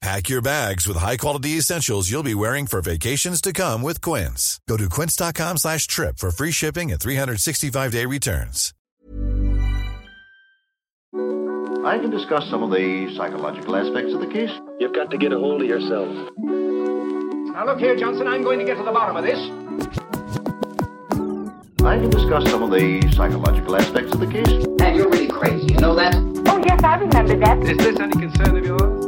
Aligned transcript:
Pack 0.00 0.28
your 0.28 0.40
bags 0.40 0.86
with 0.86 0.96
high-quality 0.96 1.58
essentials 1.58 2.08
you'll 2.08 2.22
be 2.22 2.34
wearing 2.34 2.66
for 2.68 2.80
vacations 2.80 3.40
to 3.40 3.52
come 3.52 3.82
with 3.82 4.00
Quince. 4.00 4.60
Go 4.68 4.76
to 4.76 4.88
quince.com 4.88 5.56
slash 5.56 5.88
trip 5.88 6.18
for 6.18 6.30
free 6.30 6.52
shipping 6.52 6.92
and 6.92 7.00
365-day 7.00 8.06
returns. 8.06 8.72
I 11.84 11.98
can 11.98 12.10
discuss 12.10 12.48
some 12.48 12.62
of 12.62 12.70
the 12.70 13.12
psychological 13.16 13.74
aspects 13.74 14.12
of 14.12 14.20
the 14.20 14.28
case. 14.28 14.50
You've 14.78 14.94
got 14.94 15.10
to 15.10 15.18
get 15.18 15.32
a 15.32 15.38
hold 15.38 15.62
of 15.62 15.68
yourself. 15.68 16.08
Now 16.38 17.66
look 17.66 17.80
here, 17.80 17.96
Johnson, 17.96 18.28
I'm 18.28 18.44
going 18.44 18.60
to 18.60 18.64
get 18.64 18.76
to 18.76 18.84
the 18.84 18.92
bottom 18.92 19.16
of 19.16 19.24
this. 19.24 19.38
I 21.84 21.98
can 21.98 22.10
discuss 22.10 22.48
some 22.50 22.62
of 22.62 22.70
the 22.70 23.02
psychological 23.16 23.74
aspects 23.74 24.12
of 24.12 24.20
the 24.20 24.28
case. 24.28 24.46
And 24.80 24.96
you're 24.96 25.10
really 25.10 25.26
crazy, 25.26 25.74
you 25.74 25.80
know 25.80 25.96
that? 25.96 26.14
Oh, 26.46 26.62
yes, 26.64 26.84
I 26.84 26.96
remember 26.96 27.36
that. 27.38 27.58
Is 27.64 27.78
this 27.78 27.98
any 27.98 28.12
concern 28.12 28.56
of 28.56 28.64
yours? 28.64 29.07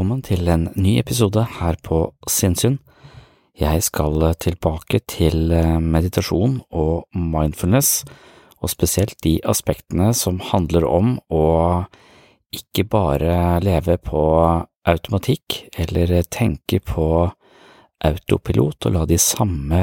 Velkommen 0.00 0.22
til 0.24 0.48
en 0.48 0.62
ny 0.80 0.94
episode 0.96 1.42
her 1.58 1.76
på 1.84 1.98
Sinnsyn. 2.24 2.78
Jeg 3.60 3.82
skal 3.84 4.22
tilbake 4.40 5.02
til 5.04 5.52
meditasjon 5.84 6.54
og 6.72 7.04
mindfulness, 7.12 8.06
og 8.64 8.72
spesielt 8.72 9.18
de 9.20 9.34
aspektene 9.44 10.14
som 10.16 10.38
handler 10.40 10.86
om 10.88 11.10
å 11.28 11.44
ikke 12.48 12.86
bare 12.88 13.58
leve 13.60 13.98
på 14.00 14.22
automatikk 14.88 15.58
eller 15.84 16.14
tenke 16.32 16.80
på 16.80 17.10
autopilot 18.00 18.88
og 18.88 18.96
la 18.96 19.04
de 19.04 19.18
samme 19.20 19.82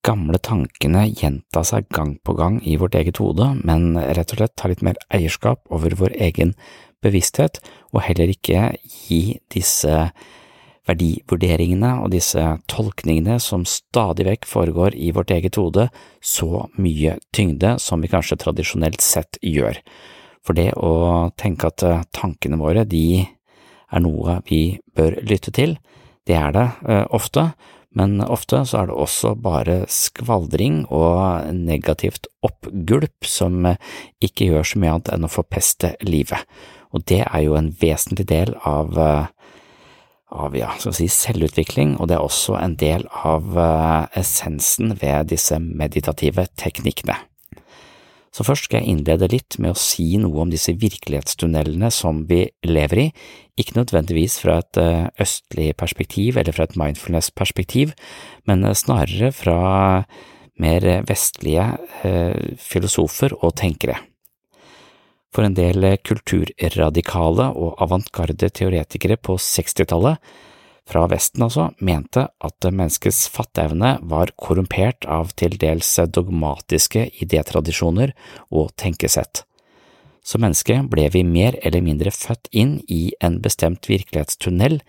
gamle 0.00 0.40
tankene 0.40 1.04
gjenta 1.10 1.66
seg 1.68 1.84
gang 1.92 2.16
på 2.24 2.32
gang 2.40 2.62
i 2.64 2.78
vårt 2.80 2.96
eget 2.96 3.20
hode, 3.20 3.50
men 3.60 3.92
rett 3.92 4.32
og 4.32 4.40
slett 4.40 4.56
ta 4.56 4.72
litt 4.72 4.80
mer 4.80 4.96
eierskap 5.12 5.68
over 5.68 6.00
vår 6.00 6.16
egen 6.30 6.56
bevissthet, 7.02 7.60
og 7.92 8.04
heller 8.06 8.32
ikke 8.32 8.72
gi 8.82 9.38
disse 9.52 10.06
verdivurderingene 10.88 11.92
og 12.02 12.10
disse 12.14 12.42
tolkningene 12.70 13.38
som 13.42 13.66
stadig 13.68 14.26
vekk 14.26 14.48
foregår 14.50 14.96
i 14.98 15.12
vårt 15.14 15.30
eget 15.34 15.58
hode, 15.60 15.86
så 16.18 16.66
mye 16.74 17.18
tyngde 17.34 17.76
som 17.82 18.02
vi 18.02 18.10
kanskje 18.10 18.40
tradisjonelt 18.42 19.04
sett 19.04 19.38
gjør. 19.46 19.78
For 20.42 20.58
det 20.58 20.72
å 20.74 21.30
tenke 21.38 21.70
at 21.70 21.84
tankene 22.16 22.58
våre, 22.58 22.82
de 22.82 23.22
er 23.92 24.02
noe 24.02 24.40
vi 24.48 24.80
bør 24.96 25.20
lytte 25.22 25.54
til, 25.54 25.76
det 26.26 26.34
er 26.38 26.54
det 26.54 26.66
eh, 26.88 27.06
ofte, 27.14 27.52
men 27.98 28.22
ofte 28.24 28.62
så 28.64 28.82
er 28.82 28.88
det 28.88 28.96
også 29.04 29.34
bare 29.42 29.82
skvaldring 29.92 30.82
og 30.88 31.50
negativt 31.52 32.28
oppgulp 32.46 33.28
som 33.28 33.66
ikke 34.24 34.48
gjør 34.48 34.64
så 34.66 34.80
mye 34.80 34.94
annet 34.94 35.10
enn 35.12 35.26
å 35.28 35.32
forpeste 35.32 35.92
livet, 36.08 36.40
og 36.92 37.04
det 37.08 37.22
er 37.24 37.40
jo 37.44 37.56
en 37.58 37.72
vesentlig 37.80 38.28
del 38.30 38.54
av 38.68 38.98
av 40.32 40.54
ja, 40.56 40.70
skal 40.78 40.94
vi 40.94 41.04
si 41.04 41.08
selvutvikling, 41.12 41.98
og 42.00 42.08
det 42.08 42.16
er 42.16 42.24
også 42.24 42.56
en 42.56 42.72
del 42.80 43.04
av 43.12 43.52
essensen 44.16 44.94
ved 45.02 45.28
disse 45.28 45.58
meditative 45.60 46.46
teknikkene. 46.56 47.18
Så 48.32 48.46
først 48.48 48.64
skal 48.64 48.80
jeg 48.80 48.94
innlede 48.94 49.28
litt 49.28 49.58
med 49.60 49.74
å 49.74 49.78
si 49.78 50.14
noe 50.16 50.40
om 50.40 50.52
disse 50.52 50.72
virkelighetstunnelene 50.80 51.90
som 51.92 52.22
vi 52.30 52.46
lever 52.64 53.02
i, 53.02 53.06
ikke 53.60 53.76
nødvendigvis 53.82 54.38
fra 54.40 54.62
et 54.62 54.80
østlig 55.20 55.74
perspektiv 55.76 56.40
eller 56.40 56.56
fra 56.56 56.64
et 56.64 56.78
mindfulness-perspektiv, 56.80 57.92
men 58.48 58.64
snarere 58.72 59.34
fra 59.36 59.58
mer 60.62 60.88
vestlige 61.08 61.68
filosofer 62.56 63.36
og 63.42 63.52
tenkere. 63.60 64.00
For 65.32 65.46
en 65.46 65.56
del 65.56 65.84
kulturradikale 66.04 67.48
og 67.56 67.78
avantgarde 67.80 68.50
teoretikere 68.52 69.16
på 69.16 69.38
60-tallet, 69.40 70.20
fra 70.88 71.06
Vesten 71.08 71.44
altså, 71.46 71.68
mente 71.78 72.26
at 72.42 72.66
menneskets 72.66 73.28
fatteevne 73.32 73.94
var 74.10 74.34
korrumpert 74.36 75.06
av 75.06 75.30
til 75.38 75.54
dels 75.62 75.94
dogmatiske 76.10 77.06
idétradisjoner 77.22 78.12
og 78.50 78.74
tenkesett. 78.76 79.44
Som 80.22 80.44
menneske 80.44 80.76
ble 80.90 81.08
vi 81.14 81.24
mer 81.26 81.56
eller 81.62 81.82
mindre 81.82 82.12
født 82.14 82.50
inn 82.52 82.76
i 82.90 83.14
en 83.22 83.40
bestemt 83.42 83.88
virkelighetstunnel 83.90 84.80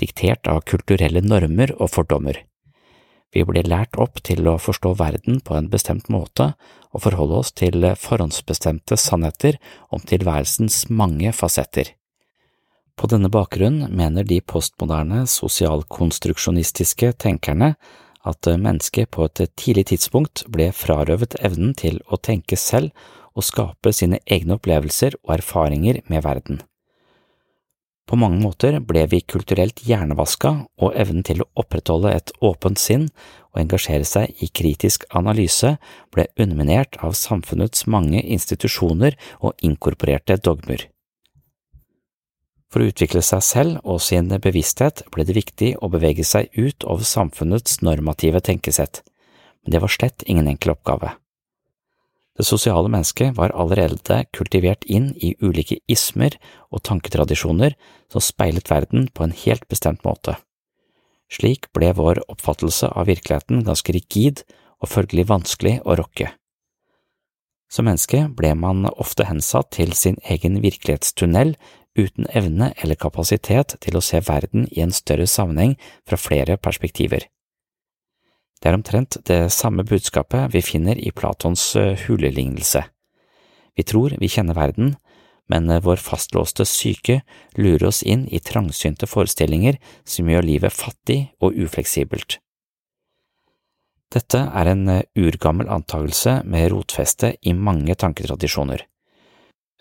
diktert 0.00 0.48
av 0.50 0.64
kulturelle 0.68 1.22
normer 1.24 1.72
og 1.78 1.92
fordommer. 1.94 2.42
Vi 3.32 3.44
blir 3.48 3.64
lært 3.68 3.96
opp 4.00 4.20
til 4.24 4.44
å 4.48 4.58
forstå 4.60 4.92
verden 5.00 5.40
på 5.40 5.56
en 5.56 5.70
bestemt 5.72 6.10
måte 6.12 6.52
og 6.92 7.04
forholde 7.06 7.40
oss 7.40 7.52
til 7.56 7.86
forhåndsbestemte 7.96 8.98
sannheter 9.00 9.56
om 9.90 10.04
tilværelsens 10.04 10.84
mange 10.90 11.32
fasetter. 11.32 11.94
På 12.92 13.08
denne 13.08 13.30
bakgrunn 13.32 13.86
mener 13.88 14.26
de 14.28 14.42
postmoderne 14.44 15.24
sosialkonstruksjonistiske 15.30 17.14
tenkerne 17.24 17.72
at 18.28 18.46
mennesket 18.46 19.10
på 19.10 19.24
et 19.26 19.40
tidlig 19.58 19.88
tidspunkt 19.90 20.44
ble 20.52 20.68
frarøvet 20.76 21.38
evnen 21.40 21.72
til 21.74 22.02
å 22.12 22.20
tenke 22.20 22.58
selv 22.60 22.92
og 23.32 23.48
skape 23.48 23.94
sine 23.96 24.20
egne 24.28 24.58
opplevelser 24.58 25.16
og 25.24 25.38
erfaringer 25.38 26.02
med 26.12 26.22
verden. 26.28 26.60
På 28.06 28.18
mange 28.18 28.42
måter 28.42 28.80
ble 28.82 29.04
vi 29.08 29.22
kulturelt 29.22 29.84
hjernevaska, 29.86 30.52
og 30.82 30.96
evnen 30.98 31.22
til 31.26 31.44
å 31.44 31.48
opprettholde 31.62 32.10
et 32.12 32.32
åpent 32.42 32.80
sinn 32.80 33.06
og 33.52 33.62
engasjere 33.62 34.06
seg 34.08 34.42
i 34.42 34.48
kritisk 34.50 35.06
analyse 35.16 35.76
ble 36.14 36.26
underminert 36.36 36.98
av 37.00 37.14
samfunnets 37.18 37.86
mange 37.86 38.20
institusjoner 38.22 39.16
og 39.40 39.54
inkorporerte 39.62 40.40
dogmer. 40.42 40.88
For 42.72 42.80
å 42.80 42.88
utvikle 42.88 43.20
seg 43.20 43.44
selv 43.44 43.80
og 43.84 44.00
sin 44.00 44.32
bevissthet 44.32 45.04
ble 45.12 45.26
det 45.28 45.36
viktig 45.36 45.74
å 45.84 45.92
bevege 45.92 46.24
seg 46.24 46.48
ut 46.56 46.86
over 46.88 47.04
samfunnets 47.04 47.82
normative 47.84 48.40
tenkesett, 48.40 49.02
men 49.62 49.76
det 49.76 49.82
var 49.84 49.92
slett 49.92 50.24
ingen 50.26 50.48
enkel 50.48 50.72
oppgave. 50.74 51.12
Det 52.38 52.46
sosiale 52.48 52.88
mennesket 52.88 53.36
var 53.36 53.52
allerede 53.52 54.22
kultivert 54.32 54.86
inn 54.88 55.10
i 55.20 55.34
ulike 55.44 55.78
ismer 55.90 56.38
og 56.72 56.80
tanketradisjoner 56.88 57.76
som 58.12 58.24
speilet 58.24 58.70
verden 58.72 59.10
på 59.12 59.26
en 59.26 59.36
helt 59.44 59.68
bestemt 59.68 60.04
måte. 60.06 60.38
Slik 61.32 61.68
ble 61.76 61.92
vår 61.96 62.22
oppfattelse 62.32 62.88
av 62.88 63.08
virkeligheten 63.08 63.64
ganske 63.68 63.92
rigid 63.96 64.44
og 64.82 64.90
følgelig 64.92 65.28
vanskelig 65.28 65.78
å 65.84 65.96
rokke. 66.00 66.32
Som 67.72 67.88
menneske 67.88 68.26
ble 68.36 68.52
man 68.58 68.84
ofte 68.90 69.24
hensatt 69.28 69.70
til 69.76 69.94
sin 69.96 70.18
egen 70.28 70.58
virkelighetstunnel 70.64 71.54
uten 71.96 72.28
evne 72.32 72.72
eller 72.76 73.00
kapasitet 73.00 73.76
til 73.84 73.96
å 73.96 74.04
se 74.04 74.20
verden 74.24 74.66
i 74.72 74.82
en 74.84 74.92
større 74.92 75.28
sammenheng 75.28 75.78
fra 76.08 76.20
flere 76.20 76.58
perspektiver. 76.60 77.24
Det 78.62 78.70
er 78.70 78.78
omtrent 78.78 79.16
det 79.26 79.40
samme 79.50 79.82
budskapet 79.82 80.52
vi 80.54 80.62
finner 80.62 80.98
i 80.98 81.10
Platons 81.10 81.64
eh, 81.76 81.96
hulelignelse. 82.06 82.84
Vi 83.74 83.82
tror 83.82 84.14
vi 84.20 84.28
kjenner 84.30 84.54
verden, 84.54 84.94
men 85.50 85.66
eh, 85.70 85.82
vår 85.82 85.98
fastlåste 85.98 86.66
syke 86.68 87.22
lurer 87.58 87.88
oss 87.90 88.04
inn 88.06 88.28
i 88.30 88.38
trangsynte 88.38 89.08
forestillinger 89.10 89.80
som 90.06 90.30
gjør 90.30 90.46
livet 90.46 90.78
fattig 90.78 91.18
og 91.42 91.58
ufleksibelt. 91.58 92.38
Dette 94.14 94.44
er 94.46 94.70
en 94.70 94.86
eh, 94.94 95.04
urgammel 95.18 95.66
antagelse 95.66 96.38
med 96.46 96.70
rotfeste 96.70 97.34
i 97.42 97.58
mange 97.58 97.98
tanketradisjoner. 97.98 98.86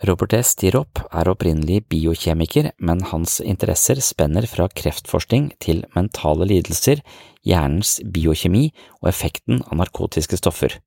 Robert 0.01 0.33
S. 0.33 0.55
Stirop 0.55 0.97
er 1.13 1.29
opprinnelig 1.29 1.83
biokjemiker, 1.93 2.71
men 2.81 3.03
hans 3.11 3.35
interesser 3.37 3.99
spenner 4.01 4.47
fra 4.49 4.65
kreftforskning 4.65 5.51
til 5.61 5.83
mentale 5.93 6.47
lidelser, 6.49 7.03
hjernens 7.45 7.99
biokjemi 8.01 8.71
og 9.03 9.11
effekten 9.11 9.61
av 9.67 9.77
narkotiske 9.83 10.39
stoffer. 10.41 10.79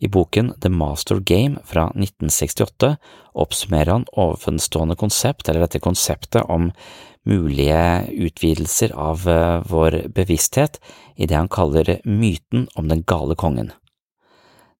I 0.00 0.08
boken 0.08 0.54
The 0.64 0.70
Master 0.72 1.20
Game 1.20 1.60
fra 1.68 1.90
1968 1.92 2.94
oppsummerer 3.44 3.92
han 3.92 4.08
ovenstående 4.16 4.96
konsept, 4.96 5.44
eller 5.48 5.66
dette 5.66 5.82
konseptet 5.84 6.48
om 6.48 6.70
mulige 7.28 8.08
utvidelser 8.24 8.96
av 8.96 9.28
eh, 9.28 9.60
vår 9.68 9.98
bevissthet, 10.16 10.80
i 11.20 11.28
det 11.28 11.36
han 11.36 11.52
kaller 11.52 11.98
myten 12.08 12.70
om 12.72 12.88
den 12.88 13.04
gale 13.04 13.36
kongen. 13.36 13.74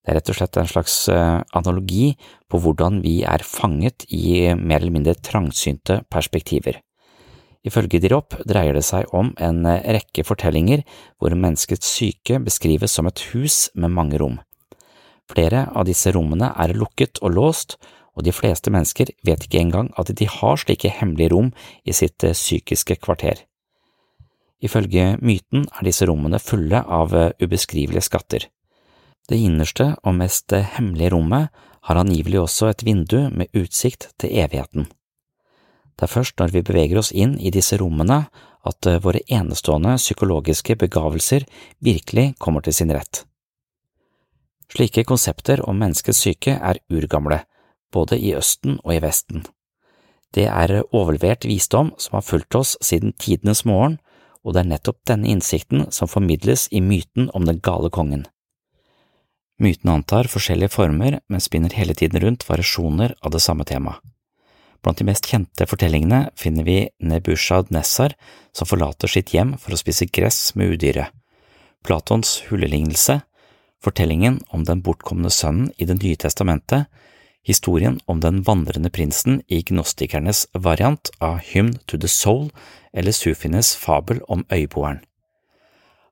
Det 0.00 0.14
er 0.14 0.17
rett 0.17 0.31
og 0.32 0.37
slett 0.38 0.56
en 0.56 0.69
slags 0.69 0.94
eh, 1.12 1.41
analogi 1.56 2.14
på 2.49 2.61
hvordan 2.62 3.02
vi 3.05 3.19
er 3.29 3.44
fanget 3.44 4.06
i 4.08 4.49
mer 4.56 4.81
eller 4.81 4.94
mindre 4.94 5.17
trangsynte 5.20 6.00
perspektiver. 6.08 6.79
Ifølge 7.69 8.00
Dirop 8.00 8.38
dreier 8.49 8.73
det 8.73 8.87
seg 8.87 9.11
om 9.12 9.35
en 9.37 9.67
eh, 9.69 9.85
rekke 9.99 10.25
fortellinger 10.25 10.87
hvor 11.20 11.37
menneskets 11.37 11.91
syke 11.99 12.38
beskrives 12.41 12.94
som 12.97 13.11
et 13.11 13.20
hus 13.35 13.67
med 13.75 13.93
mange 13.93 14.20
rom. 14.23 14.38
Flere 15.31 15.67
av 15.76 15.85
disse 15.87 16.11
rommene 16.17 16.49
er 16.56 16.73
lukket 16.75 17.20
og 17.20 17.37
låst, 17.37 17.76
og 18.17 18.25
de 18.25 18.32
fleste 18.35 18.73
mennesker 18.73 19.12
vet 19.26 19.44
ikke 19.44 19.61
engang 19.61 19.93
at 20.00 20.08
de 20.17 20.26
har 20.26 20.58
slike 20.58 20.91
hemmelige 20.97 21.35
rom 21.35 21.52
i 21.85 21.93
sitt 21.93 22.25
eh, 22.25 22.32
psykiske 22.32 22.97
kvarter. 23.05 23.44
Ifølge 24.64 25.19
myten 25.20 25.69
er 25.69 25.85
disse 25.85 26.08
rommene 26.08 26.41
fulle 26.41 26.81
av 26.85 27.14
ubeskrivelige 27.41 28.02
skatter. 28.05 28.49
Det 29.31 29.38
innerste 29.38 29.93
og 30.03 30.17
mest 30.19 30.50
hemmelige 30.75 31.12
rommet 31.15 31.55
har 31.87 32.00
angivelig 32.00 32.41
også 32.43 32.73
et 32.73 32.82
vindu 32.85 33.29
med 33.31 33.55
utsikt 33.55 34.09
til 34.19 34.32
evigheten. 34.43 34.88
Det 35.94 36.09
er 36.09 36.11
først 36.11 36.41
når 36.41 36.50
vi 36.55 36.65
beveger 36.67 36.99
oss 36.99 37.12
inn 37.12 37.37
i 37.38 37.53
disse 37.55 37.79
rommene 37.79 38.25
at 38.67 38.88
våre 39.05 39.23
enestående 39.31 39.94
psykologiske 40.00 40.75
begavelser 40.81 41.47
virkelig 41.79 42.35
kommer 42.38 42.65
til 42.67 42.75
sin 42.75 42.91
rett. 42.93 43.25
Slike 44.71 45.05
konsepter 45.05 45.62
om 45.69 45.79
menneskets 45.79 46.21
syke 46.25 46.56
er 46.56 46.83
urgamle, 46.91 47.41
både 47.93 48.19
i 48.19 48.35
Østen 48.38 48.79
og 48.85 48.94
i 48.94 49.00
Vesten. 49.03 49.47
Det 50.35 50.47
er 50.47 50.83
overlevert 50.91 51.47
visdom 51.47 51.91
som 51.99 52.19
har 52.19 52.26
fulgt 52.26 52.55
oss 52.55 52.76
siden 52.83 53.12
tidenes 53.19 53.65
morgen, 53.65 53.99
og 54.44 54.55
det 54.55 54.62
er 54.62 54.71
nettopp 54.75 55.00
denne 55.06 55.29
innsikten 55.31 55.88
som 55.91 56.09
formidles 56.09 56.69
i 56.71 56.81
myten 56.81 57.31
om 57.35 57.47
den 57.47 57.59
gale 57.59 57.91
kongen. 57.91 58.26
Myten 59.61 59.91
antar 59.93 60.29
forskjellige 60.33 60.73
former, 60.73 61.19
men 61.29 61.43
spinner 61.45 61.75
hele 61.77 61.95
tiden 61.95 62.23
rundt 62.23 62.47
variasjoner 62.49 63.12
av 63.21 63.35
det 63.35 63.43
samme 63.45 63.67
temaet. 63.69 64.01
Blant 64.81 64.97
de 64.97 65.05
mest 65.05 65.27
kjente 65.29 65.67
fortellingene 65.69 66.31
finner 66.41 66.65
vi 66.65 66.79
Nebushad 67.05 67.69
Nessar 67.69 68.15
som 68.57 68.69
forlater 68.69 69.12
sitt 69.12 69.35
hjem 69.35 69.59
for 69.61 69.77
å 69.77 69.81
spise 69.81 70.09
gress 70.09 70.55
med 70.57 70.73
udyret, 70.73 71.12
Platons 71.85 72.39
hulelignelse, 72.49 73.21
fortellingen 73.85 74.41
om 74.49 74.65
den 74.65 74.81
bortkomne 74.85 75.31
sønnen 75.33 75.69
i 75.77 75.85
Det 75.89 75.97
nye 76.01 76.17
testamentet, 76.17 76.89
historien 77.45 77.99
om 78.07 78.21
den 78.21 78.43
vandrende 78.45 78.91
prinsen 78.91 79.43
i 79.49 79.62
gnostikernes 79.62 80.47
variant 80.53 81.12
av 81.21 81.41
Hymn 81.53 81.77
to 81.87 81.99
the 81.99 82.09
Soul 82.09 82.51
eller 82.93 83.12
Sufines 83.12 83.77
fabel 83.77 84.21
om 84.29 84.45
øyboeren. 84.53 85.01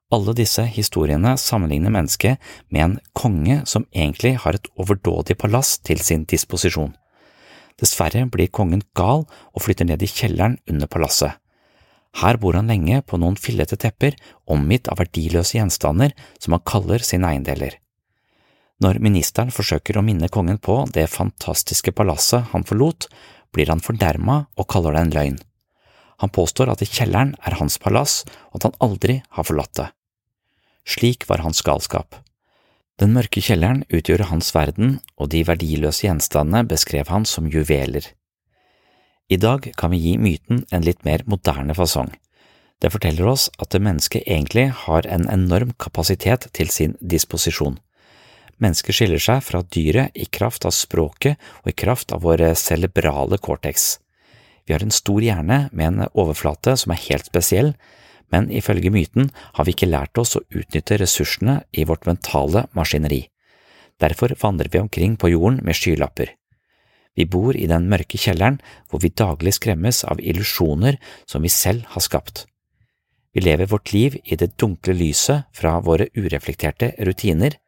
Alle 0.09 0.33
disse 0.33 0.63
historiene 0.73 1.35
sammenligner 1.37 1.93
mennesket 1.93 2.39
med 2.73 2.85
en 2.85 2.95
konge 3.13 3.59
som 3.69 3.85
egentlig 3.93 4.39
har 4.41 4.57
et 4.57 4.71
overdådig 4.81 5.37
palass 5.37 5.75
til 5.85 6.01
sin 6.01 6.25
disposisjon. 6.25 6.95
Dessverre 7.79 8.25
blir 8.33 8.49
kongen 8.49 8.81
gal 8.97 9.27
og 9.29 9.63
flytter 9.63 9.85
ned 9.85 10.03
i 10.03 10.09
kjelleren 10.09 10.57
under 10.71 10.89
palasset. 10.89 11.37
Her 12.19 12.39
bor 12.41 12.57
han 12.57 12.71
lenge 12.73 13.03
på 13.05 13.19
noen 13.21 13.37
fillete 13.37 13.77
tepper, 13.77 14.17
omgitt 14.49 14.89
av 14.89 14.97
verdiløse 15.03 15.59
gjenstander 15.59 16.17
som 16.41 16.57
han 16.57 16.65
kaller 16.65 17.05
sine 17.05 17.29
eiendeler. 17.29 17.77
Når 18.81 19.03
ministeren 19.05 19.53
forsøker 19.53 19.99
å 19.99 20.07
minne 20.07 20.31
kongen 20.33 20.57
på 20.57 20.81
det 20.95 21.05
fantastiske 21.13 21.93
palasset 21.93 22.49
han 22.55 22.65
forlot, 22.65 23.11
blir 23.53 23.69
han 23.69 23.85
fornærma 23.85 24.41
og 24.57 24.69
kaller 24.73 24.97
det 24.97 25.05
en 25.05 25.15
løgn. 25.19 25.39
Han 26.25 26.35
påstår 26.35 26.73
at 26.73 26.83
kjelleren 26.89 27.37
er 27.47 27.61
hans 27.61 27.77
palass, 27.79 28.25
og 28.51 28.59
at 28.59 28.71
han 28.71 28.79
aldri 28.89 29.21
har 29.37 29.47
forlatt 29.47 29.77
det. 29.79 29.89
Slik 30.89 31.29
var 31.29 31.45
hans 31.45 31.61
galskap. 31.63 32.17
Den 32.99 33.13
mørke 33.15 33.43
kjelleren 33.45 33.83
utgjorde 33.93 34.31
hans 34.31 34.49
verden, 34.57 34.97
og 35.21 35.29
de 35.35 35.45
verdiløse 35.47 36.07
gjenstandene 36.07 36.65
beskrev 36.67 37.11
han 37.13 37.29
som 37.29 37.51
juveler. 37.53 38.07
I 39.29 39.37
dag 39.37 39.69
kan 39.77 39.93
vi 39.93 40.01
gi 40.01 40.15
myten 40.17 40.65
en 40.73 40.87
litt 40.87 41.05
mer 41.05 41.23
moderne 41.29 41.77
fasong. 41.77 42.09
Det 42.81 42.93
forteller 42.95 43.29
oss 43.29 43.51
at 43.59 43.75
det 43.75 43.83
mennesket 43.85 44.25
egentlig 44.25 44.71
har 44.87 45.07
en 45.07 45.29
enorm 45.29 45.75
kapasitet 45.77 46.49
til 46.57 46.73
sin 46.73 46.97
disposisjon. 47.01 47.77
Mennesket 48.59 48.97
skiller 48.97 49.23
seg 49.23 49.45
fra 49.45 49.61
dyret 49.77 50.17
i 50.17 50.25
kraft 50.25 50.65
av 50.67 50.75
språket 50.75 51.37
og 51.63 51.71
i 51.71 51.77
kraft 51.85 52.15
av 52.17 52.25
vår 52.25 52.47
cerebrale 52.59 53.39
cortex. 53.39 53.99
Vi 54.67 54.75
har 54.75 54.83
en 54.83 54.95
stor 54.95 55.23
hjerne 55.23 55.67
med 55.73 55.87
en 55.87 56.09
overflate 56.15 56.75
som 56.81 56.95
er 56.95 57.05
helt 57.11 57.29
spesiell, 57.29 57.75
men 58.33 58.51
ifølge 58.51 58.93
myten 58.95 59.31
har 59.57 59.67
vi 59.67 59.75
ikke 59.75 59.91
lært 59.91 60.19
oss 60.21 60.37
å 60.39 60.45
utnytte 60.49 60.99
ressursene 61.01 61.61
i 61.73 61.87
vårt 61.89 62.07
mentale 62.09 62.67
maskineri. 62.77 63.27
Derfor 63.99 64.35
vandrer 64.41 64.71
vi 64.73 64.83
omkring 64.83 65.17
på 65.17 65.33
jorden 65.33 65.61
med 65.67 65.77
skylapper. 65.79 66.35
Vi 67.19 67.27
bor 67.27 67.57
i 67.57 67.67
den 67.67 67.89
mørke 67.91 68.19
kjelleren 68.21 68.61
hvor 68.91 69.03
vi 69.03 69.11
daglig 69.11 69.57
skremmes 69.57 70.05
av 70.05 70.21
illusjoner 70.21 71.01
som 71.27 71.43
vi 71.43 71.51
selv 71.51 71.89
har 71.95 72.05
skapt. 72.05 72.45
Vi 73.35 73.43
lever 73.43 73.71
vårt 73.71 73.93
liv 73.93 74.21
i 74.25 74.37
det 74.39 74.55
dunkle 74.57 74.95
lyset 74.95 75.49
fra 75.55 75.79
våre 75.85 76.09
ureflekterte 76.17 76.95
rutiner, 77.07 77.59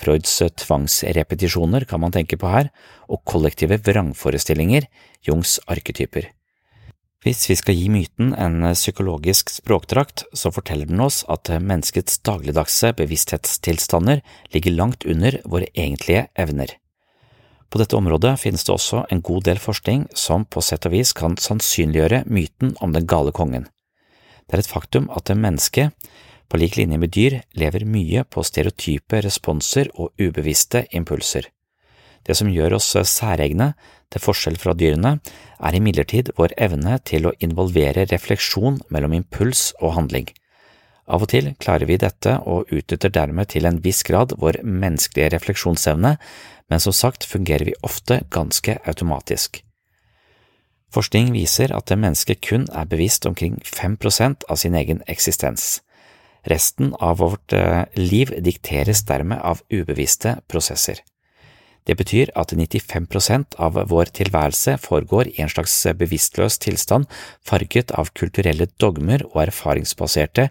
Freuds 0.00 0.38
tvangsrepetisjoner 0.62 1.84
kan 1.84 2.00
man 2.00 2.12
tenke 2.14 2.38
på 2.40 2.48
her, 2.48 2.70
og 3.08 3.20
kollektive 3.28 3.76
vrangforestillinger, 3.84 4.86
Jungs 5.26 5.58
arketyper. 5.68 6.30
Hvis 7.20 7.50
vi 7.50 7.54
skal 7.58 7.76
gi 7.76 7.90
myten 7.92 8.30
en 8.32 8.62
psykologisk 8.72 9.50
språkdrakt, 9.52 10.22
så 10.32 10.48
forteller 10.48 10.88
den 10.88 11.02
oss 11.04 11.20
at 11.28 11.50
menneskets 11.52 12.22
dagligdagse 12.24 12.94
bevissthetstilstander 12.96 14.22
ligger 14.54 14.72
langt 14.72 15.04
under 15.04 15.36
våre 15.44 15.68
egentlige 15.74 16.30
evner. 16.32 16.72
På 17.68 17.78
dette 17.78 17.98
området 17.98 18.32
finnes 18.40 18.64
det 18.64 18.72
også 18.72 19.04
en 19.12 19.20
god 19.20 19.44
del 19.50 19.60
forskning 19.60 20.08
som 20.16 20.48
på 20.48 20.64
sett 20.64 20.88
og 20.88 20.96
vis 20.96 21.12
kan 21.12 21.36
sannsynliggjøre 21.36 22.24
myten 22.24 22.72
om 22.80 22.96
den 22.96 23.04
gale 23.06 23.36
kongen. 23.36 23.68
Det 24.48 24.56
er 24.56 24.64
et 24.64 24.72
faktum 24.72 25.12
at 25.12 25.28
mennesket, 25.36 25.92
på 26.48 26.58
lik 26.58 26.80
linje 26.80 26.98
med 26.98 27.12
dyr, 27.14 27.42
lever 27.52 27.84
mye 27.84 28.24
på 28.24 28.42
stereotype 28.42 29.20
responser 29.22 29.92
og 29.94 30.10
ubevisste 30.18 30.86
impulser. 30.96 31.52
Det 32.26 32.36
som 32.36 32.50
gjør 32.52 32.76
oss 32.78 32.92
særegne, 33.08 33.72
til 34.10 34.22
forskjell 34.24 34.58
fra 34.58 34.74
dyrene, 34.74 35.18
er 35.62 35.76
imidlertid 35.76 36.32
vår 36.38 36.56
evne 36.58 36.98
til 37.06 37.28
å 37.28 37.34
involvere 37.38 38.08
refleksjon 38.10 38.80
mellom 38.90 39.14
impuls 39.20 39.70
og 39.80 39.94
handling. 39.96 40.30
Av 41.10 41.24
og 41.24 41.30
til 41.32 41.52
klarer 41.62 41.88
vi 41.90 41.98
dette 41.98 42.36
og 42.46 42.70
utnytter 42.70 43.10
dermed 43.14 43.50
til 43.50 43.66
en 43.66 43.80
viss 43.82 44.02
grad 44.06 44.36
vår 44.38 44.60
menneskelige 44.62 45.32
refleksjonsevne, 45.34 46.16
men 46.70 46.82
som 46.82 46.94
sagt 46.94 47.26
fungerer 47.26 47.66
vi 47.66 47.78
ofte 47.86 48.20
ganske 48.30 48.78
automatisk. 48.86 49.62
Forskning 50.90 51.30
viser 51.34 51.70
at 51.74 51.86
det 51.90 51.98
mennesket 52.02 52.42
kun 52.42 52.66
er 52.74 52.88
bevisst 52.90 53.26
omkring 53.26 53.58
fem 53.66 53.96
prosent 53.98 54.46
av 54.50 54.58
sin 54.62 54.74
egen 54.74 55.02
eksistens. 55.10 55.80
Resten 56.50 56.94
av 56.98 57.20
vårt 57.20 57.52
eh, 57.54 57.84
liv 57.98 58.32
dikteres 58.42 59.04
dermed 59.06 59.38
av 59.38 59.62
ubevisste 59.70 60.38
prosesser. 60.50 61.02
Det 61.90 61.96
betyr 61.98 62.30
at 62.38 62.52
95% 62.54 63.56
av 63.58 63.74
vår 63.90 64.12
tilværelse 64.14 64.76
foregår 64.78 65.32
i 65.32 65.40
en 65.42 65.50
slags 65.50 65.72
bevisstløs 65.98 66.60
tilstand 66.62 67.08
farget 67.42 67.90
av 67.98 68.12
kulturelle 68.14 68.68
dogmer 68.78 69.24
og 69.32 69.40
erfaringsbaserte 69.48 70.44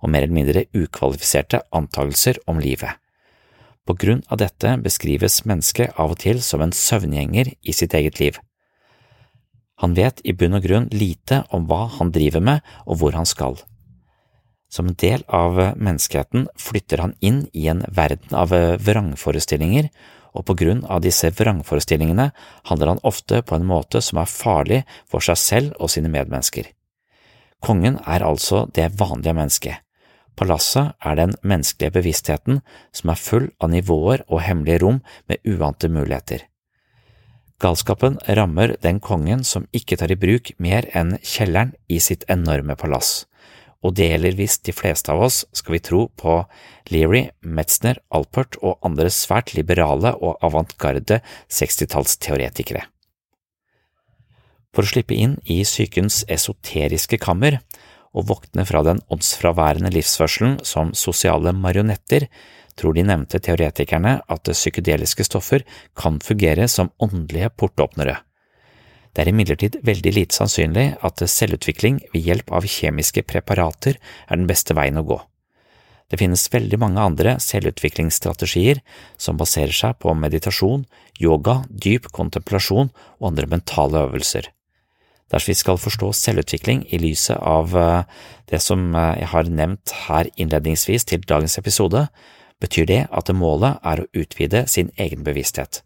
og 0.00 0.08
mer 0.08 0.24
eller 0.24 0.38
mindre 0.38 0.64
ukvalifiserte 0.72 1.60
antagelser 1.76 2.40
om 2.48 2.64
livet. 2.64 2.96
På 3.84 3.92
grunn 3.92 4.24
av 4.32 4.40
dette 4.40 4.72
beskrives 4.80 5.42
mennesket 5.44 6.00
av 6.00 6.16
og 6.16 6.22
til 6.24 6.40
som 6.40 6.64
en 6.64 6.72
søvngjenger 6.72 7.52
i 7.60 7.76
sitt 7.76 7.92
eget 7.92 8.16
liv. 8.22 8.40
Han 9.84 9.92
vet 10.00 10.24
i 10.24 10.32
bunn 10.32 10.56
og 10.56 10.64
grunn 10.64 10.88
lite 10.96 11.44
om 11.52 11.68
hva 11.68 11.90
han 12.00 12.16
driver 12.16 12.40
med 12.40 12.76
og 12.86 13.02
hvor 13.02 13.20
han 13.20 13.28
skal. 13.28 13.60
Som 14.72 14.88
en 14.88 14.96
del 14.96 15.28
av 15.28 15.60
menneskeheten 15.76 16.48
flytter 16.56 17.04
han 17.04 17.18
inn 17.20 17.50
i 17.52 17.68
en 17.68 17.84
verden 17.92 18.32
av 18.32 18.56
vrangforestillinger 18.80 19.92
og 20.36 20.44
på 20.48 20.56
grunn 20.60 20.84
av 20.84 21.02
disse 21.04 21.30
vrangforestillingene 21.32 22.30
handler 22.68 22.92
han 22.92 23.02
ofte 23.08 23.40
på 23.42 23.56
en 23.56 23.66
måte 23.68 24.02
som 24.04 24.20
er 24.20 24.30
farlig 24.30 24.82
for 25.08 25.24
seg 25.24 25.40
selv 25.40 25.80
og 25.80 25.92
sine 25.92 26.12
medmennesker. 26.12 26.68
Kongen 27.64 27.98
er 28.04 28.24
altså 28.24 28.66
det 28.76 28.90
vanlige 29.00 29.34
mennesket. 29.36 29.82
Palasset 30.36 30.92
er 31.00 31.16
den 31.16 31.32
menneskelige 31.40 31.94
bevisstheten 31.94 32.60
som 32.92 33.10
er 33.10 33.20
full 33.20 33.48
av 33.56 33.72
nivåer 33.72 34.26
og 34.28 34.44
hemmelige 34.44 34.82
rom 34.84 35.00
med 35.30 35.40
uante 35.48 35.88
muligheter. 35.88 36.44
Galskapen 37.56 38.18
rammer 38.36 38.74
den 38.84 39.00
kongen 39.00 39.42
som 39.48 39.64
ikke 39.72 39.96
tar 39.96 40.12
i 40.12 40.20
bruk 40.20 40.52
mer 40.60 40.84
enn 40.92 41.16
kjelleren 41.24 41.72
i 41.88 42.02
sitt 42.04 42.28
enorme 42.28 42.76
palass 42.76 43.24
og 43.86 43.94
gjelder 44.10 44.34
hvis 44.38 44.58
de 44.66 44.74
fleste 44.74 45.12
av 45.12 45.22
oss, 45.28 45.44
skal 45.54 45.76
vi 45.76 45.82
tro 45.84 46.06
på 46.18 46.40
Leary, 46.90 47.28
Metzner, 47.42 48.00
Alpert 48.14 48.58
og 48.62 48.80
andre 48.86 49.08
svært 49.14 49.54
liberale 49.54 50.12
og 50.18 50.42
avantgarde 50.46 51.20
60-tallsteoretikere. 51.46 52.82
For 54.74 54.84
å 54.84 54.90
slippe 54.90 55.16
inn 55.16 55.38
i 55.48 55.62
psykens 55.64 56.24
esoteriske 56.28 57.20
kammer 57.22 57.60
og 58.16 58.28
våkne 58.28 58.66
fra 58.68 58.82
den 58.84 59.00
åndsfraværende 59.12 59.92
livsførselen 59.94 60.58
som 60.66 60.92
sosiale 60.96 61.54
marionetter, 61.56 62.26
tror 62.76 62.96
de 62.96 63.06
nevnte 63.08 63.40
teoretikerne 63.40 64.18
at 64.20 64.52
psykedeliske 64.52 65.24
stoffer 65.24 65.64
kan 65.96 66.20
fungere 66.24 66.68
som 66.68 66.92
åndelige 67.00 67.54
portåpnere. 67.56 68.18
Det 69.16 69.22
er 69.24 69.30
imidlertid 69.32 69.78
veldig 69.80 70.10
lite 70.12 70.36
sannsynlig 70.36 70.90
at 71.00 71.22
selvutvikling 71.24 72.02
ved 72.12 72.26
hjelp 72.26 72.50
av 72.52 72.66
kjemiske 72.68 73.22
preparater 73.24 73.96
er 73.96 74.36
den 74.36 74.44
beste 74.50 74.76
veien 74.76 75.00
å 75.00 75.06
gå. 75.08 75.16
Det 76.12 76.20
finnes 76.20 76.44
veldig 76.52 76.78
mange 76.82 77.00
andre 77.00 77.38
selvutviklingsstrategier 77.40 78.82
som 79.16 79.40
baserer 79.40 79.72
seg 79.72 79.96
på 80.04 80.12
meditasjon, 80.14 80.84
yoga, 81.16 81.62
dyp 81.70 82.10
kontemplasjon 82.12 82.92
og 82.92 83.30
andre 83.30 83.48
mentale 83.56 84.04
øvelser. 84.04 84.50
Dersom 85.32 85.50
vi 85.50 85.58
skal 85.58 85.80
forstå 85.80 86.12
selvutvikling 86.14 86.84
i 86.92 87.00
lyset 87.02 87.40
av 87.40 87.72
eh, 87.74 88.04
det 88.52 88.60
som 88.62 88.92
eh, 88.92 89.16
jeg 89.24 89.32
har 89.32 89.50
nevnt 89.50 89.96
her 90.04 90.28
innledningsvis 90.36 91.08
til 91.08 91.24
dagens 91.24 91.56
episode, 91.58 92.04
betyr 92.62 92.86
det 92.92 93.02
at 93.10 93.32
målet 93.34 93.80
er 93.82 94.04
å 94.04 94.10
utvide 94.14 94.66
sin 94.70 94.92
egen 95.00 95.24
bevissthet. 95.26 95.85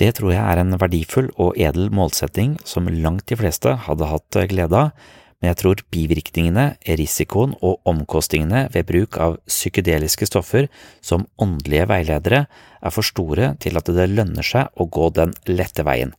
Det 0.00 0.08
tror 0.16 0.32
jeg 0.32 0.40
er 0.40 0.60
en 0.62 0.78
verdifull 0.80 1.28
og 1.36 1.58
edel 1.60 1.90
målsetting 1.92 2.54
som 2.64 2.88
langt 2.88 3.26
de 3.28 3.36
fleste 3.36 3.74
hadde 3.86 4.08
hatt 4.08 4.38
glede 4.48 4.78
av, 4.78 4.94
men 5.42 5.50
jeg 5.50 5.58
tror 5.58 5.82
bivirkningene, 5.90 6.64
risikoen 6.86 7.56
og 7.66 7.82
omkostningene 7.90 8.68
ved 8.72 8.86
bruk 8.88 9.18
av 9.20 9.36
psykedeliske 9.50 10.28
stoffer 10.30 10.68
som 11.04 11.26
åndelige 11.42 11.88
veiledere 11.90 12.44
er 12.46 12.94
for 12.94 13.04
store 13.04 13.50
til 13.60 13.76
at 13.76 13.90
det 13.90 14.06
lønner 14.14 14.46
seg 14.46 14.70
å 14.78 14.86
gå 14.86 15.10
den 15.18 15.34
lette 15.50 15.84
veien. 15.84 16.14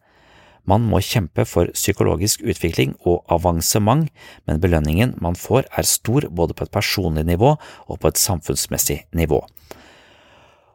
Man 0.69 0.83
må 0.87 1.01
kjempe 1.03 1.43
for 1.47 1.71
psykologisk 1.75 2.43
utvikling 2.43 2.93
og 3.07 3.23
avansement, 3.31 4.05
men 4.47 4.61
belønningen 4.63 5.17
man 5.23 5.39
får 5.39 5.65
er 5.71 5.87
stor 5.87 6.27
både 6.29 6.55
på 6.55 6.67
et 6.67 6.75
personlig 6.75 7.25
nivå 7.27 7.55
og 7.55 7.99
på 7.99 8.11
et 8.11 8.21
samfunnsmessig 8.21 9.01
nivå. 9.15 9.41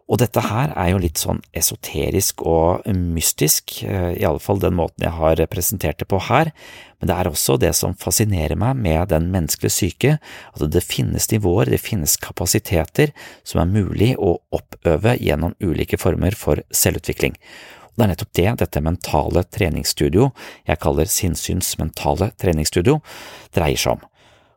Og 0.09 0.17
dette 0.23 0.41
her 0.41 0.73
er 0.73 0.93
jo 0.95 1.01
litt 1.03 1.21
sånn 1.21 1.43
esoterisk 1.57 2.41
og 2.49 2.87
mystisk, 2.89 3.83
eh, 3.85 4.15
i 4.17 4.25
alle 4.25 4.41
fall 4.41 4.61
den 4.63 4.77
måten 4.79 5.05
jeg 5.05 5.13
har 5.13 5.43
presentert 5.53 6.01
det 6.01 6.09
på 6.09 6.21
her, 6.31 6.51
men 6.99 7.11
det 7.11 7.17
er 7.17 7.29
også 7.29 7.59
det 7.61 7.75
som 7.77 7.95
fascinerer 7.95 8.57
meg 8.57 8.81
med 8.81 9.13
den 9.13 9.29
menneskelige 9.35 9.75
syke, 9.75 10.19
at 10.55 10.65
det 10.73 10.83
finnes 10.83 11.29
nivåer, 11.31 11.69
det 11.69 11.83
finnes 11.85 12.17
kapasiteter 12.17 13.13
som 13.45 13.61
er 13.61 13.69
mulig 13.69 14.15
å 14.17 14.39
oppøve 14.49 15.19
gjennom 15.21 15.55
ulike 15.61 16.01
former 16.01 16.33
for 16.33 16.65
selvutvikling. 16.73 17.37
Det 17.99 18.05
er 18.07 18.13
nettopp 18.13 18.33
det 18.39 18.51
dette 18.63 18.81
mentale 18.81 19.43
treningsstudio 19.45 20.31
jeg 20.69 20.81
kaller 20.81 21.11
Sinnsyns 21.11 21.75
mentale 21.81 22.31
treningsstudio 22.39 23.01
dreier 23.53 23.77
seg 23.77 23.99
om. 23.99 24.05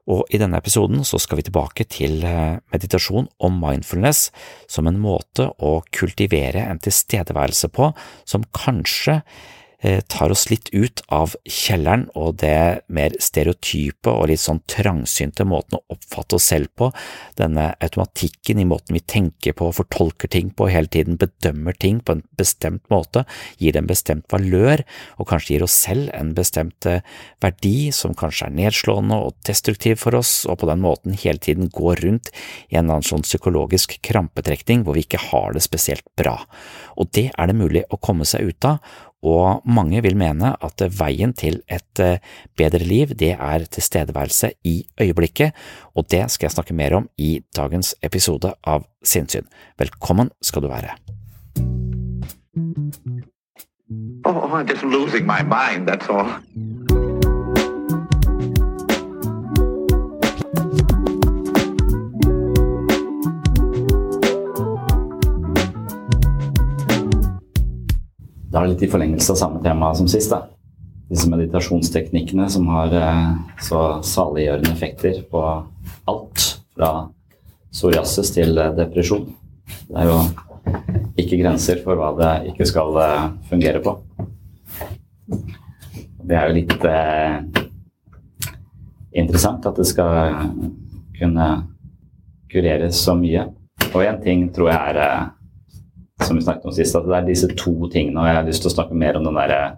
Og 0.09 0.25
i 0.33 0.39
denne 0.41 0.57
episoden 0.57 1.03
så 1.05 1.19
skal 1.21 1.39
vi 1.39 1.45
tilbake 1.45 1.85
til 1.91 2.23
eh, 2.25 2.57
meditasjon 2.73 3.29
og 3.29 3.55
mindfulness 3.57 4.29
som 4.71 4.89
en 4.89 4.99
måte 5.01 5.49
å 5.61 5.79
kultivere 5.93 6.65
en 6.65 6.81
tilstedeværelse 6.81 7.69
på 7.73 7.91
som 8.25 8.47
kanskje 8.55 9.21
tar 9.81 10.29
oss 10.33 10.45
litt 10.51 10.69
ut 10.73 11.01
av 11.09 11.33
kjelleren 11.49 12.03
og 12.17 12.35
det 12.43 12.83
mer 12.93 13.15
stereotype 13.21 14.11
og 14.11 14.27
litt 14.29 14.41
sånn 14.43 14.61
trangsynte 14.69 15.45
måten 15.47 15.79
å 15.79 15.95
oppfatte 15.95 16.37
oss 16.37 16.49
selv 16.51 16.69
på, 16.77 16.91
denne 17.39 17.71
automatikken 17.81 18.61
i 18.61 18.67
måten 18.67 18.93
vi 18.97 19.01
tenker 19.01 19.55
på 19.57 19.69
og 19.69 19.77
fortolker 19.79 20.29
ting 20.31 20.51
på, 20.53 20.69
hele 20.69 20.91
tiden 20.91 21.17
bedømmer 21.21 21.77
ting 21.81 22.01
på 22.05 22.17
en 22.17 22.23
bestemt 22.37 22.83
måte, 22.93 23.25
gir 23.57 23.73
det 23.73 23.81
en 23.83 23.89
bestemt 23.89 24.27
valør 24.31 24.83
og 25.17 25.29
kanskje 25.31 25.55
gir 25.55 25.65
oss 25.65 25.77
selv 25.87 26.11
en 26.17 26.33
bestemt 26.37 26.87
eh, 26.89 27.03
verdi 27.43 27.91
som 27.95 28.15
kanskje 28.17 28.49
er 28.49 28.57
nedslående 28.59 29.17
og 29.25 29.37
destruktiv 29.47 30.01
for 30.03 30.17
oss, 30.19 30.43
og 30.45 30.61
på 30.61 30.69
den 30.69 30.83
måten 30.83 31.17
hele 31.17 31.41
tiden 31.41 31.71
går 31.73 32.03
rundt 32.05 32.31
i 32.69 32.77
en 32.77 32.87
annen 32.89 33.05
sånn 33.05 33.25
psykologisk 33.25 33.97
krampetrekning 34.05 34.85
hvor 34.85 34.97
vi 34.97 35.05
ikke 35.05 35.21
har 35.31 35.55
det 35.55 35.63
spesielt 35.65 36.05
bra. 36.19 36.37
Og 36.99 37.09
det 37.15 37.29
er 37.31 37.49
det 37.49 37.57
mulig 37.57 37.85
å 37.89 37.99
komme 38.01 38.27
seg 38.27 38.51
ut 38.51 38.67
av, 38.67 38.81
og 39.21 39.61
mange 39.69 40.01
vil 40.01 40.17
mene 40.17 40.55
at 40.65 40.81
veien 40.97 41.33
til 41.37 41.61
et 41.69 42.01
eh, 42.01 42.17
bedre 42.57 42.81
liv, 42.81 43.13
det 43.17 43.35
er 43.37 43.67
tilstedeværelse 43.69 44.51
i 44.65 44.81
øyeblikket, 45.01 45.53
og 45.95 46.09
det 46.11 46.25
skal 46.31 46.49
jeg 46.49 46.55
snakke 46.57 46.77
mer 46.77 46.97
om 46.97 47.09
i 47.17 47.41
dagens 47.55 47.93
episode 48.03 48.53
av 48.63 48.87
Sinnsyn. 49.03 49.45
Velkommen 49.77 50.33
skal 50.41 50.65
du 50.65 50.71
være. 50.71 50.97
Oh, 54.25 54.53
I'm 54.53 54.67
just 54.67 54.83
losing 54.83 55.25
my 55.25 55.41
mind, 55.43 55.87
that's 55.87 56.09
all. 56.09 56.80
Det 68.51 68.59
er 68.59 68.67
litt 68.67 68.81
i 68.83 68.89
forlengelse 68.91 69.31
av 69.31 69.37
samme 69.39 69.61
tema 69.63 69.93
som 69.95 70.09
sist. 70.11 70.33
da. 70.33 70.41
Disse 71.11 71.29
meditasjonsteknikkene 71.31 72.49
som 72.51 72.67
har 72.71 72.91
eh, 72.99 73.29
så 73.63 73.79
saliggjørende 74.03 74.73
effekter 74.75 75.21
på 75.31 75.43
alt, 76.11 76.43
fra 76.75 76.91
psoriasis 77.71 78.33
til 78.35 78.59
eh, 78.59 78.73
depresjon. 78.75 79.29
Det 79.87 80.03
er 80.03 80.11
jo 80.11 80.19
ikke 81.23 81.39
grenser 81.39 81.79
for 81.85 81.99
hva 81.99 82.11
det 82.19 82.31
ikke 82.51 82.67
skal 82.67 82.99
eh, 82.99 83.25
fungere 83.47 83.83
på. 83.83 83.95
Det 86.21 86.37
er 86.37 86.47
jo 86.51 86.59
litt 86.59 86.87
eh, 86.91 87.39
interessant 89.23 89.67
at 89.67 89.79
det 89.79 89.87
skal 89.87 90.51
kunne 91.15 91.51
kureres 92.51 92.99
så 92.99 93.15
mye. 93.15 93.47
Og 93.93 94.01
én 94.03 94.19
ting 94.23 94.49
tror 94.51 94.73
jeg 94.73 94.95
er 94.95 95.31
som 96.25 96.37
vi 96.37 96.43
snakket 96.45 96.67
om 96.69 96.75
sist, 96.75 96.95
at 96.97 97.07
det 97.07 97.15
er 97.17 97.29
disse 97.29 97.49
to 97.59 97.73
tingene. 97.93 98.19
Og 98.19 98.29
jeg 98.29 98.37
har 98.39 98.47
lyst 98.47 98.65
til 98.65 98.71
å 98.71 98.75
snakke 98.75 98.97
mer 98.97 99.19
om 99.19 99.27
den 99.27 99.39
der, 99.39 99.77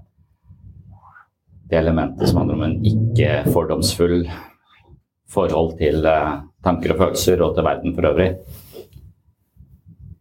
det 1.71 1.79
elementet 1.79 2.29
som 2.29 2.41
handler 2.41 2.59
om 2.59 2.65
en 2.67 2.75
ikke-fordomsfull 2.89 4.19
forhold 5.33 5.77
til 5.79 6.05
uh, 6.05 6.43
tanker 6.65 6.93
og 6.93 7.01
følelser 7.01 7.41
og 7.41 7.55
til 7.57 7.65
verden 7.65 7.95
for 7.95 8.09
øvrig. 8.11 8.29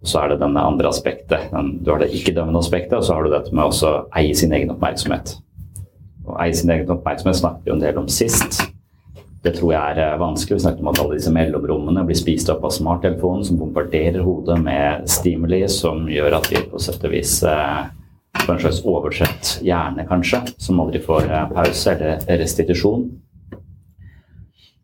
Så 0.02 0.18
er 0.18 0.32
det 0.32 0.40
denne 0.42 0.62
andre 0.66 0.90
aspektet. 0.90 1.50
Den, 1.52 1.76
du 1.84 1.92
har 1.92 2.02
det 2.02 2.10
ikke-dømmende 2.16 2.62
aspektet, 2.64 2.96
og 2.98 3.06
så 3.06 3.18
har 3.18 3.26
du 3.26 3.34
dette 3.34 3.54
med 3.54 3.70
å 3.70 3.92
eie 4.18 4.34
sin 4.38 4.54
egen 4.56 4.72
oppmerksomhet. 4.74 5.36
Å 6.26 6.38
eie 6.42 6.54
sin 6.56 6.72
egen 6.74 6.90
oppmerksomhet 6.90 7.38
snakket 7.38 7.68
vi 7.68 7.74
en 7.76 7.84
del 7.84 8.00
om 8.00 8.08
sist. 8.10 8.64
Det 9.42 9.56
tror 9.56 9.72
jeg 9.74 9.98
er 9.98 10.20
vanskelig. 10.22 10.60
Vi 10.60 10.62
snakket 10.62 10.84
om 10.84 10.90
at 10.92 11.00
alle 11.02 11.16
disse 11.18 11.32
mellomrommene 11.34 12.04
blir 12.06 12.18
spist 12.18 12.50
opp 12.52 12.62
av 12.68 12.74
smarttelefonen 12.76 13.42
som 13.46 13.58
bombarderer 13.58 14.22
hodet 14.22 14.60
med 14.62 15.08
stimuli 15.10 15.64
som 15.66 16.04
gjør 16.10 16.38
at 16.38 16.46
vi 16.52 16.62
på 16.70 16.78
sett 16.82 17.02
og 17.02 17.10
vis 17.10 17.40
eh, 17.42 17.80
får 18.44 18.54
en 18.54 18.62
slags 18.62 18.78
oversett 18.86 19.56
hjerne, 19.66 20.06
kanskje, 20.06 20.44
som 20.62 20.78
aldri 20.82 21.02
får 21.02 21.26
eh, 21.26 21.50
pause 21.56 21.96
eller 21.96 22.38
restitusjon. 22.38 23.08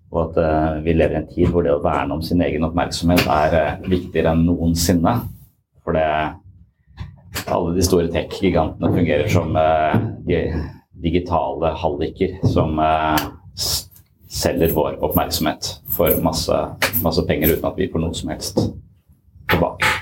Og 0.08 0.20
at 0.22 0.38
uh, 0.40 0.78
vi 0.80 0.94
lever 0.96 1.18
i 1.18 1.20
en 1.20 1.26
tid 1.28 1.50
hvor 1.52 1.66
det 1.66 1.74
å 1.74 1.82
verne 1.84 2.16
om 2.16 2.22
sin 2.24 2.40
egen 2.40 2.64
oppmerksomhet 2.64 3.26
er 3.28 3.56
uh, 3.58 3.88
viktigere 3.92 4.32
enn 4.32 4.46
noensinne. 4.46 5.12
For 5.84 5.92
det 5.92 6.06
alle 7.48 7.74
de 7.76 7.84
store 7.84 8.08
tech-gigantene 8.12 8.88
fungerer 8.94 9.28
som 9.28 9.52
uh, 9.52 9.98
digitale 11.04 11.74
halliker 11.76 12.38
som 12.48 12.80
selger 14.38 14.74
vår 14.76 14.98
oppmerksomhet 15.04 15.70
for 15.94 16.14
masse, 16.22 16.58
masse, 17.02 17.24
penger 17.26 17.56
uten 17.56 17.70
at 17.70 17.80
vi 17.80 17.88
får 17.90 18.04
noe 18.04 18.16
som 18.16 18.32
helst 18.32 18.60
tilbake. 19.50 19.94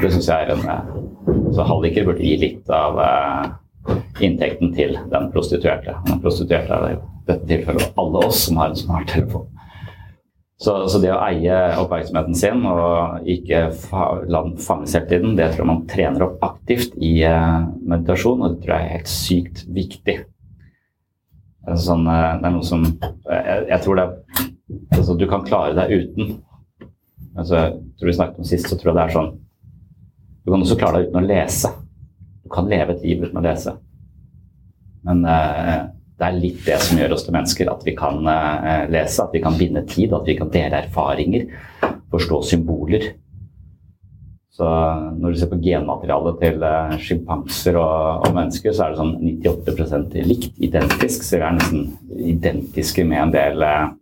Det 0.00 0.10
syns 0.10 0.30
jeg 0.30 0.48
er 0.48 0.54
en 0.56 1.52
Så 1.52 1.66
halliker 1.68 2.06
burde 2.08 2.24
gi 2.24 2.36
litt 2.40 2.70
av 2.72 2.98
inntekten 4.22 4.72
til 4.74 4.96
den 5.12 5.28
prostituerte. 5.34 5.94
Den 6.08 6.20
prostituerte 6.22 6.72
er 6.72 6.86
det 6.86 6.94
i 6.94 7.00
dette 7.28 7.48
tilfellet 7.50 7.98
alle 8.00 8.24
oss 8.26 8.46
som 8.46 8.60
har 8.62 8.72
en 8.72 8.78
smarttelefon. 8.78 9.48
Så, 10.62 10.76
så 10.86 11.00
det 11.02 11.10
å 11.10 11.22
eie 11.26 11.54
oppmerksomheten 11.82 12.36
sin 12.38 12.60
og 12.70 13.26
ikke 13.26 13.64
la 14.30 14.42
den 14.44 14.58
fanges 14.62 14.94
hele 14.94 15.08
tiden, 15.10 15.34
det 15.38 15.48
tror 15.50 15.64
jeg 15.64 15.70
man 15.72 15.86
trener 15.90 16.26
opp 16.28 16.44
aktivt 16.46 16.94
i 17.02 17.16
uh, 17.26 17.64
meditasjon, 17.82 18.44
og 18.44 18.54
det 18.54 18.62
tror 18.62 18.76
jeg 18.76 18.86
er 18.86 18.94
helt 18.94 19.10
sykt 19.10 19.64
viktig. 19.74 20.16
Sånn, 21.62 22.08
uh, 22.08 22.40
det 22.40 22.48
er 22.48 22.54
noe 22.56 22.66
som 22.66 22.82
jeg, 22.88 23.58
jeg 23.68 23.78
tror 23.84 23.98
det 23.98 24.04
er 24.08 24.48
altså, 24.96 25.14
Du 25.14 25.28
kan 25.30 25.44
klare 25.46 25.76
deg 25.78 25.92
uten. 25.94 26.34
Altså, 27.38 27.56
jeg 27.56 27.96
tror 27.98 28.10
vi 28.10 28.16
snakket 28.18 28.42
om 28.42 28.48
sist, 28.48 28.68
så 28.68 28.78
tror 28.78 28.92
jeg 28.92 28.98
det 28.98 29.04
er 29.04 29.14
sånn 29.14 29.30
Du 30.42 30.50
kan 30.50 30.64
også 30.64 30.78
klare 30.80 31.00
deg 31.00 31.10
uten 31.10 31.22
å 31.22 31.26
lese. 31.28 31.72
Du 32.42 32.50
kan 32.52 32.68
leve 32.70 32.96
et 32.96 33.06
liv 33.06 33.22
uten 33.22 33.38
å 33.38 33.44
lese. 33.44 33.76
Men 35.06 35.22
eh, 35.26 35.78
det 36.18 36.26
er 36.26 36.38
litt 36.38 36.66
det 36.66 36.78
som 36.82 36.98
gjør 36.98 37.14
oss 37.16 37.24
til 37.26 37.34
mennesker. 37.34 37.70
At 37.72 37.86
vi 37.86 37.94
kan 37.98 38.20
eh, 38.30 38.84
lese, 38.92 39.24
at 39.24 39.34
vi 39.34 39.42
kan 39.42 39.56
binde 39.58 39.84
tid, 39.90 40.12
at 40.14 40.26
vi 40.28 40.36
kan 40.38 40.50
dele 40.52 40.82
erfaringer, 40.84 41.46
forstå 42.12 42.42
symboler. 42.50 43.08
Så 44.52 44.68
når 45.16 45.32
du 45.32 45.38
ser 45.40 45.48
på 45.48 45.56
genmaterialet 45.64 46.42
til 46.42 46.64
uh, 46.66 46.92
sjimpanser 47.00 47.78
og, 47.80 48.26
og, 48.26 48.34
mennesker, 48.36 48.74
så 48.76 48.84
er 48.84 48.92
det 48.92 49.00
sånn 49.00 49.14
98 49.40 50.26
likt, 50.28 50.58
identisk. 50.60 51.24
Så 51.24 51.38
vi 51.38 51.46
er 51.46 51.56
nesten 51.56 51.86
identiske 52.34 53.06
med 53.08 53.22
en 53.22 53.32
del 53.32 53.64
uh, 53.64 53.94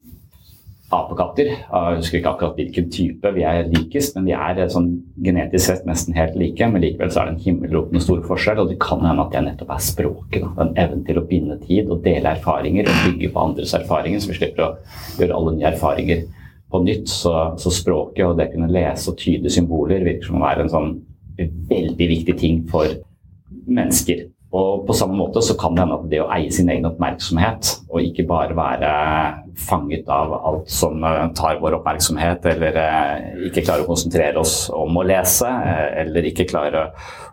apekatter. 0.90 1.52
Jeg 1.54 2.00
husker 2.00 2.18
ikke 2.18 2.32
akkurat 2.32 2.58
hvilken 2.58 2.88
type 2.90 3.30
vi 3.36 3.44
er 3.46 3.68
likest, 3.70 4.16
men 4.16 4.26
vi 4.26 4.34
er 4.34 4.58
eh, 4.58 4.70
sånn 4.72 4.88
genetisk 5.22 5.68
sett 5.68 5.86
nesten 5.86 6.18
helt 6.18 6.34
like. 6.40 6.66
Men 6.66 6.82
likevel 6.82 7.14
så 7.14 7.22
er 7.22 7.30
det 7.30 7.36
en 7.36 7.44
himmelropende 7.44 8.02
stor 8.02 8.24
forskjell, 8.26 8.64
og 8.64 8.72
det 8.72 8.80
kan 8.82 9.06
hende 9.06 9.22
at 9.22 9.30
det 9.36 9.44
nettopp 9.46 9.70
er 9.76 9.86
språket. 9.86 10.42
Da. 10.42 10.50
Den 10.58 10.74
evnen 10.82 11.06
til 11.06 11.22
å 11.22 11.26
binde 11.30 11.60
tid 11.62 11.94
og 11.94 12.02
dele 12.06 12.34
erfaringer 12.34 12.90
og 12.90 13.06
bygge 13.06 13.30
på 13.30 13.46
andres 13.46 13.76
erfaringer, 13.78 14.22
så 14.22 14.32
vi 14.32 14.40
slipper 14.40 14.66
å 14.66 14.74
gjøre 15.20 15.38
alle 15.38 15.56
nye 15.60 15.70
erfaringer 15.70 16.26
på 16.70 16.82
nytt. 16.86 17.08
Så, 17.10 17.34
så 17.60 17.72
språket 17.74 18.26
og 18.26 18.36
det 18.38 18.50
å 18.50 18.54
kunne 18.56 18.72
lese 18.72 19.12
og 19.12 19.20
tyde 19.20 19.52
symboler 19.52 20.04
virker 20.06 20.30
som 20.30 20.40
å 20.40 20.44
være 20.46 20.66
en 20.66 20.74
sånn 20.74 20.92
veldig 21.70 22.10
viktig 22.16 22.36
ting 22.40 22.60
for 22.70 23.00
mennesker. 23.70 24.28
Og 24.50 24.82
på 24.86 24.94
samme 24.98 25.14
måte 25.14 25.42
så 25.46 25.54
kan 25.58 25.76
det 25.76 25.84
hende 25.84 25.96
at 26.00 26.06
det 26.10 26.20
å 26.24 26.30
eie 26.34 26.50
sin 26.50 26.70
egen 26.72 26.88
oppmerksomhet, 26.88 27.68
og 27.86 28.02
ikke 28.02 28.26
bare 28.26 28.56
være 28.58 28.90
fanget 29.60 30.10
av 30.10 30.32
alt 30.34 30.72
som 30.74 31.04
eh, 31.06 31.28
tar 31.38 31.60
vår 31.62 31.76
oppmerksomhet, 31.78 32.48
eller 32.50 32.78
eh, 32.82 33.28
ikke 33.46 33.62
klare 33.62 33.84
å 33.84 33.90
konsentrere 33.92 34.42
oss 34.42 34.64
om 34.74 34.98
å 34.98 35.06
lese, 35.06 35.46
eh, 35.46 36.00
eller 36.02 36.26
ikke 36.32 36.48
klare 36.50 36.88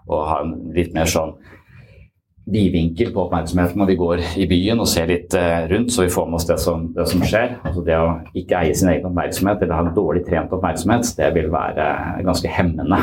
å 0.05 0.21
ha 0.29 0.43
en 0.43 0.53
litt 0.77 0.93
mer 0.93 1.09
sånn 1.09 1.33
vidvinkel 2.47 3.09
på 3.11 3.25
oppmerksomheten 3.25 3.81
når 3.81 3.89
vi 3.91 3.97
går 3.99 4.21
i 4.39 4.45
byen 4.47 4.79
og 4.79 4.87
ser 4.87 5.09
litt 5.11 5.35
rundt, 5.71 5.91
så 5.91 6.05
vi 6.05 6.13
får 6.13 6.29
med 6.29 6.39
oss 6.39 6.47
det 6.47 6.59
som, 6.63 6.85
det 6.95 7.07
som 7.11 7.25
skjer. 7.25 7.57
Altså 7.67 7.83
det 7.83 7.97
å 7.99 8.13
ikke 8.39 8.61
eie 8.61 8.77
sin 8.77 8.91
egen 8.93 9.09
oppmerksomhet 9.09 9.65
eller 9.65 9.75
ha 9.75 9.83
en 9.83 9.97
dårlig 9.97 10.23
trent 10.29 10.55
oppmerksomhet, 10.55 11.11
det 11.19 11.33
vil 11.35 11.51
være 11.51 11.89
ganske 12.23 12.53
hemmende 12.55 13.01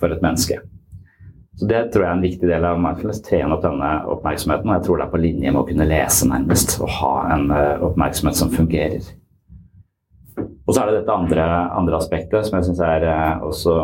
for 0.00 0.12
et 0.12 0.24
menneske. 0.24 0.62
Så 1.56 1.66
Det 1.66 1.92
tror 1.92 2.04
jeg 2.04 2.10
er 2.10 2.16
en 2.16 2.24
viktig 2.24 2.48
del 2.50 2.64
av 2.68 2.80
mindfulness. 2.80 3.22
Trene 3.24 3.56
opp 3.56 3.62
denne 3.64 3.92
oppmerksomheten. 4.12 4.68
Og 4.68 4.76
jeg 4.76 4.84
tror 4.86 4.98
det 4.98 5.06
er 5.06 5.12
på 5.14 5.20
linje 5.22 5.52
med 5.52 5.60
å 5.62 5.68
kunne 5.68 5.88
lese, 5.88 6.28
nærmest. 6.28 6.74
Og 6.84 6.92
ha 6.98 7.12
en 7.32 7.46
uh, 7.48 7.86
oppmerksomhet 7.88 8.36
som 8.36 8.52
fungerer. 8.52 9.06
Og 10.36 10.74
så 10.74 10.82
er 10.82 10.90
det 10.90 10.98
dette 10.98 11.16
andre, 11.16 11.46
andre 11.78 11.96
aspektet 11.96 12.44
som 12.44 12.58
jeg 12.58 12.68
syns 12.68 12.82
er 12.84 13.08
uh, 13.08 13.46
også 13.48 13.76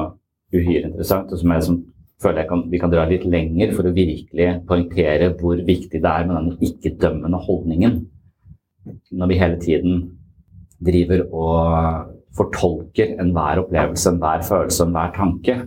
uhyre 0.52 0.90
interessant, 0.90 1.32
og 1.32 1.40
som 1.40 1.54
jeg 1.54 1.64
som 1.64 1.78
føler 2.22 2.42
jeg 2.42 2.50
kan, 2.52 2.64
vi 2.70 2.80
kan 2.80 2.92
dra 2.92 3.04
litt 3.08 3.26
lenger 3.28 3.74
for 3.76 3.88
å 3.88 3.94
virkelig 3.96 4.48
poengtere 4.68 5.32
hvor 5.40 5.60
viktig 5.66 6.00
det 6.00 6.10
er 6.12 6.26
med 6.28 6.38
denne 6.38 6.70
ikke-dømmende 6.70 7.40
holdningen. 7.46 8.00
Når 9.12 9.30
vi 9.30 9.38
hele 9.38 9.60
tiden 9.62 10.02
driver 10.82 11.26
og 11.28 12.10
fortolker 12.36 13.14
enhver 13.22 13.62
opplevelse, 13.62 14.10
enhver 14.10 14.44
følelse, 14.46 14.86
enhver 14.86 15.14
tanke 15.16 15.60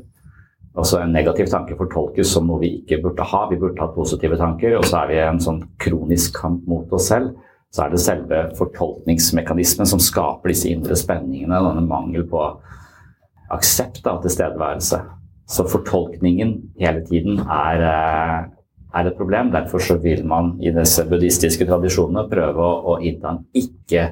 Altså 0.76 1.00
En 1.00 1.14
negativ 1.16 1.48
tanke 1.48 1.76
fortolkes 1.80 2.34
som 2.36 2.50
noe 2.50 2.60
vi 2.60 2.74
ikke 2.82 3.00
burde 3.06 3.24
ha. 3.24 3.46
Vi 3.48 3.60
burde 3.60 3.80
ha 3.80 3.88
positive 3.96 4.36
tanker. 4.40 4.76
Og 4.76 4.84
så 4.84 5.02
er 5.02 5.12
vi 5.12 5.18
i 5.18 5.24
en 5.24 5.40
sånn 5.40 5.62
kronisk 5.80 6.36
kamp 6.42 6.66
mot 6.68 6.92
oss 6.96 7.08
selv. 7.14 7.32
Så 7.72 7.86
er 7.86 7.94
det 7.94 8.02
selve 8.04 8.42
fortolkningsmekanismen 8.60 9.88
som 9.88 10.04
skaper 10.04 10.52
disse 10.52 10.68
indre 10.72 10.98
spenningene. 11.00 11.62
Denne 11.64 11.86
mangel 11.88 12.28
på 12.28 12.44
aksept 13.56 14.04
av 14.12 14.20
tilstedeværelse. 14.26 15.00
Så 15.46 15.66
fortolkningen 15.70 16.56
hele 16.80 17.04
tiden 17.06 17.40
er, 17.40 17.82
eh, 17.86 18.46
er, 18.96 19.08
et 19.08 19.18
problem. 19.18 19.52
Derfor 19.54 19.80
så 19.80 19.98
vil 20.02 20.26
man 20.26 20.56
i 20.62 20.72
disse 20.74 21.06
buddhistiske 21.06 21.68
tradisjonene 21.70 22.26
prøve 22.30 22.66
å, 22.66 22.96
å 22.96 23.00
innta 23.02 23.36
en 23.36 23.44
ikke 23.54 24.08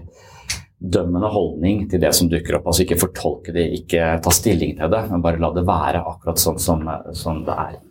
dømmende 0.83 1.31
holdning 1.31 1.87
til 1.89 2.01
det 2.03 2.11
som 2.13 2.29
dukker 2.29 2.59
opp. 2.59 2.67
Altså 2.67 2.83
ikke 2.83 2.99
fortolke 3.01 3.55
det, 3.55 3.69
ikke 3.79 4.19
ta 4.21 4.33
stilling 4.35 4.75
til 4.77 4.91
det, 4.91 5.01
men 5.09 5.23
bare 5.23 5.41
la 5.41 5.49
det 5.55 5.65
være 5.65 6.03
akkurat 6.03 6.41
sånn 6.41 6.59
som, 6.59 6.85
som 7.15 7.41
det 7.47 7.57
er. 7.65 7.81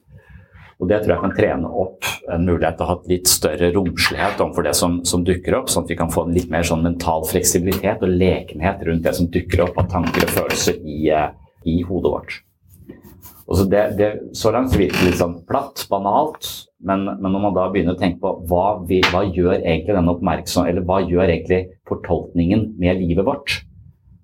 Og 0.83 0.89
Det 0.91 0.99
tror 0.99 1.13
jeg 1.15 1.23
kan 1.23 1.35
trene 1.37 1.69
opp 1.79 2.07
en 2.35 2.47
mulighet 2.47 2.75
til 2.79 2.85
å 2.85 2.89
ha 2.89 2.97
litt 3.07 3.29
større 3.31 3.69
romslighet 3.75 4.41
overfor 4.43 4.67
det 4.67 4.73
som, 4.75 4.97
som, 5.07 5.23
dukker 5.23 5.55
opp, 5.55 5.71
sånn 5.71 5.87
at 5.87 5.93
vi 5.93 5.99
kan 6.01 6.11
få 6.11 6.27
en 6.27 6.35
litt 6.35 6.51
mer 6.51 6.67
sånn 6.67 6.83
mental 6.83 7.23
fleksibilitet 7.31 8.03
og 8.03 8.17
lekenhet 8.19 8.83
rundt 8.89 9.07
det 9.07 9.15
som 9.15 9.29
dukker 9.31 9.63
opp 9.69 9.79
av 9.79 9.87
tanker 9.93 10.27
og 10.27 10.35
følelser 10.35 10.81
i, 10.83 11.05
i 11.71 11.77
hodet 11.87 12.17
vårt. 12.17 12.41
Så, 13.53 13.67
det, 13.69 13.81
det, 13.99 14.09
så 14.39 14.53
langt 14.55 14.73
virker 14.73 15.03
det 15.03 15.11
litt 15.11 15.21
sånn 15.21 15.35
platt, 15.49 15.85
banalt, 15.91 16.47
men, 16.83 17.05
men, 17.05 17.35
når 17.35 17.43
man 17.45 17.57
da 17.57 17.67
begynner 17.73 17.97
å 17.97 18.01
tenke 18.01 18.23
på 18.23 18.33
hva, 18.49 18.65
vi, 18.89 19.03
hva 19.13 19.27
gjør 19.27 19.59
egentlig 19.59 19.93
denne 19.93 20.15
oppmerksomheten, 20.15 20.73
eller 20.73 20.89
hva 20.89 21.03
gjør 21.05 21.29
egentlig 21.29 21.61
fortolkningen 21.89 22.71
med 22.81 23.03
livet 23.03 23.29
vårt? 23.29 23.59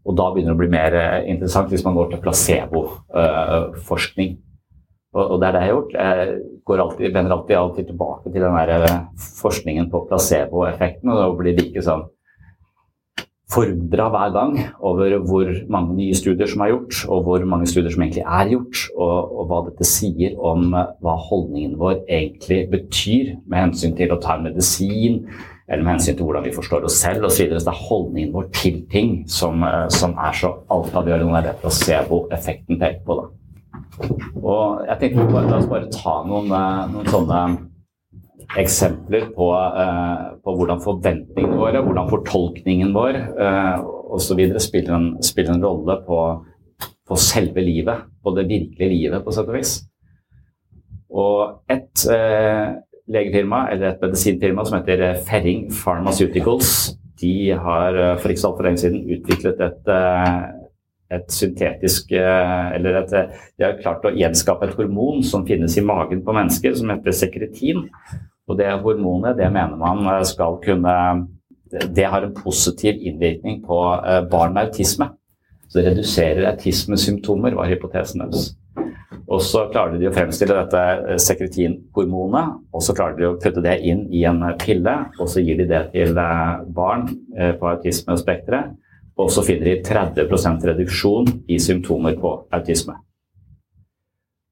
Og 0.08 0.16
da 0.16 0.30
begynner 0.32 0.54
det 0.54 0.56
å 0.56 0.62
bli 0.62 0.72
mer 0.72 0.96
eh, 0.96 1.26
interessant 1.34 1.72
hvis 1.72 1.84
man 1.84 1.96
går 1.98 2.12
til 2.12 2.22
placeboforskning. 2.24 4.38
Uh, 4.38 4.44
og, 5.18 5.24
og, 5.24 5.36
det 5.40 5.48
er 5.48 5.54
det 5.54 5.60
jeg 5.60 5.68
har 5.68 5.74
gjort. 5.74 5.98
Jeg 5.98 6.38
går 6.70 6.82
alltid, 6.84 7.12
vender 7.12 7.36
alltid, 7.36 7.56
alltid 7.58 7.90
tilbake 7.90 8.32
til 8.32 8.46
den 8.46 8.58
der 8.60 8.74
eh, 8.78 9.02
forskningen 9.42 9.90
på 9.92 10.06
placeboeffekten, 10.08 11.12
og 11.12 11.20
da 11.20 11.28
blir 11.36 11.58
det 11.58 11.68
ikke 11.68 11.84
sånn 11.84 12.06
forundra 13.52 14.08
hver 14.12 14.32
gang 14.34 14.56
over 14.84 15.14
hvor 15.24 15.50
mange 15.72 15.96
nye 15.96 16.16
studier 16.16 16.48
som 16.50 16.60
er 16.64 16.74
gjort, 16.74 16.98
og 17.08 17.22
hvor 17.24 17.44
mange 17.48 17.68
studier 17.70 17.92
som 17.94 18.02
egentlig 18.04 18.24
er 18.26 18.50
gjort, 18.52 18.82
og, 18.96 19.38
og 19.40 19.46
hva 19.48 19.60
dette 19.70 19.88
sier 19.88 20.36
om 20.36 20.74
eh, 20.76 20.90
hva 21.04 21.14
holdningen 21.30 21.78
vår 21.80 22.02
egentlig 22.04 22.66
betyr 22.74 23.38
med 23.46 23.62
hensyn 23.62 23.96
til 23.96 24.12
å 24.12 24.20
ta 24.20 24.36
en 24.36 24.44
medisin, 24.50 25.22
eller 25.68 25.84
med 25.84 25.96
hensyn 25.96 26.16
til 26.16 26.28
hvordan 26.28 26.44
vi 26.44 26.54
forstår 26.56 26.84
oss 26.88 27.00
selv 27.00 27.24
osv. 27.28 27.48
Så, 27.48 27.48
så 27.56 27.70
det 27.70 27.72
er 27.72 27.88
holdningen 27.88 28.36
vår 28.36 28.52
til 28.56 28.82
ting 28.92 29.18
som, 29.32 29.64
eh, 29.64 29.88
som 29.92 30.16
er 30.20 30.36
så 30.36 30.52
altavgjørende. 30.76 31.32
Det 31.32 31.40
er 31.40 31.48
det 31.48 31.58
placeboeffekten 31.64 32.80
peker 32.80 33.02
på. 33.08 33.18
Da. 33.22 33.28
Og 34.42 34.86
jeg 34.86 35.00
tenkte 35.00 35.26
bare, 35.32 35.48
La 35.48 35.58
oss 35.58 35.72
bare 35.72 35.90
ta 35.92 36.20
noen, 36.28 36.52
eh, 36.52 36.84
noen 36.92 37.12
sånne 37.16 37.42
eksempler 38.56 39.28
på, 39.36 39.48
eh, 39.52 40.40
på, 40.44 40.54
hvordan 40.56 40.80
forventningene 40.80 41.58
våre, 41.58 41.82
hvordan 41.84 42.08
fortolkningen 42.08 42.94
vår 42.96 43.18
eh, 43.18 43.86
osv. 44.16 44.40
Spiller, 44.62 45.08
spiller 45.24 45.54
en 45.54 45.64
rolle 45.64 45.98
på, 46.06 46.20
på, 47.08 47.16
selve 47.20 47.64
livet, 47.64 48.06
på 48.22 48.34
det 48.36 48.48
virkelige 48.48 48.94
livet, 48.94 49.24
på 49.24 49.34
sett 49.34 49.50
og 49.50 49.58
vis. 49.58 49.74
Og 51.08 51.72
et 51.72 52.06
eh, 52.12 52.78
legefirma, 53.08 53.66
eller 53.72 53.92
et 53.92 54.06
medisinfirma 54.06 54.64
som 54.64 54.78
heter 54.78 55.20
Ferring 55.28 55.68
Pharmaceuticals, 55.72 56.94
de 57.20 57.50
har 57.52 57.98
eh, 57.98 58.16
for 58.16 58.32
ikke 58.32 58.44
så 58.44 58.52
altfor 58.52 58.68
lenge 58.68 58.80
siden 58.80 59.04
utviklet 59.12 59.60
et, 59.66 59.92
et 61.18 61.32
syntetisk 61.32 62.12
Eller 62.12 62.98
et, 63.02 63.14
de 63.58 63.64
har 63.64 63.78
klart 63.82 64.04
å 64.08 64.12
gjenskape 64.16 64.68
et 64.68 64.74
hormon 64.78 65.20
som 65.24 65.44
finnes 65.48 65.76
i 65.76 65.84
magen 65.84 66.24
på 66.24 66.36
mennesker, 66.36 66.76
som 66.80 66.92
heter 66.92 67.16
sekretin. 67.16 67.84
Og 68.48 68.56
det 68.58 68.70
hormonet 68.82 69.36
det 69.36 69.50
mener 69.52 69.76
man 69.76 70.24
skal 70.24 70.56
kunne 70.64 70.94
Det 71.68 72.04
har 72.04 72.24
en 72.24 72.32
positiv 72.32 72.96
innvirkning 72.96 73.58
på 73.60 73.76
barn 74.30 74.54
med 74.54 74.70
autisme. 74.70 75.10
Så 75.68 75.78
det 75.78 75.90
reduserer 75.90 76.48
autismesymptomer, 76.48 77.52
var 77.52 77.68
hypotesen 77.68 78.22
deres. 78.24 78.54
Og 79.28 79.42
så 79.44 79.66
klarer 79.68 79.98
de 80.00 80.08
å 80.08 80.12
fremstille 80.14 80.56
dette 80.56 80.80
eh, 80.80 81.18
sekretinhormonet, 81.20 82.54
og 82.72 82.84
så 82.84 82.94
klarer 82.96 83.18
de 83.18 83.26
å 83.28 83.36
putte 83.40 83.62
det 83.64 83.76
inn 83.84 84.06
i 84.14 84.24
en 84.28 84.40
pille, 84.60 84.94
og 85.20 85.28
så 85.28 85.44
gir 85.44 85.60
de 85.60 85.66
det 85.68 85.82
til 85.92 86.16
eh, 86.16 86.62
barn 86.74 87.04
eh, 87.36 87.52
på 87.58 87.68
autismespekteret. 87.74 88.72
Og 89.18 89.32
så 89.34 89.42
finner 89.42 89.66
de 89.66 89.82
30% 89.84 90.64
reduksjon 90.70 91.28
i 91.50 91.58
symptomer 91.60 92.16
på 92.20 92.32
autisme. 92.54 92.94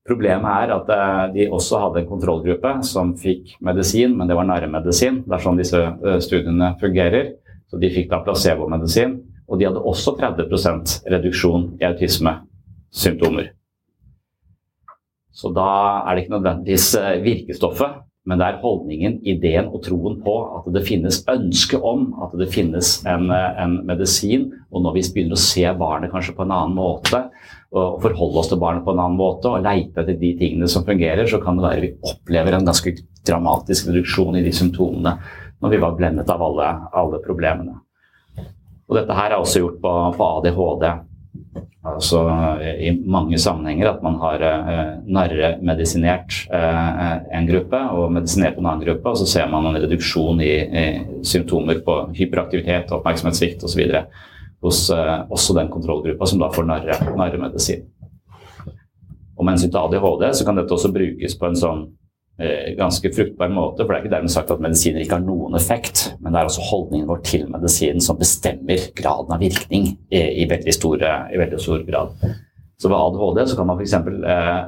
Problemet 0.06 0.46
er 0.46 0.72
at 0.76 0.90
de 1.34 1.48
også 1.50 1.80
hadde 1.82 2.04
en 2.04 2.08
kontrollgruppe 2.08 2.76
som 2.86 3.16
fikk 3.18 3.56
medisin, 3.64 4.12
men 4.14 4.30
det 4.30 4.36
var 4.38 4.46
narremedisin. 4.46 5.24
Det 5.26 5.34
er 5.34 5.42
sånn 5.42 5.58
disse 5.58 5.80
studiene 6.22 6.72
fungerer. 6.78 7.32
Så 7.66 7.80
de 7.82 7.90
fikk 7.90 8.12
da 8.12 8.22
placebomedisin. 8.22 9.18
Og 9.46 9.58
de 9.58 9.68
hadde 9.68 9.82
også 9.82 10.16
30% 10.18 10.98
reduksjon 11.12 11.68
i 11.80 11.86
autismesymptomer. 11.86 13.52
Så 15.36 15.52
da 15.52 15.68
er 16.06 16.16
det 16.16 16.24
ikke 16.24 16.36
nødvendigvis 16.38 16.94
eh, 16.96 17.18
virkestoffet, 17.24 17.98
men 18.26 18.40
det 18.40 18.46
er 18.46 18.62
holdningen, 18.62 19.18
ideen 19.28 19.68
og 19.68 19.82
troen 19.84 20.16
på 20.24 20.34
at 20.56 20.66
det 20.74 20.82
finnes 20.86 21.20
ønske 21.30 21.78
om 21.78 22.08
at 22.24 22.32
det 22.40 22.48
finnes 22.54 22.96
en, 23.06 23.28
eh, 23.30 23.60
en 23.62 23.76
medisin. 23.86 24.48
Og 24.72 24.82
når 24.86 24.96
vi 24.96 25.04
begynner 25.12 25.36
å 25.36 25.44
se 25.44 25.66
barnet 25.78 26.14
kanskje 26.14 26.34
på 26.38 26.46
en 26.46 26.56
annen 26.56 26.74
måte, 26.78 27.26
og 27.76 28.02
forholde 28.04 28.42
oss 28.42 28.50
til 28.50 28.60
barnet 28.60 28.84
på 28.86 28.94
en 28.94 29.02
annen 29.02 29.18
måte 29.18 29.50
og 29.50 29.64
leite 29.64 30.02
etter 30.02 30.18
de 30.20 30.32
tingene 30.38 30.68
som 30.70 30.86
fungerer, 30.86 31.26
så 31.28 31.40
kan 31.42 31.58
det 31.58 31.66
være 31.66 31.82
vi 31.84 31.92
opplever 32.10 32.56
en 32.56 32.68
ganske 32.68 32.94
dramatisk 33.26 33.90
reduksjon 33.90 34.38
i 34.38 34.44
de 34.46 34.54
symptomene 34.54 35.16
når 35.62 35.72
vi 35.72 35.82
var 35.82 35.96
blendet 35.98 36.30
av 36.30 36.42
alle, 36.44 36.70
alle 36.96 37.20
problemene. 37.24 37.80
Og 38.86 38.98
dette 39.00 39.14
her 39.18 39.32
er 39.32 39.40
også 39.40 39.62
gjort 39.62 39.78
på, 39.82 39.92
på 40.16 40.26
ADHD. 40.38 40.86
Altså 41.86 42.20
i 42.82 42.90
mange 43.06 43.38
sammenhenger 43.38 43.92
at 43.92 44.02
man 44.02 44.16
har 44.18 44.42
eh, 44.42 44.92
narremedisinert 45.06 46.38
eh, 46.54 47.12
en 47.38 47.46
gruppe 47.46 47.80
og 47.94 48.14
medisinert 48.14 48.58
en 48.58 48.66
annen 48.66 48.82
gruppe, 48.82 49.12
og 49.12 49.20
så 49.20 49.28
ser 49.30 49.50
man 49.52 49.68
en 49.68 49.78
reduksjon 49.78 50.42
i, 50.42 50.54
i 50.66 50.86
symptomer 51.26 51.82
på 51.86 51.98
hyperaktivitet, 52.18 52.90
oppmerksomhetssvikt 52.96 53.62
osv. 53.66 53.84
hos 54.66 54.86
eh, 54.94 55.18
også 55.32 55.56
den 55.56 55.70
kontrollgruppa 55.72 56.28
som 56.28 56.42
da 56.42 56.50
får 56.54 56.66
narre, 56.68 56.98
narremedisin. 57.18 57.86
Og 59.36 59.44
med 59.44 59.56
hensyn 59.56 59.72
til 59.72 59.82
ADHD 59.82 60.30
så 60.38 60.46
kan 60.48 60.58
dette 60.58 60.72
også 60.72 60.94
brukes 60.94 61.36
på 61.36 61.48
en 61.48 61.58
sånn 61.60 61.86
Eh, 62.38 62.74
ganske 62.76 63.12
fruktbar 63.12 63.48
måte. 63.48 63.80
For 63.80 63.94
det 63.94 63.96
er 63.96 64.02
ikke 64.04 64.12
dermed 64.12 64.32
sagt 64.32 64.50
at 64.52 64.60
medisiner 64.60 65.00
ikke 65.00 65.16
har 65.16 65.22
noen 65.24 65.56
effekt, 65.56 66.02
men 66.20 66.34
det 66.34 66.42
er 66.42 66.50
også 66.50 66.66
holdningen 66.68 67.08
vår 67.08 67.22
til 67.24 67.46
medisinen 67.48 68.04
som 68.04 68.18
bestemmer 68.20 68.90
graden 68.98 69.32
av 69.32 69.40
virkning 69.40 69.86
i, 70.12 70.20
i, 70.20 70.44
veldig, 70.50 70.74
stor, 70.76 71.00
i 71.00 71.38
veldig, 71.40 71.60
stor, 71.62 71.80
grad. 71.88 72.12
Så 72.76 72.90
ved 72.92 72.98
ADHD 72.98 73.40
så 73.48 73.56
kan 73.56 73.70
man 73.70 73.80
f.eks. 73.80 73.96
Eh, 73.96 74.60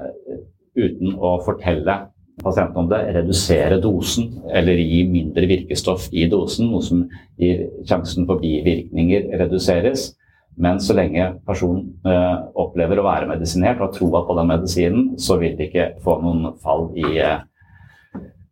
uten 0.79 1.19
å 1.21 1.35
fortelle 1.45 1.99
pasienten 2.43 2.83
om 2.83 2.89
det, 2.91 3.01
redusere 3.17 3.81
dosen 3.83 4.31
eller 4.55 4.81
gi 4.81 5.03
mindre 5.11 5.49
virkestoff 5.51 6.09
i 6.13 6.29
dosen, 6.31 6.71
noe 6.73 6.85
som 6.85 7.05
gir 7.41 7.67
sjansen 7.89 8.29
for 8.29 8.43
bivirkninger 8.43 9.31
reduseres. 9.43 10.13
Men 10.59 10.81
så 10.83 10.97
lenge 10.99 11.29
personen 11.47 11.93
eh, 12.09 12.39
opplever 12.59 12.99
å 12.99 13.07
være 13.07 13.29
medisinert 13.31 13.79
og 13.79 13.89
har 13.89 13.95
troa 13.95 14.25
på 14.27 14.35
den 14.41 14.49
medisinen, 14.51 15.05
så 15.23 15.39
vil 15.39 15.55
de 15.59 15.69
ikke 15.69 15.93
få 16.03 16.17
noen 16.25 16.57
fall 16.65 16.89
i 16.99 17.13
eh, 17.23 17.39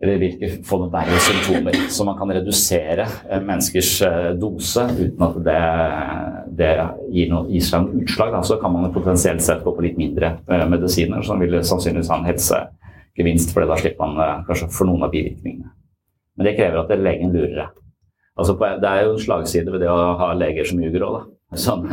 eller 0.01 0.18
vil 0.20 0.35
ikke 0.35 0.64
få 0.66 0.79
noen 0.81 0.92
verre 0.92 1.18
symptomer. 1.25 1.77
Så 1.92 2.05
man 2.05 2.18
kan 2.18 2.31
redusere 2.37 3.07
eh, 3.07 3.40
menneskers 3.40 3.92
eh, 4.05 4.31
dose 4.38 4.85
uten 4.92 5.25
at 5.25 5.38
det, 5.46 5.61
det 6.59 6.72
gir, 7.14 7.31
noe, 7.33 7.46
gir 7.49 7.88
utslag. 8.03 8.35
Da. 8.35 8.42
Så 8.44 8.61
kan 8.61 8.75
man 8.75 8.92
potensielt 8.94 9.44
sett 9.44 9.64
gå 9.64 9.72
på 9.72 9.87
litt 9.87 9.96
mindre 10.01 10.37
eh, 10.44 10.66
medisiner, 10.68 11.25
som 11.25 11.40
vil 11.40 11.57
sannsynligvis 11.64 12.12
ha 12.12 12.20
en 12.20 12.29
helsegevinst, 13.16 13.52
for 13.55 13.66
da 13.66 13.76
slipper 13.76 14.07
man 14.07 14.44
kanskje 14.46 14.68
for 14.72 14.87
noen 14.87 15.05
av 15.05 15.11
bivirkningene. 15.11 15.72
Men 16.37 16.46
det 16.46 16.57
krever 16.57 16.83
at 16.83 17.00
legen 17.00 17.33
lurer 17.33 17.57
deg. 17.62 17.83
Altså, 18.37 18.57
det 18.61 18.88
er 18.88 19.05
jo 19.07 19.14
en 19.14 19.22
slagside 19.22 19.72
ved 19.72 19.81
det 19.81 19.88
å 19.88 20.16
ha 20.20 20.33
leger 20.37 20.64
som 20.68 20.81
ljuger 20.81 21.02
òg, 21.07 21.16
da. 21.16 21.33
Sånn, 21.57 21.87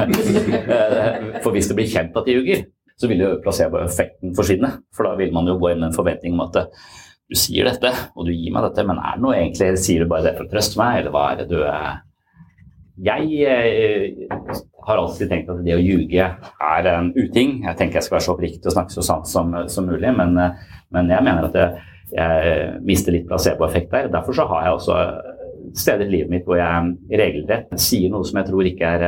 for 1.44 1.54
hvis 1.54 1.70
det 1.70 1.78
blir 1.78 1.88
kjent 1.88 2.16
at 2.18 2.26
de 2.26 2.36
ljuger, 2.36 2.66
så 3.00 3.08
vil 3.08 3.22
jo 3.22 3.38
placeboeffekten 3.44 4.34
forsvinne. 4.36 4.72
For 4.94 5.08
da 5.08 5.14
vil 5.16 5.32
man 5.34 5.48
jo 5.48 5.60
gå 5.62 5.72
inn 5.72 5.80
med 5.80 5.92
en 5.92 5.96
forventning 5.96 6.34
om 6.36 6.44
at 6.48 6.58
du 6.60 7.38
sier 7.40 7.70
dette, 7.70 7.94
og 8.18 8.28
du 8.28 8.34
gir 8.34 8.52
meg 8.52 8.66
dette, 8.68 8.84
men 8.86 9.00
er 9.00 9.16
det 9.16 9.24
noe 9.24 9.38
egentlig, 9.38 9.70
sier 9.80 10.04
du 10.04 10.12
bare 10.12 10.28
det 10.28 10.36
for 10.36 10.50
å 10.50 10.52
trøste 10.52 10.82
meg, 10.82 11.00
eller 11.00 11.16
hva 11.16 11.30
er 11.32 11.40
det 11.40 11.48
du 11.54 11.62
er? 11.64 12.02
Jeg 13.04 13.30
eh, 13.50 14.28
har 14.86 15.00
alltid 15.02 15.32
tenkt 15.32 15.48
at 15.50 15.64
det 15.66 15.74
å 15.74 15.82
ljuge 15.82 16.28
er 16.28 16.90
en 16.92 17.08
uting. 17.16 17.64
Jeg 17.64 17.78
tenker 17.80 17.98
jeg 17.98 18.06
skal 18.06 18.20
være 18.20 18.26
så 18.28 18.36
oppriktig 18.36 18.70
og 18.70 18.76
snakke 18.76 18.94
så 18.94 19.06
sant 19.08 19.32
som, 19.32 19.56
som 19.72 19.88
mulig, 19.90 20.12
men, 20.18 20.36
eh, 20.38 20.60
men, 20.94 21.12
jeg 21.12 21.26
mener 21.26 21.50
at 21.50 21.60
jeg, 21.60 21.86
jeg 22.14 22.74
mister 22.86 23.16
litt 23.16 23.28
placeboeffekt 23.30 23.92
der. 23.94 24.12
Derfor 24.14 24.38
så 24.38 24.48
har 24.50 24.68
jeg 24.68 24.80
også 24.80 24.98
steder 25.74 26.06
i 26.06 26.12
livet 26.12 26.32
mitt 26.32 26.48
hvor 26.48 26.60
jeg 26.60 27.18
regelrett 27.22 27.72
sier 27.82 28.12
noe 28.14 28.26
som 28.28 28.42
jeg 28.42 28.50
tror 28.50 28.68
ikke 28.70 28.90
er, 28.98 29.06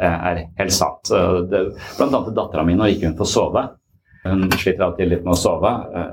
eh, 0.00 0.16
er 0.30 0.40
helt 0.58 0.74
sant. 0.74 1.12
Blant 1.12 2.08
annet 2.08 2.30
til 2.30 2.38
dattera 2.38 2.64
mi 2.66 2.78
når 2.78 2.96
ikke 2.96 3.12
hun 3.12 3.20
får 3.20 3.30
sove. 3.34 3.66
Hun 4.24 4.50
sliter 4.52 4.84
alltid 4.84 5.08
litt 5.08 5.22
med 5.24 5.32
å 5.32 5.40
sove. 5.40 5.70
Eh, 5.96 6.08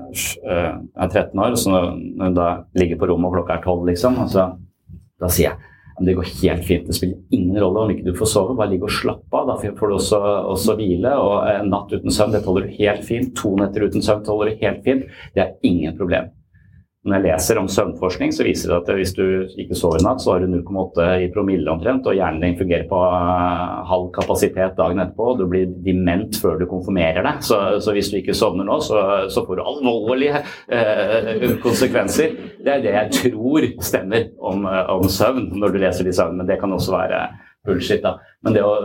eh, 0.48 0.70
jeg 0.70 1.08
er 1.08 1.10
13 1.10 1.42
år, 1.44 1.58
så 1.60 1.74
når 1.74 1.90
hun 2.24 2.38
da 2.38 2.52
ligger 2.80 3.02
på 3.02 3.10
rommet 3.12 3.32
og 3.32 3.40
klokka 3.40 3.58
er 3.58 3.66
12, 3.66 3.90
liksom, 3.92 4.22
så, 4.32 4.52
da 5.20 5.32
sier 5.34 5.52
jeg 5.52 5.74
det 6.00 6.14
går 6.14 6.30
helt 6.44 6.66
fint. 6.66 6.88
Det 6.88 6.94
spiller 6.94 7.18
ingen 7.34 7.58
rolle 7.60 7.80
om 7.80 7.92
ikke 7.92 8.06
du 8.06 8.14
får 8.18 8.30
sove, 8.30 8.56
bare 8.58 8.72
ligg 8.74 8.86
og 8.86 8.94
slapp 8.94 9.34
av. 9.34 9.50
Da 9.50 9.56
får 9.58 9.90
du 9.90 9.96
også, 9.98 10.20
også, 10.54 10.76
hvile. 10.78 11.14
Og 11.18 11.38
en 11.50 11.72
natt 11.74 11.94
uten 11.94 12.14
søvn, 12.14 12.36
det 12.36 12.44
tåler 12.46 12.68
du 12.68 12.76
helt 12.78 13.06
fint. 13.08 13.34
To 13.42 13.56
netter 13.58 13.88
uten 13.88 14.06
søvn 14.06 14.26
tåler 14.28 14.52
du 14.52 14.66
helt 14.66 14.84
fint. 14.86 15.08
Det 15.34 15.46
er 15.46 15.56
ingen 15.66 15.98
problem. 15.98 16.30
Når 17.08 17.16
jeg 17.16 17.24
leser 17.24 17.60
om 17.62 17.68
søvnforskning, 17.72 18.34
så 18.36 18.44
viser 18.44 18.72
det 18.74 18.78
at 18.82 18.98
hvis 18.98 19.14
du 19.16 19.24
ikke 19.64 19.78
sover 19.80 20.02
i 20.02 20.04
natt, 20.04 20.20
så 20.20 20.34
har 20.34 20.44
du 20.44 20.50
0,8 20.52 21.06
i 21.24 21.30
promille 21.32 21.72
omtrent, 21.72 22.08
og 22.10 22.18
hjernen 22.18 22.44
din 22.44 22.58
fungerer 22.60 22.84
på 22.90 23.00
eh, 23.00 23.78
halv 23.88 24.10
kapasitet 24.18 24.76
dagen 24.76 25.00
etterpå. 25.00 25.30
og 25.32 25.40
Du 25.40 25.46
blir 25.48 25.70
dement 25.86 26.36
før 26.42 26.60
du 26.60 26.66
konfirmerer 26.68 27.24
deg. 27.24 27.40
Så, 27.48 27.62
så 27.84 27.96
hvis 27.96 28.12
du 28.12 28.20
ikke 28.20 28.36
sovner 28.36 28.68
nå, 28.68 28.82
så, 28.84 29.04
så 29.32 29.46
får 29.48 29.60
du 29.60 29.64
alvorlige 29.64 30.44
eh, 30.68 31.46
konsekvenser. 31.64 32.36
Det 32.60 32.76
er 32.76 32.84
det 32.84 32.96
jeg 32.98 33.16
tror 33.22 33.70
stemmer 33.88 34.28
om, 34.44 34.68
eh, 34.68 34.84
om 34.98 35.08
søvn 35.08 35.54
når 35.56 35.74
du 35.74 35.82
leser 35.86 36.08
de 36.08 36.16
søvnene. 36.18 36.48
Det 36.50 36.60
kan 36.60 36.76
også 36.76 36.98
være 36.98 37.24
bullshit. 37.68 38.04
da. 38.04 38.18
Men 38.44 38.58
det 38.58 38.68
å 38.68 38.76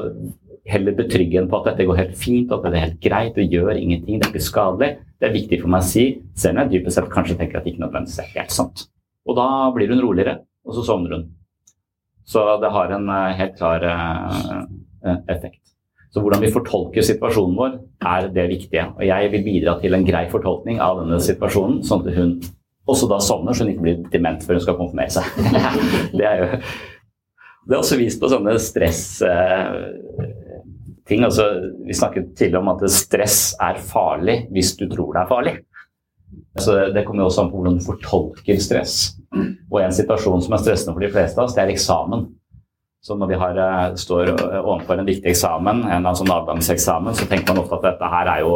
heller 0.71 0.95
betrygge 0.95 1.41
en 1.41 1.49
på 1.51 1.59
at 1.59 1.73
dette 1.73 1.87
går 1.89 1.99
helt 1.99 2.19
fint, 2.19 2.53
at 2.55 2.63
det 2.63 2.77
er 2.77 2.87
helt 2.87 3.01
greit, 3.03 3.35
du 3.35 3.43
gjør 3.43 3.75
ingenting, 3.75 4.21
det 4.21 4.29
er 4.29 4.35
ikke 4.35 4.47
skadelig. 4.47 4.93
Det 5.23 5.29
er 5.29 5.37
viktig 5.37 5.61
for 5.63 5.71
meg 5.71 5.85
å 5.85 5.87
si, 5.87 6.03
selv 6.35 6.57
om 6.57 6.65
jeg 6.65 6.73
dypest 6.73 6.99
sett 6.99 7.13
kanskje 7.13 7.37
tenker 7.39 7.61
at 7.61 7.63
det 7.63 7.77
ikke 7.77 7.85
nødvendigvis 7.85 8.19
er 8.19 8.33
helt 8.33 8.55
sant. 8.55 8.81
Og 9.23 9.37
da 9.39 9.45
blir 9.71 9.93
hun 9.93 10.03
roligere, 10.03 10.41
og 10.67 10.75
så 10.75 10.83
sovner 10.89 11.15
hun. 11.15 11.29
Så 12.27 12.43
det 12.59 12.71
har 12.75 12.95
en 12.97 13.07
eh, 13.07 13.37
helt 13.39 13.55
klar 13.59 13.87
uh, 13.87 14.65
effekt. 15.31 15.61
Så 16.11 16.25
hvordan 16.25 16.43
vi 16.43 16.51
fortolker 16.51 17.07
situasjonen 17.07 17.55
vår, 17.55 17.77
er 18.03 18.27
det 18.35 18.49
viktige. 18.51 18.89
Og 18.99 19.07
jeg 19.07 19.31
vil 19.37 19.47
bidra 19.47 19.77
til 19.79 19.95
en 19.95 20.09
grei 20.11 20.25
fortolkning 20.33 20.83
av 20.83 21.05
denne 21.05 21.23
situasjonen, 21.23 21.79
sånn 21.87 22.03
at 22.03 22.19
hun 22.19 22.35
også 22.91 23.07
da 23.15 23.21
sovner, 23.23 23.55
så 23.55 23.63
hun 23.63 23.71
ikke 23.77 23.87
blir 23.87 24.03
dement 24.11 24.43
før 24.43 24.59
hun 24.59 24.67
skal 24.67 24.81
konfirmere 24.81 25.21
seg. 25.21 25.31
det 26.19 26.27
er 26.27 26.43
jo 26.43 26.51
det 27.63 27.77
er 27.77 27.79
også 27.79 28.01
vist 28.01 28.19
på 28.19 28.27
sånne 28.27 28.59
stress... 28.59 29.05
Ting. 31.09 31.25
Altså, 31.27 31.49
vi 31.87 31.97
snakket 31.97 32.35
tidligere 32.39 32.63
om 32.63 32.73
at 32.77 32.85
stress 32.91 33.57
er 33.61 33.81
farlig 33.83 34.45
hvis 34.55 34.77
du 34.79 34.87
tror 34.91 35.15
det 35.17 35.23
er 35.25 35.31
farlig. 35.31 35.57
Så 36.61 36.77
Det 36.95 37.05
kommer 37.05 37.25
jo 37.25 37.31
også 37.31 37.43
an 37.45 37.51
på 37.51 37.59
hvordan 37.59 37.79
du 37.79 37.85
fortolker 37.85 38.61
stress. 38.61 39.17
Og 39.73 39.81
en 39.81 39.95
situasjon 39.95 40.45
som 40.45 40.55
er 40.55 40.63
stressende 40.63 40.95
for 40.95 41.05
de 41.05 41.11
fleste 41.13 41.41
av 41.41 41.49
oss, 41.49 41.57
det 41.57 41.65
er 41.65 41.73
eksamen. 41.75 42.29
Så 43.03 43.17
når 43.19 43.33
vi 43.33 43.35
har, 43.35 43.57
eh, 43.59 43.95
står 43.99 44.29
overfor 44.63 44.99
en 44.99 45.09
viktig 45.09 45.27
eksamen, 45.27 45.81
en 45.91 46.05
sånn 46.15 46.31
avgangseksamen, 46.31 47.17
så 47.19 47.27
tenker 47.27 47.49
man 47.51 47.65
ofte 47.65 47.75
at 47.81 47.83
dette 47.89 48.11
her 48.13 48.29
er 48.31 48.41
jo 48.45 48.53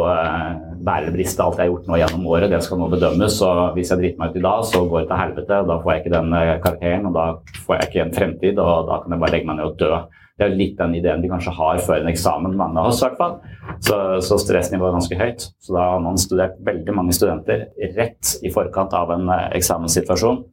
bærebrist. 0.87 1.39
alt 1.39 1.57
jeg 1.57 1.67
har 1.67 1.73
gjort 1.73 1.87
nå 1.87 1.97
gjennom 1.99 2.27
året, 2.31 2.49
det 2.49 2.61
skal 2.63 2.79
nå 2.79 2.87
bedømmes. 2.91 3.41
Og 3.43 3.75
hvis 3.75 3.91
jeg 3.91 3.99
driter 3.99 4.21
meg 4.21 4.29
ut 4.29 4.39
i 4.39 4.45
dag, 4.45 4.63
så 4.63 4.83
går 4.87 5.03
det 5.03 5.09
til 5.09 5.21
helvete. 5.21 5.67
Da 5.67 5.79
får 5.81 5.91
jeg 5.91 6.03
ikke 6.03 6.15
den 6.15 6.33
eh, 6.33 6.59
karakteren, 6.63 7.09
og 7.09 7.13
da 7.13 7.25
får 7.65 7.75
jeg 7.75 7.89
ikke 7.89 8.05
en 8.05 8.15
fremtid, 8.19 8.59
og 8.63 8.87
da 8.87 9.01
kan 9.03 9.11
jeg 9.11 9.19
bare 9.19 9.31
legge 9.35 9.49
meg 9.49 9.57
ned 9.57 9.65
og 9.65 9.77
dø. 9.77 9.91
Det 10.37 10.45
er 10.45 10.57
litt 10.57 10.75
den 10.77 10.93
ideen 10.99 11.23
de 11.23 11.29
kanskje 11.31 11.53
har 11.57 11.79
før 11.81 12.03
en 12.03 12.11
eksamen, 12.11 12.53
mange 12.57 12.77
av 12.77 12.91
oss 12.91 12.99
i 13.01 13.07
hvert 13.07 13.17
fall. 13.17 13.39
Så, 13.81 13.95
så 14.21 14.37
stressnivået 14.41 14.91
er 14.91 14.97
ganske 14.99 15.17
høyt. 15.17 15.47
Så 15.63 15.73
da 15.73 15.87
har 15.93 16.03
man 16.03 16.19
studert 16.21 16.59
veldig 16.65 16.93
mange 16.93 17.15
studenter 17.17 17.65
rett 17.97 18.35
i 18.45 18.51
forkant 18.53 18.93
av 18.93 19.15
en 19.15 19.25
eksamenssituasjon, 19.27 19.57
eksamenssituasjon. 19.57 20.43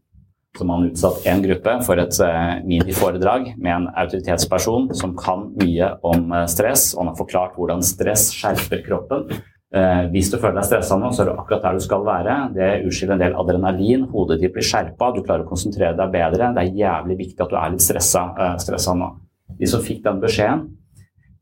man 0.65 0.81
har 0.81 0.91
utsatt 0.91 1.27
en 1.29 1.43
gruppe 1.45 1.75
for 1.85 2.01
et 2.01 2.21
uh, 2.25 2.65
miniforedrag 2.65 3.51
med 3.59 3.73
en 3.75 3.89
autoritetsperson 3.93 4.89
som 4.97 5.13
kan 5.19 5.51
mye 5.61 5.91
om 6.07 6.33
uh, 6.33 6.47
stress. 6.49 6.95
og 6.95 7.03
Han 7.03 7.13
har 7.13 7.21
forklart 7.21 7.59
hvordan 7.59 7.85
stress 7.85 8.31
skjerper 8.33 8.87
kroppen. 8.89 9.29
Eh, 9.75 10.05
hvis 10.13 10.29
du 10.31 10.37
føler 10.39 10.61
deg 10.61 10.69
stressa 10.69 10.95
nå, 11.01 11.09
så 11.11 11.25
er 11.25 11.33
du 11.33 11.35
akkurat 11.35 11.65
der 11.65 11.75
du 11.75 11.83
skal 11.83 12.05
være. 12.07 12.35
Det 12.55 12.69
utskiller 12.87 13.17
en 13.17 13.25
del 13.25 13.35
adrenalin, 13.41 14.05
hodet 14.13 14.39
ditt 14.39 14.55
blir 14.55 14.63
skjerpa, 14.63 15.11
du 15.11 15.25
klarer 15.25 15.43
å 15.43 15.51
konsentrere 15.51 15.97
deg 15.99 16.13
bedre. 16.15 16.53
Det 16.55 16.63
er 16.63 16.79
jævlig 16.85 17.17
viktig 17.25 17.43
at 17.43 17.51
du 17.51 17.57
er 17.59 17.75
litt 17.75 17.83
stressa, 17.83 18.23
stressa 18.63 18.95
nå. 18.95 19.11
De 19.59 19.69
som 19.71 19.83
fikk 19.85 20.03
den 20.05 20.23
beskjeden, 20.23 20.65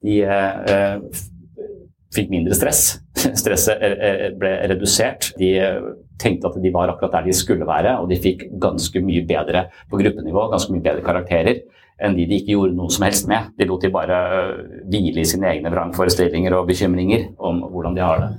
de 0.03 0.17
fikk 2.13 2.33
mindre 2.33 2.57
stress. 2.59 2.99
Stresset 3.41 4.35
ble 4.41 4.55
redusert. 4.73 5.31
De 5.39 5.55
tenkte 6.23 6.51
at 6.51 6.59
de 6.63 6.73
var 6.75 6.93
akkurat 6.93 7.15
der 7.19 7.31
de 7.31 7.37
skulle 7.37 7.67
være, 7.69 7.97
og 8.03 8.11
de 8.11 8.21
fikk 8.21 8.49
ganske 8.63 9.03
mye 9.05 9.25
bedre 9.29 9.69
på 9.91 10.01
gruppenivå, 10.01 10.49
ganske 10.53 10.75
mye 10.75 10.85
bedre 10.85 11.07
karakterer 11.07 11.63
enn 12.03 12.17
de 12.17 12.25
de 12.27 12.41
ikke 12.41 12.57
gjorde 12.57 12.75
noe 12.75 12.91
som 12.91 13.05
helst 13.07 13.29
med. 13.31 13.53
De 13.59 13.67
lot 13.69 13.85
de 13.85 13.91
bare 13.93 14.17
hvile 14.91 15.23
i 15.23 15.29
sine 15.29 15.51
egne 15.53 15.71
vrangforestillinger 15.71 16.57
og 16.57 16.67
bekymringer 16.71 17.29
om 17.39 17.63
hvordan 17.71 17.95
de 17.99 18.03
har 18.03 18.25
det. 18.25 18.31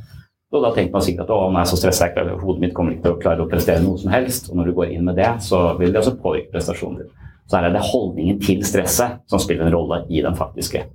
Og 0.54 0.62
da 0.62 0.70
tenker 0.74 0.94
man 0.94 1.06
sikkert 1.06 1.26
at 1.26 1.34
å, 1.34 1.48
nå 1.50 1.62
er 1.62 1.70
så 1.70 1.80
stressa, 1.80 2.12
hodet 2.42 2.62
mitt 2.62 2.74
kommer 2.78 2.94
ikke 2.94 3.08
til 3.08 3.16
å 3.16 3.22
klare 3.22 3.46
å 3.46 3.50
prestere 3.50 3.82
noe 3.82 3.98
som 4.02 4.12
helst. 4.14 4.52
Og 4.52 4.60
når 4.60 4.70
du 4.70 4.76
går 4.78 4.92
inn 4.94 5.08
med 5.08 5.18
det, 5.18 5.30
så 5.42 5.64
vil 5.80 5.94
det 5.94 6.04
også 6.04 6.18
påvirke 6.22 6.54
prestasjonen 6.54 7.02
din. 7.02 7.32
Så 7.50 7.60
er 7.60 7.70
det 7.70 7.86
holdningen 7.86 8.40
til 8.44 8.64
stresset 8.66 9.24
som 9.30 9.42
spiller 9.42 9.68
en 9.68 9.76
rolle 9.76 10.04
i 10.10 10.22
den 10.24 10.38
faktiske 10.38 10.86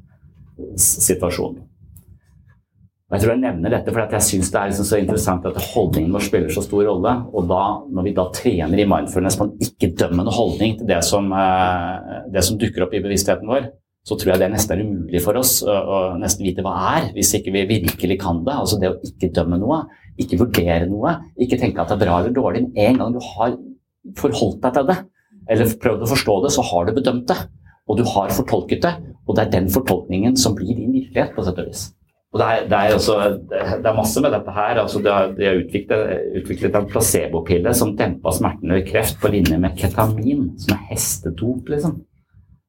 situasjonen. 0.78 1.64
Jeg 3.08 3.22
tror 3.22 3.30
jeg 3.32 3.40
nevner 3.40 3.72
dette 3.72 3.92
fordi 3.92 4.18
jeg 4.18 4.24
syns 4.26 4.50
det 4.52 4.58
er 4.60 4.68
liksom 4.68 4.84
så 4.84 4.98
interessant 5.00 5.46
at 5.48 5.60
holdningen 5.70 6.12
vår 6.12 6.24
spiller 6.26 6.52
så 6.52 6.60
stor 6.60 6.82
rolle. 6.84 7.14
Og 7.32 7.46
da, 7.48 7.60
når 7.88 8.04
vi 8.04 8.12
da 8.18 8.26
trener 8.36 8.82
i 8.82 8.88
mindfulness 8.88 9.38
på 9.40 9.46
en 9.46 9.54
ikke-dømmende 9.64 10.34
holdning 10.36 10.74
til 10.76 10.90
det 10.90 10.98
som, 11.08 11.30
eh, 11.32 12.18
det 12.34 12.44
som, 12.44 12.58
dukker 12.60 12.84
opp 12.84 12.92
i 12.92 13.00
bevisstheten 13.00 13.48
vår, 13.48 13.70
så 14.04 14.16
tror 14.16 14.34
jeg 14.34 14.42
det 14.42 14.50
nesten 14.52 14.76
er 14.76 14.84
umulig 14.84 15.22
for 15.24 15.40
oss 15.40 15.62
å 15.64 16.18
nesten 16.20 16.44
vite 16.44 16.64
hva 16.64 16.74
er, 16.98 17.08
hvis 17.16 17.32
ikke 17.36 17.52
vi 17.56 17.64
virkelig 17.80 18.20
kan 18.20 18.42
det. 18.44 18.56
Altså 18.56 18.76
det 18.80 18.92
å 18.92 19.00
ikke 19.04 19.32
dømme 19.40 19.56
noe, 19.60 19.82
ikke 20.20 20.40
vurdere 20.44 20.88
noe, 20.88 21.16
ikke 21.40 21.60
tenke 21.60 21.80
at 21.80 21.92
det 21.92 21.96
er 21.96 22.04
bra 22.04 22.20
eller 22.20 22.36
dårlig. 22.36 22.66
En 22.76 23.00
gang 23.00 23.16
du 23.16 23.20
har 23.24 23.56
forholdt 24.20 24.60
deg 24.64 24.76
til 24.76 24.88
det, 24.92 24.98
eller 25.48 25.76
prøvd 25.82 26.04
å 26.04 26.10
forstå 26.12 26.40
det, 26.44 26.54
så 26.54 26.64
har 26.70 26.88
du 26.88 26.96
bedømt 26.96 27.28
det. 27.30 27.38
Og 27.88 27.96
du 27.96 28.04
har 28.04 28.34
fortolket 28.36 28.82
det, 28.84 28.94
og 29.24 29.36
det 29.36 29.46
er 29.46 29.54
den 29.54 29.70
fortolkningen 29.72 30.36
som 30.36 30.56
blir 30.56 30.74
din 30.76 30.92
virkelighet, 30.92 31.32
på 31.34 31.44
sett 31.46 31.60
og 31.62 31.70
vis. 31.70 31.86
Og 32.28 32.42
det 32.42 32.48
er, 32.52 32.64
det, 32.68 32.78
er 32.78 32.94
også, 32.98 33.14
det 33.48 33.88
er, 33.88 33.94
masse 33.96 34.20
med 34.20 34.34
dette 34.36 34.52
her. 34.52 34.80
Altså 34.82 35.00
de 35.00 35.08
har, 35.08 35.30
de 35.32 35.46
har 35.48 35.62
utviklet, 35.62 36.10
utviklet, 36.42 36.76
en 36.76 36.90
placebopille 36.90 37.72
som 37.76 37.94
dempa 37.96 38.34
smertene 38.36 38.76
ved 38.76 38.90
kreft 38.90 39.16
på 39.22 39.30
linje 39.32 39.56
med 39.62 39.78
ketamin, 39.80 40.50
som 40.60 40.74
er 40.76 40.82
hestedop, 40.90 41.72
liksom. 41.72 41.96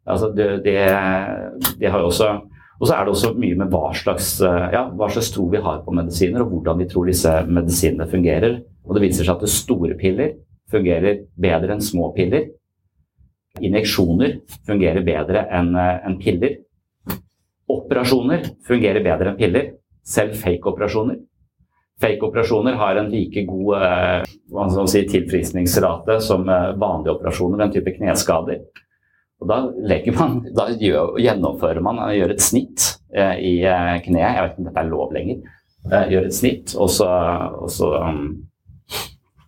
Altså 0.10 0.32
det, 0.34 0.48
det 0.64 1.92
har 1.92 2.00
også 2.00 2.32
og 2.80 2.88
så 2.88 2.96
er 2.96 3.04
det 3.04 3.12
også 3.12 3.34
mye 3.36 3.58
med 3.60 3.74
hva 3.74 3.90
slags, 3.92 4.38
ja, 4.40 4.86
hva 4.96 5.10
slags 5.12 5.34
tro 5.36 5.50
vi 5.52 5.60
har 5.60 5.82
på 5.84 5.94
medisiner, 5.96 6.46
og 6.46 6.54
hvordan 6.54 6.80
vi 6.80 6.88
tror 6.88 7.10
disse 7.10 7.34
medisinene 7.50 8.08
fungerer. 8.08 8.62
Og 8.88 8.96
det 8.96 9.04
viser 9.04 9.28
seg 9.28 9.36
at 9.36 9.52
store 9.52 9.98
piller 10.00 10.38
fungerer 10.72 11.26
bedre 11.36 11.76
enn 11.76 11.84
små 11.84 12.14
piller. 12.16 12.48
Injeksjoner 13.62 14.40
fungerer 14.68 15.06
bedre 15.06 15.46
enn 15.56 15.74
en 15.78 16.18
piller. 16.22 16.60
Operasjoner 17.70 18.48
fungerer 18.66 19.04
bedre 19.06 19.34
enn 19.34 19.40
piller, 19.40 19.74
selv 20.06 20.38
fake-operasjoner. 20.40 21.20
Fake-operasjoner 22.02 22.78
har 22.80 22.96
en 22.96 23.10
like 23.12 23.44
god 23.46 23.82
eh, 23.84 24.86
si, 24.88 25.02
tilfriskningsrate 25.12 26.20
som 26.24 26.48
eh, 26.50 26.70
vanlige 26.80 27.18
operasjoner, 27.18 27.60
den 27.60 27.74
type 27.76 27.94
kneskader. 27.98 28.62
Og 29.40 29.48
da, 29.48 29.60
man, 30.16 30.40
da 30.56 30.70
gjør, 30.80 31.18
gjennomfører 31.20 31.84
man 31.84 32.00
gjør 32.16 32.36
et 32.36 32.44
snitt 32.44 32.86
eh, 33.16 33.36
i 33.36 33.54
eh, 33.68 33.98
kneet, 34.06 34.24
jeg 34.24 34.46
vet 34.46 34.54
ikke 34.54 34.64
om 34.64 34.70
dette 34.70 34.84
er 34.84 34.94
lov 34.94 35.14
lenger, 35.16 35.44
eh, 35.92 36.08
gjør 36.14 36.30
et 36.30 36.38
snitt, 36.40 36.74
og 36.80 36.92
så, 36.92 37.10
og 37.60 37.70
så, 37.76 37.92
um, 38.00 38.26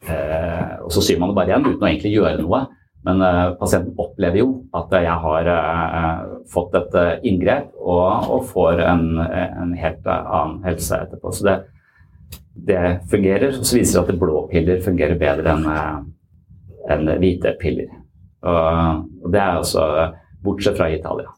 eh, 0.08 0.76
og 0.84 0.91
så 0.95 1.04
syr 1.08 1.19
man 1.24 1.32
det 1.32 1.39
bare 1.39 1.54
igjen 1.54 1.67
uten 1.69 1.84
å 1.84 1.89
egentlig 1.89 2.15
gjøre 2.17 2.43
noe. 2.43 2.63
Men 3.06 3.22
uh, 3.22 3.54
pasienten 3.58 3.98
opplever 3.98 4.44
jo 4.44 4.48
at 4.78 4.92
jeg 4.94 5.14
har 5.24 5.48
uh, 5.50 6.26
fått 6.52 6.76
et 6.78 6.98
uh, 6.98 7.14
inngrep 7.26 7.72
og, 7.82 8.30
og 8.30 8.46
får 8.52 8.84
en, 8.86 9.06
en, 9.18 9.74
helt 9.74 10.06
annen 10.06 10.60
helse 10.68 11.00
etterpå. 11.08 11.34
Så 11.34 11.48
det, 11.48 11.56
det 12.70 12.84
fungerer. 13.10 13.58
Så 13.58 13.80
viser 13.80 14.02
det 14.02 14.16
at 14.16 14.22
blå 14.22 14.46
piller 14.52 14.84
fungerer 14.86 15.18
bedre 15.18 15.56
enn 15.56 15.68
en 16.92 17.14
hvite 17.22 17.56
piller. 17.62 17.90
Og, 18.42 19.06
og, 19.22 19.30
det 19.34 19.42
er 19.42 19.58
altså 19.58 19.88
bortsett 20.46 20.78
fra 20.78 20.90
Italia. 20.94 21.30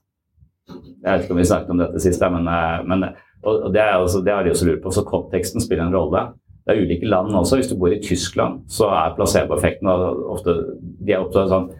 Jeg 0.67 1.07
vet 1.07 1.25
ikke 1.25 1.35
om 1.35 1.41
vi 1.41 1.47
snakket 1.47 1.73
om 1.73 1.81
dette 1.81 1.99
sist, 1.99 2.23
men, 2.31 2.47
men 2.87 3.09
og 3.43 3.73
det, 3.73 3.81
er 3.81 3.97
altså, 3.97 4.21
det 4.23 4.31
har 4.31 4.45
de 4.45 4.53
også 4.53 4.67
lurt 4.69 4.83
på. 4.83 4.91
Så 4.95 5.03
konteksten 5.07 5.63
spiller 5.63 5.87
en 5.87 5.95
rolle. 5.95 6.21
Det 6.63 6.73
er 6.73 6.83
ulike 6.85 7.07
land 7.09 7.35
også. 7.35 7.59
Hvis 7.59 7.71
du 7.71 7.77
bor 7.79 7.91
i 7.91 8.01
Tyskland, 8.03 8.61
så 8.71 8.87
er 8.95 9.15
placeboeffekten 9.17 9.89
ofte 9.89 10.55
de 10.79 11.15
er 11.15 11.23
opptatt 11.23 11.51
sånn 11.51 11.71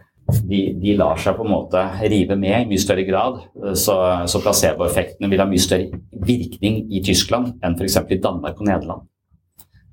de, 0.48 0.60
de, 0.80 0.94
lar 0.96 1.18
seg 1.20 1.36
på 1.36 1.44
en 1.44 1.52
måte 1.52 1.80
rive 2.08 2.36
med 2.40 2.62
i 2.62 2.68
mye 2.70 2.80
større 2.80 3.04
grad. 3.04 3.42
Så, 3.76 3.96
så 4.30 4.40
placeboeffektene 4.40 5.28
vil 5.30 5.42
ha 5.42 5.48
mye 5.48 5.62
større 5.62 6.00
virkning 6.24 6.86
i 6.92 7.02
Tyskland 7.04 7.58
enn 7.64 7.76
f.eks. 7.76 7.98
i 8.08 8.20
Danmark 8.24 8.60
og 8.60 8.70
Nederland. 8.70 9.04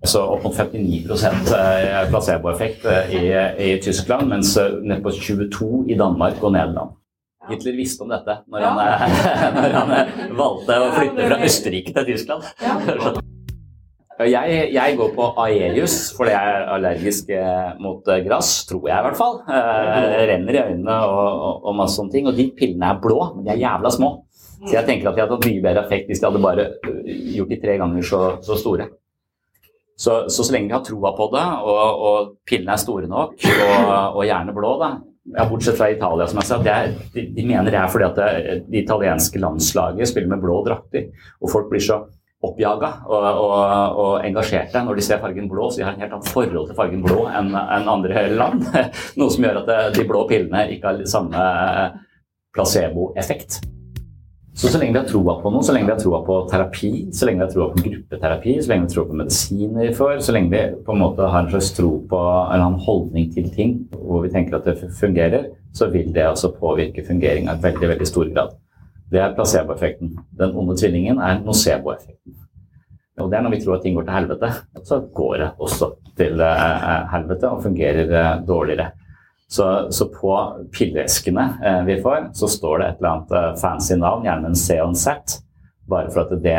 Så 0.08 0.24
opp 0.34 0.48
mot 0.48 0.56
59 0.58 1.12
eh, 1.54 2.08
placeboeffekt 2.10 2.88
eh, 2.90 3.12
i, 3.20 3.26
i 3.68 3.76
Tyskland, 3.84 4.32
mens 4.32 4.56
nedpå 4.58 5.14
ned 5.14 5.52
22 5.52 5.70
i 5.94 6.00
Danmark 6.00 6.42
og 6.42 6.56
Nederland. 6.56 6.98
Hitler 7.52 7.78
visste 7.78 8.06
om 8.06 8.10
dette 8.10 8.40
når 8.50 8.66
han, 8.66 8.80
når 9.60 9.76
han 9.78 9.94
valgte 10.40 10.80
å 10.80 10.94
flytte 10.96 11.28
fra 11.28 11.42
Østerrike 11.46 11.98
til 11.98 12.10
Tyskland. 12.14 13.22
Jeg, 14.30 14.72
jeg, 14.76 14.96
går 15.00 15.14
på 15.16 15.28
Aelius 15.44 15.96
fordi 16.18 16.34
jeg 16.34 16.54
er 16.54 16.68
allergisk 16.76 17.30
eh, 17.36 17.72
mot 17.82 18.08
eh, 18.12 18.24
gress, 18.26 18.52
tror 18.70 18.88
jeg 18.90 18.98
i 18.98 19.06
hvert 19.08 19.20
fall. 19.20 19.38
Jeg 19.48 20.28
renner 20.32 20.58
i 20.58 20.64
øynene 20.64 20.98
og, 21.08 21.30
og, 21.32 21.54
og, 21.66 21.78
masse 21.80 22.00
sånne 22.00 22.16
ting. 22.16 22.30
Og 22.30 22.38
de 22.38 22.50
pillene 22.58 22.92
er 22.92 23.02
blå, 23.04 23.20
men 23.36 23.46
de 23.48 23.54
er 23.56 23.62
jævla 23.64 23.94
små. 23.94 24.12
Så 24.62 24.76
jeg 24.76 24.86
tenker 24.88 25.10
at 25.10 25.18
de 25.18 25.24
hadde 25.24 25.38
hatt 25.38 25.48
mye 25.50 25.64
bedre 25.64 25.86
effekt 25.86 26.10
hvis 26.10 26.22
de 26.22 26.28
hadde 26.28 26.42
bare 26.44 26.68
gjort 27.36 27.54
de 27.54 27.62
tre 27.62 27.78
ganger 27.82 28.06
så, 28.06 28.24
så 28.46 28.58
store. 28.62 28.92
Så, 30.02 30.18
så, 30.34 30.44
så 30.44 30.54
lenge 30.54 30.70
vi 30.70 30.76
har 30.76 30.84
troa 30.86 31.12
på 31.18 31.28
det, 31.34 31.46
og, 31.70 32.04
og, 32.10 32.30
pillene 32.50 32.74
er 32.74 32.82
store 32.82 33.10
nok, 33.10 33.36
og, 33.38 33.90
og 34.18 34.24
gjerne 34.26 34.54
blå, 34.56 34.72
da, 34.82 34.96
ja, 35.36 35.46
bortsett 35.50 35.78
fra 35.78 35.92
Italia, 35.94 36.26
som 36.30 36.40
jeg 36.42 36.50
sa, 36.50 36.58
er, 36.66 36.96
de, 37.14 37.26
de, 37.36 37.46
mener 37.46 37.70
det 37.70 37.78
er 37.78 37.92
fordi 37.92 38.08
at 38.08 38.18
det, 38.18 38.56
det 38.72 38.82
italienske 38.82 39.42
landslaget 39.42 40.10
spiller 40.10 40.32
med 40.34 40.42
blå 40.42 40.62
drakter. 40.66 41.12
Og 41.42 41.54
folk 41.54 41.70
blir 41.70 41.84
så 41.86 42.02
oppjaga 42.42 42.92
og, 43.06 43.26
og, 43.30 43.58
og, 44.02 44.14
engasjerte 44.26 44.82
når 44.86 44.98
de 44.98 45.04
ser 45.06 45.22
fargen 45.22 45.50
blå. 45.52 45.70
Så 45.70 45.82
de 45.82 45.88
har 45.88 45.96
en 45.96 46.02
helt 46.02 46.16
annet 46.18 46.32
forhold 46.34 46.70
til 46.70 46.78
fargen 46.78 47.04
blå 47.06 47.26
enn 47.30 47.52
en 47.54 47.92
andre 47.92 48.28
land. 48.34 48.66
Noe 49.20 49.34
som 49.34 49.46
gjør 49.46 49.62
at 49.64 49.94
de 49.98 50.08
blå 50.10 50.26
pillene 50.30 50.66
ikke 50.74 50.90
har 50.90 51.04
samme 51.10 51.46
placeboeffekt. 52.56 53.62
Så 54.54 54.68
så 54.68 54.78
lenge 54.78 54.94
vi 54.94 55.00
har 55.00 55.08
troa 55.08 55.38
på 55.40 55.50
noe, 55.50 55.64
så 55.64 55.72
lenge 55.72 55.88
vi 55.88 55.94
har 55.94 56.00
troa 56.02 56.18
på 56.28 56.36
terapi, 56.52 56.90
så 57.16 57.26
lenge 57.26 57.40
vi 57.40 57.46
har 57.46 57.54
troa 57.54 57.70
på 57.72 57.84
gruppeterapi, 57.86 58.58
så 58.60 58.70
lenge 58.70 58.84
vi 58.84 58.90
har 58.90 58.94
troa 58.94 59.08
på 59.08 59.20
medisiner 59.22 59.94
for, 59.96 60.20
så 60.20 60.36
lenge 60.36 60.52
vi 60.52 60.84
på 60.86 60.92
en 60.92 61.00
måte 61.02 61.30
har 61.34 61.46
en 61.46 61.54
slags 61.54 61.72
tro 61.78 61.94
på 62.12 62.20
en 62.20 62.52
eller 62.52 62.66
annen 62.66 62.84
holdning 62.84 63.30
til 63.32 63.48
ting 63.56 63.78
hvor 63.96 64.26
vi 64.26 64.34
tenker 64.34 64.60
at 64.60 64.68
det 64.68 64.92
fungerer, 65.00 65.48
så 65.72 65.88
vil 65.94 66.12
det 66.14 66.28
også 66.28 66.52
påvirke 66.60 67.06
fungeringa 67.08 67.56
i 67.56 67.64
veldig, 67.64 67.94
veldig 67.94 68.10
stor 68.12 68.28
grad. 68.34 68.52
Det 69.12 69.20
er 69.20 69.34
placeboeffekten. 69.36 70.14
Den 70.40 70.56
onde 70.56 70.78
tvillingen 70.80 71.20
er 71.20 71.42
noceboeffekten. 71.44 72.38
Og 73.20 73.30
det 73.30 73.38
er 73.38 73.44
når 73.46 73.54
vi 73.54 73.60
tror 73.62 73.76
at 73.76 73.84
ting 73.86 73.98
går 73.98 74.08
til 74.08 74.16
helvete, 74.16 74.50
så 74.88 75.02
går 75.14 75.38
det 75.42 75.50
også 75.60 75.92
til 76.18 76.42
eh, 76.42 77.02
helvete 77.12 77.50
og 77.52 77.64
fungerer 77.64 78.08
eh, 78.08 78.34
dårligere. 78.48 78.92
Så, 79.52 79.66
så 79.92 80.08
på 80.14 80.36
pilleeskene 80.72 81.48
eh, 81.60 81.82
vi 81.90 82.00
får, 82.04 82.32
så 82.40 82.48
står 82.50 82.80
det 82.80 82.88
et 82.88 83.02
eller 83.02 83.12
annet 83.18 83.62
fancy 83.62 83.98
navn, 84.00 84.24
gjerne 84.26 84.52
en 84.52 84.58
C 84.58 84.80
og 84.80 84.94
en 84.94 85.00
Z. 85.04 85.42
Bare 85.92 86.12
for 86.14 86.24
at 86.24 86.40
det 86.40 86.56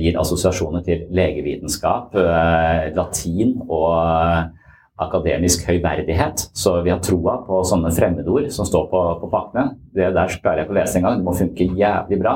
gir 0.00 0.16
assosiasjoner 0.18 0.82
til 0.82 1.04
legevitenskap, 1.14 2.16
latin 2.96 3.52
og 3.68 4.48
akademisk 5.00 5.66
høyverdighet. 5.68 6.48
Så 6.54 6.76
vi 6.84 6.92
har 6.92 7.02
troa 7.02 7.40
på 7.46 7.62
sånne 7.66 7.90
fremmedord 7.94 8.50
som 8.54 8.66
står 8.68 8.88
på, 8.92 9.04
på 9.22 9.30
pakkene. 9.32 9.74
Det 9.94 10.12
der 10.14 10.34
klarer 10.40 10.62
jeg 10.62 10.68
ikke 10.68 10.76
å 10.76 10.80
lese 10.80 11.00
engang. 11.00 11.20
Det 11.20 11.26
må 11.26 11.36
funke 11.38 11.70
jævlig 11.80 12.20
bra. 12.22 12.34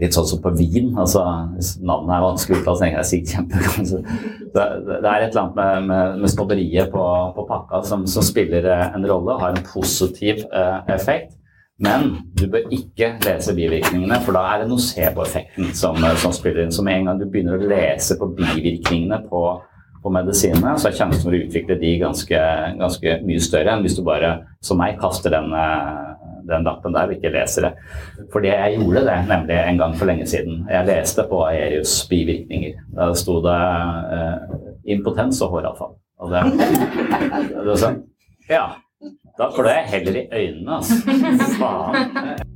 Litt 0.00 0.12
sånn 0.12 0.28
som 0.28 0.42
på 0.44 0.52
vin. 0.56 0.90
altså 0.96 1.22
Hvis 1.56 1.76
navnet 1.80 2.16
er 2.16 2.24
vanskelig 2.24 2.56
å 2.56 2.60
uttale, 2.60 2.76
så 2.76 2.84
tenker 2.84 3.00
jeg 3.00 3.10
sikkert 3.10 3.34
kjempegodt. 3.36 4.12
Det, 4.56 4.66
det, 4.88 5.08
er 5.10 5.22
et 5.22 5.30
eller 5.30 5.42
annet 5.42 5.56
med, 5.56 5.88
med, 5.90 6.20
med 6.22 6.32
snobberiet 6.32 6.92
på, 6.92 7.06
på, 7.36 7.46
pakka 7.48 7.82
som, 7.84 8.06
som, 8.08 8.24
spiller 8.24 8.68
eh, 8.72 8.86
en 8.96 9.04
rolle, 9.08 9.36
har 9.40 9.52
en 9.52 9.66
positiv 9.68 10.46
eh, 10.48 10.78
effekt. 10.96 11.34
Men 11.76 12.14
du 12.32 12.46
bør 12.48 12.70
ikke 12.72 13.18
lese 13.20 13.52
bivirkningene, 13.56 14.16
for 14.24 14.32
da 14.32 14.46
er 14.48 14.62
det 14.62 14.70
nocebo-effekten 14.70 15.74
som, 15.76 16.00
som 16.22 16.32
spiller 16.32 16.64
inn. 16.64 16.72
Så 16.72 16.84
med 16.84 17.02
en 17.02 17.10
gang 17.10 17.20
du 17.20 17.26
begynner 17.28 17.60
å 17.60 17.68
lese 17.68 18.16
på 18.16 18.30
bivirkningene 18.38 19.20
på 19.28 19.42
på 20.06 20.12
medisinene, 20.14 20.76
så 20.78 20.90
er 20.90 20.98
sjansen 21.00 21.24
for 21.24 21.34
å 21.34 21.40
utvikle 21.42 21.78
de 21.80 21.96
ganske, 21.98 22.42
ganske 22.78 23.16
mye 23.26 23.42
større 23.42 23.74
enn 23.74 23.82
hvis 23.82 23.98
du 23.98 24.04
bare, 24.06 24.36
som 24.64 24.78
meg, 24.78 25.00
kaster 25.02 25.34
den, 25.34 25.50
eh, 25.50 26.30
den 26.46 26.66
lappen 26.68 26.94
der 26.94 27.10
og 27.10 27.16
ikke 27.16 27.34
leser 27.34 27.66
det. 27.66 27.72
Fordi 28.32 28.52
jeg 28.52 28.78
gjorde 28.78 29.04
det 29.08 29.18
nemlig 29.26 29.58
en 29.58 29.82
gang 29.82 29.98
for 29.98 30.10
lenge 30.12 30.28
siden. 30.30 30.62
Jeg 30.70 30.86
leste 30.86 31.26
på 31.26 31.42
Aerius 31.48 31.98
bivirkninger. 32.10 32.78
Da 32.94 33.10
sto 33.18 33.40
det 33.44 33.60
eh, 34.16 34.58
impotens 34.96 35.42
og 35.42 35.56
håravfall. 35.56 35.96
Og 36.22 36.32
det, 36.32 36.44
det 37.50 37.64
var 37.66 37.80
sånn 37.82 38.02
Ja. 38.48 38.66
Da 39.36 39.50
klør 39.52 39.68
jeg 39.68 39.88
heller 39.90 40.20
i 40.22 40.28
øynene, 40.32 40.78
altså. 40.78 40.94
Faen. 41.60 42.54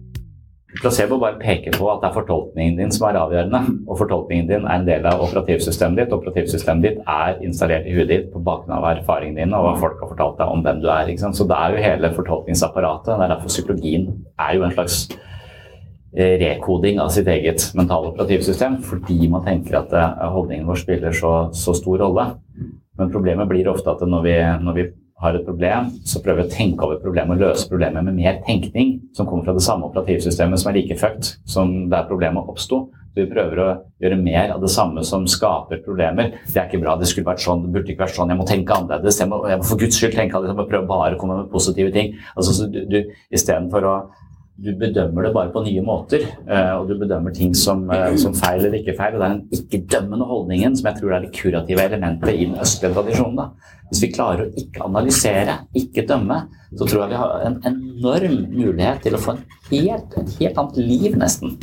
Placebo 0.78 1.16
bare 1.18 1.38
peker 1.40 1.74
på 1.74 1.88
at 1.90 1.98
det 2.02 2.08
er 2.08 2.14
fortolkningen 2.14 2.76
din 2.78 2.92
som 2.94 3.08
er 3.08 3.18
avgjørende. 3.18 3.60
Og 3.90 3.98
fortolkningen 3.98 4.46
din 4.46 4.66
er 4.68 4.76
en 4.78 4.86
del 4.86 5.06
av 5.10 5.22
operativsystemet 5.24 5.98
ditt. 5.98 6.14
Operativsystemet 6.14 6.86
ditt 6.86 7.00
er 7.10 7.40
installert 7.42 7.88
i 7.90 7.94
huet 7.96 8.10
ditt 8.12 8.28
på 8.30 8.42
bakgrunn 8.46 8.76
av 8.76 8.86
erfaringene 8.92 9.42
dine 9.42 9.58
og 9.58 9.66
hva 9.66 9.72
folk 9.82 9.98
har 10.04 10.12
fortalt 10.12 10.38
deg 10.38 10.52
om 10.54 10.62
hvem 10.66 10.84
du 10.84 10.86
er. 10.94 11.10
Så 11.18 11.48
det 11.50 11.58
er 11.58 11.74
jo 11.74 11.82
hele 11.82 12.12
fortolkningsapparatet. 12.14 13.10
Det 13.10 13.26
er 13.26 13.34
derfor 13.34 13.50
psykologien 13.50 14.06
er 14.38 14.54
jo 14.54 14.64
en 14.68 14.76
slags 14.76 15.00
eh, 16.14 16.36
rekoding 16.44 17.02
av 17.02 17.10
sitt 17.16 17.30
eget 17.34 17.66
mentale 17.74 18.14
operativsystem, 18.14 18.78
fordi 18.86 19.26
man 19.32 19.42
tenker 19.48 19.82
at 19.82 19.96
eh, 19.98 20.26
holdningen 20.36 20.70
vår 20.70 20.84
spiller 20.84 21.18
så, 21.18 21.34
så 21.50 21.74
stor 21.74 21.98
rolle. 22.06 22.30
Men 23.00 23.10
problemet 23.10 23.50
blir 23.50 23.72
ofte 23.72 23.90
at 23.90 24.06
når 24.06 24.22
vi, 24.22 24.38
når 24.62 24.78
vi 24.78 24.90
har 25.20 25.36
et 25.36 25.44
problem, 25.44 25.90
så 26.08 26.22
prøver 26.24 26.42
vi 26.42 26.48
å 26.48 26.54
tenke 26.54 26.86
over 26.86 27.00
problemet 27.02 27.36
og 27.36 27.44
løse 27.44 27.68
problemet 27.68 28.06
med 28.06 28.16
mer 28.16 28.40
tenkning 28.46 28.94
som 29.16 29.28
kommer 29.28 29.44
fra 29.48 29.56
det 29.56 29.64
samme 29.66 29.90
operativsystemet 29.90 30.62
som 30.62 30.70
er 30.70 30.78
like 30.78 30.96
fucked 31.00 31.34
som 31.48 31.74
der 31.92 32.08
problemet 32.08 32.48
oppsto. 32.48 32.86
Vi 33.16 33.26
prøver 33.26 33.58
å 33.58 33.68
gjøre 34.00 34.20
mer 34.20 34.52
av 34.54 34.62
det 34.62 34.70
samme 34.70 35.02
som 35.04 35.26
skaper 35.28 35.82
problemer. 35.84 36.36
Det 36.46 36.60
er 36.60 36.68
ikke 36.68 36.80
bra, 36.84 36.94
det 36.96 37.08
skulle 37.10 37.26
vært 37.26 37.42
sånn, 37.42 37.64
det 37.66 37.74
burde 37.74 37.92
ikke 37.92 38.04
vært 38.04 38.16
sånn, 38.16 38.30
jeg 38.30 38.38
må 38.38 38.46
tenke 38.48 38.76
annerledes. 38.76 39.18
Jeg 39.20 39.30
må, 39.32 39.42
jeg 39.50 39.60
må 39.60 39.66
for 39.66 39.82
guds 39.82 39.98
skyld 39.98 40.14
tenke 40.14 40.38
annerledes, 40.38 40.54
jeg 40.54 40.60
må 40.62 40.68
prøve 40.70 40.88
bare 40.88 41.18
å 41.18 41.20
komme 41.20 41.40
med 41.40 41.50
positive 41.52 41.92
ting. 41.96 42.14
Altså, 42.36 42.70
du, 42.70 42.80
du, 42.86 43.00
Istedenfor 43.34 43.88
å 43.90 43.94
du 44.60 44.74
bedømmer 44.76 45.24
det 45.24 45.32
bare 45.32 45.52
på 45.54 45.62
nye 45.64 45.82
måter, 45.84 46.24
eh, 46.44 46.72
og 46.76 46.88
du 46.90 46.96
bedømmer 47.00 47.32
ting 47.34 47.54
som, 47.56 47.86
eh, 47.90 48.14
som 48.20 48.34
feil 48.36 48.60
eller 48.60 48.80
ikke 48.80 48.96
feil. 48.98 49.14
og 49.16 49.20
Det 49.20 49.26
er 49.26 49.34
den 49.34 49.58
ikke-dømmende 49.58 50.26
holdningen 50.28 50.76
som 50.76 50.90
jeg 50.90 51.00
tror 51.00 51.14
er 51.16 51.20
det 51.24 51.32
kurative 51.32 51.86
elementet 51.88 52.34
i 52.34 52.44
den 52.44 52.60
østlige 52.60 52.92
tradisjonen. 52.94 53.36
Da. 53.36 53.48
Hvis 53.88 54.02
vi 54.04 54.12
klarer 54.12 54.44
å 54.44 54.52
ikke 54.54 54.84
analysere, 54.84 55.58
ikke 55.74 56.06
dømme, 56.06 56.42
så 56.76 56.86
tror 56.86 57.02
jeg 57.02 57.10
vi 57.10 57.22
har 57.22 57.46
en 57.46 57.60
enorm 57.64 58.38
mulighet 58.52 59.02
til 59.02 59.16
å 59.16 59.22
få 59.24 59.38
helt, 59.70 60.18
et 60.18 60.36
helt 60.40 60.58
annet 60.58 60.76
liv, 60.76 61.16
nesten. 61.16 61.56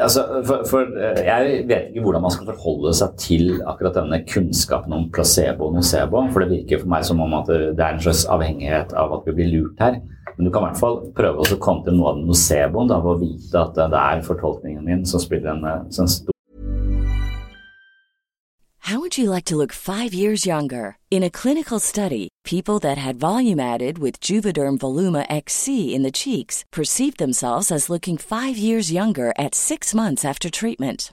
Altså, 0.00 0.22
for, 0.46 0.62
for, 0.70 0.86
eh, 0.94 1.24
jeg 1.26 1.66
vet 1.66 1.90
ikke 1.90 2.04
hvordan 2.06 2.22
man 2.22 2.30
skal 2.30 2.46
forholde 2.52 2.94
seg 2.94 3.18
til 3.18 3.50
akkurat 3.66 3.98
denne 3.98 4.22
kunnskapen 4.30 4.94
om 4.94 5.10
placebo 5.10 5.66
og 5.66 5.74
nocebo. 5.74 6.22
For 6.30 6.44
det 6.44 6.54
virker 6.54 6.84
for 6.84 6.94
meg 6.94 7.04
som 7.04 7.20
om 7.20 7.34
at 7.34 7.50
det 7.50 7.82
er 7.82 7.96
en 7.96 8.00
slags 8.00 8.22
avhengighet 8.30 8.94
av 8.94 9.18
at 9.18 9.26
vi 9.26 9.34
blir 9.40 9.52
lurt 9.56 9.82
her. 9.82 9.98
Er 15.98 16.06
stor 16.06 16.30
How 18.90 18.98
would 19.00 19.18
you 19.18 19.30
like 19.30 19.44
to 19.44 19.56
look 19.56 19.72
five 19.72 20.12
years 20.14 20.46
younger? 20.46 20.96
In 21.10 21.22
a 21.22 21.30
clinical 21.30 21.78
study, 21.78 22.28
people 22.44 22.78
that 22.80 22.98
had 22.98 23.20
volume 23.20 23.60
added 23.60 23.98
with 23.98 24.20
Juvederm 24.20 24.78
Voluma 24.78 25.26
XC 25.28 25.94
in 25.94 26.02
the 26.02 26.10
cheeks 26.10 26.64
perceived 26.72 27.18
themselves 27.18 27.70
as 27.70 27.90
looking 27.90 28.16
five 28.18 28.56
years 28.56 28.90
younger 28.90 29.32
at 29.38 29.54
six 29.54 29.94
months 29.94 30.24
after 30.24 30.50
treatment. 30.50 31.12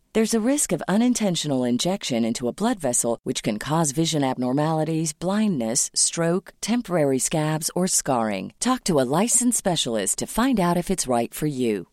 There's 0.13 0.33
a 0.33 0.49
risk 0.49 0.73
of 0.73 0.83
unintentional 0.89 1.63
injection 1.63 2.25
into 2.25 2.49
a 2.49 2.53
blood 2.53 2.81
vessel, 2.81 3.19
which 3.23 3.43
can 3.43 3.57
cause 3.57 3.91
vision 3.91 4.25
abnormalities, 4.25 5.13
blindness, 5.13 5.89
stroke, 5.95 6.53
temporary 6.59 7.17
scabs, 7.17 7.71
or 7.75 7.87
scarring. 7.87 8.51
Talk 8.59 8.83
to 8.85 8.99
a 8.99 9.07
licensed 9.21 9.57
specialist 9.57 10.17
to 10.17 10.27
find 10.27 10.59
out 10.59 10.75
if 10.75 10.89
it's 10.89 11.07
right 11.07 11.33
for 11.33 11.47
you. 11.47 11.87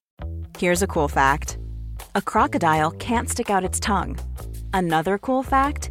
Here's 0.59 0.83
a 0.83 0.89
cool 0.89 1.07
fact 1.07 1.59
a 2.17 2.21
crocodile 2.21 2.91
can't 2.91 3.31
stick 3.31 3.51
out 3.51 3.63
its 3.63 3.79
tongue. 3.79 4.19
Another 4.73 5.19
cool 5.19 5.45
fact 5.45 5.91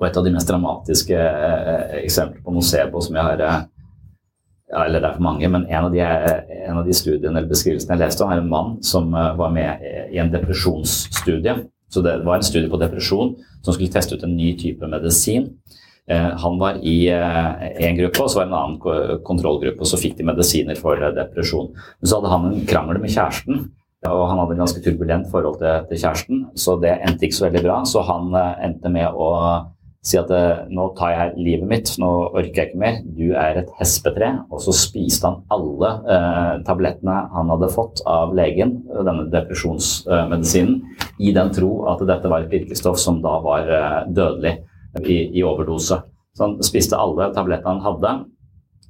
Og 0.00 0.08
et 0.08 0.16
av 0.18 0.26
de 0.26 0.32
mest 0.34 0.48
dramatiske 0.50 1.18
eh, 1.18 2.00
eksempler 2.02 2.42
på 2.44 2.54
nocebo 2.54 3.02
som 3.04 3.16
jeg 3.18 3.26
har 3.28 3.42
eh, 3.44 3.62
ja, 4.74 4.84
eller 4.86 5.00
det 5.00 5.08
er 5.10 5.18
for 5.18 5.26
mange, 5.26 5.48
men 5.50 5.66
en 5.68 5.86
av, 5.86 5.92
de, 5.92 6.00
eh, 6.02 6.66
en 6.68 6.80
av 6.80 6.88
de 6.88 6.96
studiene 6.96 7.36
eller 7.36 7.50
beskrivelsene 7.50 7.94
jeg 7.94 8.02
leste 8.02 8.26
er 8.26 8.40
en 8.40 8.50
mann 8.50 8.76
som 8.84 9.12
eh, 9.14 9.30
var 9.38 9.52
med 9.54 9.84
i 10.10 10.20
en 10.22 10.32
depresjonsstudie. 10.32 11.56
Så 11.92 12.02
det 12.02 12.16
var 12.26 12.40
en 12.40 12.46
studie 12.46 12.70
på 12.72 12.80
depresjon 12.80 13.34
som 13.62 13.74
skulle 13.74 13.92
teste 13.92 14.16
ut 14.16 14.24
en 14.26 14.34
ny 14.34 14.54
type 14.58 14.88
medisin. 14.90 15.52
Eh, 16.10 16.30
han 16.42 16.58
var 16.58 16.80
i 16.82 16.96
en 17.06 18.00
gruppe, 18.00 18.24
og 18.24 18.32
så 18.32 18.40
var 18.40 18.48
det 18.48 18.50
en 18.50 18.58
annen 18.58 19.22
kontrollgruppe, 19.28 19.84
og 19.84 19.88
så 19.88 20.00
fikk 20.00 20.18
de 20.18 20.26
medisiner 20.26 20.80
for 20.80 20.98
depresjon. 21.20 21.70
Men 22.00 22.10
så 22.10 22.18
hadde 22.18 22.34
han 22.34 22.50
en 22.50 22.66
krangel 22.68 23.00
med 23.02 23.14
kjæresten, 23.14 23.68
og 24.10 24.24
han 24.28 24.40
hadde 24.42 24.56
en 24.56 24.64
ganske 24.64 24.82
turbulent 24.84 25.30
forhold 25.32 25.60
til, 25.62 25.86
til 25.88 26.02
kjæresten, 26.02 26.42
så 26.60 26.74
det 26.82 26.98
endte 26.98 27.28
ikke 27.28 27.38
så 27.38 27.46
veldig 27.46 27.62
bra. 27.64 27.78
Så 27.88 28.02
han 28.04 28.34
endte 28.34 28.90
med 28.92 29.14
å 29.14 29.30
si 30.04 30.18
at 30.20 30.28
nå 30.68 30.90
tar 30.98 31.14
jeg 31.14 31.38
livet 31.40 31.68
mitt, 31.68 31.92
nå 32.00 32.10
orker 32.26 32.58
jeg 32.60 32.70
ikke 32.70 32.80
mer, 32.82 32.98
du 33.16 33.32
er 33.32 33.62
et 33.62 33.70
hespetre. 33.78 34.28
Og 34.52 34.60
så 34.60 34.74
spiste 34.76 35.30
han 35.30 35.40
alle 35.54 35.92
eh, 36.12 36.50
tablettene 36.66 37.16
han 37.32 37.52
hadde 37.54 37.70
fått 37.72 38.02
av 38.10 38.34
legen, 38.36 38.76
denne 38.92 39.26
depresjonsmedisinen, 39.32 40.82
i 41.24 41.32
den 41.36 41.52
tro 41.56 41.72
at 41.92 42.04
dette 42.04 42.30
var 42.30 42.44
et 42.44 42.52
virkestoff 42.52 43.00
som 43.00 43.22
da 43.24 43.38
var 43.44 43.72
eh, 43.72 43.98
dødelig 44.12 44.58
i, 45.00 45.18
i, 45.38 45.42
overdose. 45.42 46.02
Så 46.36 46.46
han 46.46 46.56
spiste 46.66 47.00
alle 47.00 47.32
tablettene 47.34 47.78
han 47.78 47.84
hadde. 47.86 48.14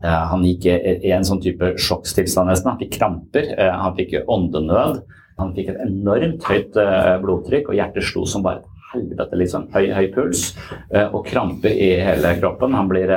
Eh, 0.02 0.22
han 0.34 0.44
gikk 0.50 0.66
i, 0.72 1.12
en 1.14 1.26
sånn 1.26 1.42
type 1.44 1.76
sjokkstilstand. 1.78 2.50
Han 2.66 2.80
fikk 2.82 2.96
kramper, 2.98 3.54
eh, 3.54 3.70
han 3.70 3.94
fikk 3.98 4.18
åndenød. 4.26 5.04
Han 5.38 5.50
fikk 5.54 5.72
et 5.72 5.82
enormt 5.86 6.44
høyt 6.46 6.76
eh, 6.78 7.16
blodtrykk, 7.22 7.70
og 7.70 7.78
hjertet 7.78 8.06
slo 8.06 8.26
som 8.26 8.44
bare 8.44 8.62
helvete, 8.94 9.38
liksom. 9.40 9.68
Høy, 9.74 9.88
høy 9.94 10.06
puls 10.14 10.52
eh, 10.90 11.06
og 11.06 11.26
kramper 11.26 11.74
i 11.74 11.90
hele 12.02 12.34
kroppen. 12.40 12.76
Han 12.76 12.88
blir 12.90 13.10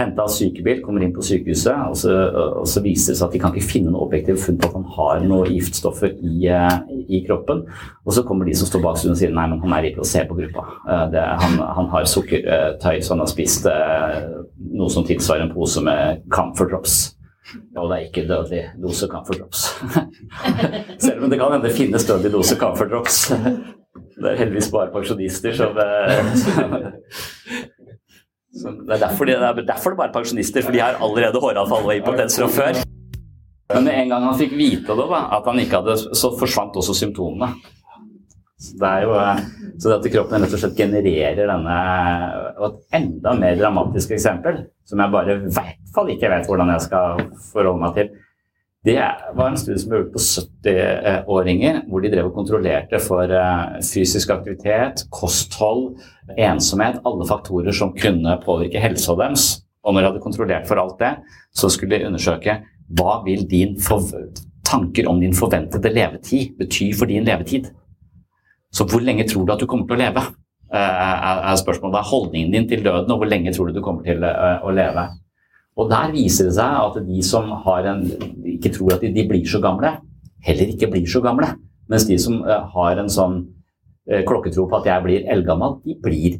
henta 0.00 0.24
av 0.24 0.32
sykebil, 0.32 0.80
kommer 0.84 1.04
inn 1.04 1.12
på 1.12 1.24
sykehuset, 1.24 1.76
og 1.90 1.98
så, 2.00 2.14
og 2.62 2.68
så, 2.70 2.80
viser 2.84 3.12
det 3.12 3.18
seg 3.20 3.26
at 3.26 3.36
de 3.36 3.42
kan 3.42 3.54
ikke 3.54 3.72
finne 3.74 3.92
noe 3.92 4.06
objektivt 4.06 4.40
funn 4.46 4.58
på 4.60 4.70
at 4.70 4.78
han 4.78 4.88
har 4.96 5.22
noen 5.26 5.52
giftstoffer 5.52 6.16
i, 6.16 6.34
eh, 6.48 6.96
i, 7.04 7.22
kroppen. 7.26 7.66
Og 8.06 8.16
så 8.16 8.24
kommer 8.26 8.48
de 8.48 8.56
som 8.56 8.70
står 8.70 8.84
bak 8.86 8.98
studien 8.98 9.16
og 9.16 9.22
sier 9.22 9.36
nei, 9.36 9.46
men 9.52 9.62
han 9.62 9.76
er 9.76 9.90
i 9.90 9.94
placebo-gruppa. 9.96 10.66
Han, 10.88 11.60
han, 11.60 11.92
har 11.92 12.08
sukkertøy, 12.08 13.00
så 13.00 13.14
han 13.14 13.24
har 13.24 13.30
spist 13.30 13.68
noe 13.68 14.90
som 14.92 15.06
tilsvarer 15.06 15.46
en 15.46 15.54
pose 15.54 15.82
med 15.84 16.24
Comfort 16.32 16.72
Drops. 16.72 17.00
Og 17.76 17.90
det 17.90 17.96
er 17.96 18.06
ikke 18.06 18.28
dødelig 18.28 18.62
dose 18.82 19.06
Comfort 19.10 19.38
Drops. 19.40 19.60
Selv 21.04 21.24
om 21.24 21.30
det 21.30 21.38
kan 21.38 21.52
hende 21.52 21.74
finnes 21.74 22.06
dødelig 22.06 22.32
dose 22.32 22.56
Comfort 22.56 22.90
Drops. 22.90 23.30
Det 24.20 24.28
er 24.30 24.40
heldigvis 24.42 24.70
bare 24.72 24.92
pensjonister 24.92 25.56
som 25.56 25.76
det 28.60 28.92
er 28.92 29.00
derfor, 29.00 29.24
de, 29.24 29.36
det 29.38 29.46
er 29.46 29.66
derfor 29.66 29.92
det 29.94 30.00
bare 30.00 30.12
pensjonister, 30.12 30.64
for 30.66 30.74
de 30.74 30.82
har 30.82 30.98
allerede 31.00 31.40
håravfall 31.40 31.86
og 31.86 31.96
impotens 31.96 32.36
fra 32.40 32.48
før. 32.50 32.80
Men 33.70 33.86
med 33.86 33.94
en 33.94 34.10
gang 34.10 34.24
han 34.26 34.38
fikk 34.40 34.56
vite 34.58 34.96
det, 34.98 35.06
at 35.36 35.46
han 35.46 35.60
ikke 35.62 35.78
hadde, 35.78 35.94
så 36.18 36.32
forsvant 36.38 36.78
også 36.80 36.96
symptomene. 36.98 37.52
Så 38.60 38.74
det 38.76 38.88
er 38.90 39.06
jo 39.06 39.12
så 39.80 39.88
det 39.88 39.96
at 39.96 40.08
kroppen 40.12 40.42
rett 40.44 40.56
og 40.56 40.60
slett 40.60 40.76
genererer 40.76 41.46
denne 41.48 41.76
Og 42.60 42.66
et 42.66 42.98
enda 42.98 43.32
mer 43.38 43.54
dramatisk 43.56 44.10
eksempel, 44.12 44.58
som 44.84 45.00
jeg 45.00 45.14
bare 45.14 45.36
i 45.38 45.52
hvert 45.54 45.94
fall 45.94 46.10
ikke 46.12 46.28
vet 46.34 46.50
hvordan 46.50 46.74
jeg 46.74 46.84
skal 46.84 47.22
forholde 47.54 47.80
meg 47.80 47.96
til, 47.96 48.10
det 48.84 49.00
var 49.36 49.50
en 49.50 49.58
studie 49.60 49.80
som 49.82 49.90
ble 49.92 49.98
gjort 50.00 50.14
på 50.14 50.22
70-åringer, 50.24 51.82
hvor 51.90 52.00
de 52.00 52.10
drev 52.14 52.30
og 52.30 52.36
kontrollerte 52.38 53.00
for 53.04 53.28
eh, 53.28 53.74
fysisk 53.84 54.32
aktivitet, 54.32 55.04
kosthold, 55.12 55.98
ensomhet, 56.40 57.02
alle 57.04 57.26
faktorer 57.28 57.76
som 57.76 57.92
kunne 57.92 58.38
påvirke 58.40 58.80
helsa 58.80 59.18
deres. 59.20 59.50
Og 59.84 59.92
når 59.92 60.00
de 60.00 60.08
hadde 60.10 60.24
kontrollert 60.24 60.68
for 60.68 60.80
alt 60.80 60.96
det, 61.00 61.12
så 61.52 61.68
skulle 61.72 61.98
de 61.98 62.08
undersøke 62.08 62.56
hva 62.96 63.20
vil 63.26 63.44
din 63.48 63.76
tanker 64.66 65.08
om 65.12 65.20
din 65.20 65.36
forventede 65.36 65.92
levetid 65.92 66.56
bety 66.58 66.90
for 66.96 67.10
din 67.10 67.28
levetid. 67.28 67.68
Så 68.72 68.86
hvor 68.88 69.04
lenge 69.04 69.28
tror 69.28 69.44
du 69.44 69.52
at 69.52 69.60
du 69.60 69.68
kommer 69.68 69.88
til 69.90 69.98
å 69.98 70.04
leve? 70.06 70.24
Eh, 70.72 71.00
er 71.50 71.60
spørsmålet. 71.60 71.98
Det 71.98 72.00
er 72.00 72.12
holdningen 72.14 72.52
din 72.54 72.68
til 72.70 72.84
døden, 72.84 73.12
og 73.12 73.20
hvor 73.20 73.28
lenge 73.28 73.52
tror 73.52 73.68
du 73.68 73.76
du 73.76 73.84
kommer 73.84 74.06
til 74.06 74.24
eh, 74.24 74.62
å 74.64 74.72
leve? 74.72 75.10
Og 75.80 75.88
der 75.88 76.12
viser 76.12 76.50
det 76.50 76.56
seg 76.58 76.76
at 76.76 76.98
de 77.06 77.22
som 77.24 77.48
en, 77.54 78.04
ikke 78.52 78.72
tror 78.74 78.96
at 78.96 79.04
de, 79.04 79.12
de, 79.14 79.24
blir 79.28 79.46
så 79.48 79.62
gamle, 79.64 79.94
heller 80.44 80.74
ikke 80.74 80.90
blir 80.92 81.08
så 81.08 81.22
gamle. 81.24 81.54
Mens 81.90 82.04
de 82.08 82.18
som 82.20 82.42
uh, 82.44 82.66
har 82.74 83.00
en 83.00 83.10
sånn 83.10 83.40
uh, 83.40 84.20
klokketro 84.28 84.66
på 84.68 84.80
at 84.80 84.90
jeg 84.90 85.06
blir 85.06 85.28
eldgammel, 85.32 85.78
de 85.86 85.96
blir 86.04 86.36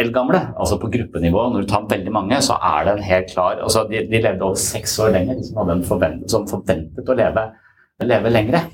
eldgamle. 0.00 0.40
Altså 0.58 0.80
på 0.82 0.90
gruppenivå, 0.90 1.46
når 1.52 1.64
du 1.64 1.70
tar 1.70 1.86
veldig 1.90 2.14
mange, 2.14 2.40
så 2.42 2.58
er 2.58 2.88
det 2.88 2.96
en 2.96 3.06
helt 3.06 3.30
klar 3.30 3.62
altså 3.62 3.84
De, 3.90 4.02
de 4.10 4.22
levde 4.22 4.42
over 4.42 4.58
seks 4.58 4.98
år 5.04 5.14
lenger, 5.14 5.38
de 5.38 5.46
som, 5.46 5.60
hadde 5.62 5.78
en 5.78 5.86
forventet, 5.86 6.34
som 6.34 6.48
forventet 6.50 7.10
å 7.10 7.18
leve, 7.18 7.46
leve 8.02 8.34
lengre. 8.34 8.64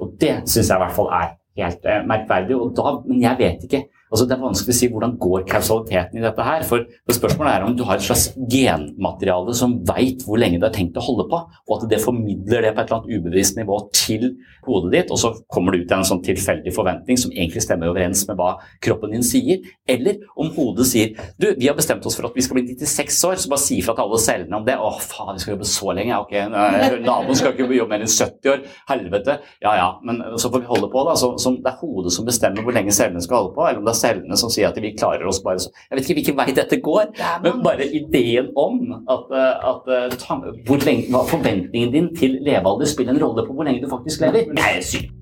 Og 0.00 0.16
det 0.20 0.38
syns 0.48 0.70
jeg 0.70 0.78
i 0.78 0.82
hvert 0.86 0.96
fall 0.96 1.12
er 1.18 1.34
helt 1.60 1.84
uh, 1.84 2.00
merkverdig. 2.08 2.56
Og 2.56 2.72
da, 2.78 2.96
men 3.04 3.26
jeg 3.28 3.40
vet 3.44 3.68
ikke 3.68 3.84
Altså, 4.12 4.26
det 4.28 4.36
er 4.36 4.42
vanskelig 4.42 4.74
å 4.74 4.76
si 4.76 4.88
hvordan 4.92 5.14
går 5.20 5.46
kausaliteten 5.48 6.20
i 6.20 6.24
dette 6.24 6.44
her. 6.44 6.64
For, 6.68 6.84
spørsmålet 7.08 7.52
er 7.54 7.64
om 7.64 7.76
du 7.76 7.84
har 7.88 7.96
et 7.96 8.04
slags 8.04 8.26
genmateriale 8.52 9.54
som 9.56 9.78
veit 9.88 10.20
hvor 10.26 10.40
lenge 10.40 10.60
du 10.60 10.66
har 10.66 10.74
tenkt 10.74 10.98
å 11.00 11.04
holde 11.04 11.24
på, 11.30 11.40
og 11.40 11.72
at 11.78 11.88
det 11.88 12.02
formidler 12.02 12.66
det 12.66 12.74
på 12.76 12.82
et 12.82 12.92
eller 12.92 12.98
annet 13.00 13.22
ubevisst 13.22 13.56
nivå 13.56 13.78
til 13.96 14.28
hodet 14.66 14.92
ditt, 14.92 15.12
og 15.14 15.20
så 15.22 15.32
kommer 15.52 15.72
du 15.72 15.82
ut 15.82 15.94
en 15.96 16.04
sånn 16.06 16.22
tilfeldig 16.24 16.74
forventning 16.76 17.18
som 17.18 17.32
egentlig 17.32 17.64
stemmer 17.64 17.90
overens 17.90 18.26
med 18.28 18.38
hva 18.38 18.52
kroppen 18.84 19.14
din 19.16 19.24
sier. 19.26 19.64
Eller 19.88 20.20
om 20.36 20.52
hodet 20.54 20.86
sier 20.90 21.16
du, 21.40 21.48
vi 21.58 21.70
har 21.70 21.78
bestemt 21.78 22.04
oss 22.06 22.18
for 22.18 22.28
at 22.28 22.36
vi 22.36 22.44
skal 22.44 22.58
bli 22.58 22.76
96 22.76 23.18
år, 23.30 23.40
så 23.40 23.52
bare 23.52 23.64
si 23.64 23.80
ifra 23.80 23.96
til 23.96 24.04
alle 24.04 24.20
cellene 24.22 24.60
om 24.60 24.68
det. 24.68 24.76
Å, 24.76 24.92
faen, 25.00 25.34
vi 25.38 25.44
skal 25.44 25.56
jobbe 25.56 25.70
så 25.72 25.96
lenge. 25.96 26.20
Ok, 26.20 26.36
naboen 26.52 27.38
skal 27.38 27.56
ikke 27.56 27.70
jobbe 27.78 27.94
mer 27.94 28.04
enn 28.04 28.12
70 28.12 28.52
år. 28.52 28.62
Helvete. 28.90 29.38
Ja 29.64 29.74
ja, 29.78 29.88
men 30.04 30.20
så 30.36 30.52
får 30.52 30.62
vi 30.62 30.70
holde 30.70 30.90
på, 30.92 31.06
da. 31.08 31.16
Så, 31.18 31.32
så 31.42 31.54
det 31.56 31.72
er 31.72 31.80
hodet 31.80 32.14
som 32.14 32.28
bestemmer 32.28 32.66
hvor 32.66 32.76
lenge 32.76 32.94
cellene 32.94 33.22
skal 33.24 33.40
holde 33.40 33.54
på, 33.56 33.66
eller 33.66 33.82
om 33.82 33.88
det 33.88 33.94
er 33.96 34.01
cellene 34.02 34.38
som 34.38 34.52
sier 34.52 34.68
at 34.68 34.82
vi 34.82 34.92
klarer 34.98 35.24
oss 35.28 35.40
bare 35.44 35.62
så 35.62 35.72
Jeg 35.72 35.96
vet 35.96 36.04
ikke 36.04 36.18
hvilken 36.20 36.38
vei 36.42 36.56
dette 36.56 36.80
går, 36.82 37.08
men 37.44 37.64
bare 37.64 37.88
ideen 37.88 38.52
om 38.58 38.78
at, 39.00 39.32
eh, 39.32 39.72
at 39.72 40.20
ta, 40.20 40.38
hvor 40.68 40.84
lenge, 40.86 41.08
hva 41.14 41.24
forventningen 41.30 41.94
din 41.94 42.12
til 42.18 42.38
levealder 42.44 42.90
spiller 42.90 43.16
en 43.16 43.24
rolle 43.24 43.46
på 43.46 43.56
hvor 43.56 43.68
lenge 43.68 43.84
du 43.84 43.90
faktisk 43.92 44.24
lever, 44.26 44.50
det 44.52 44.70
er 44.76 44.86
sykt. 44.92 45.18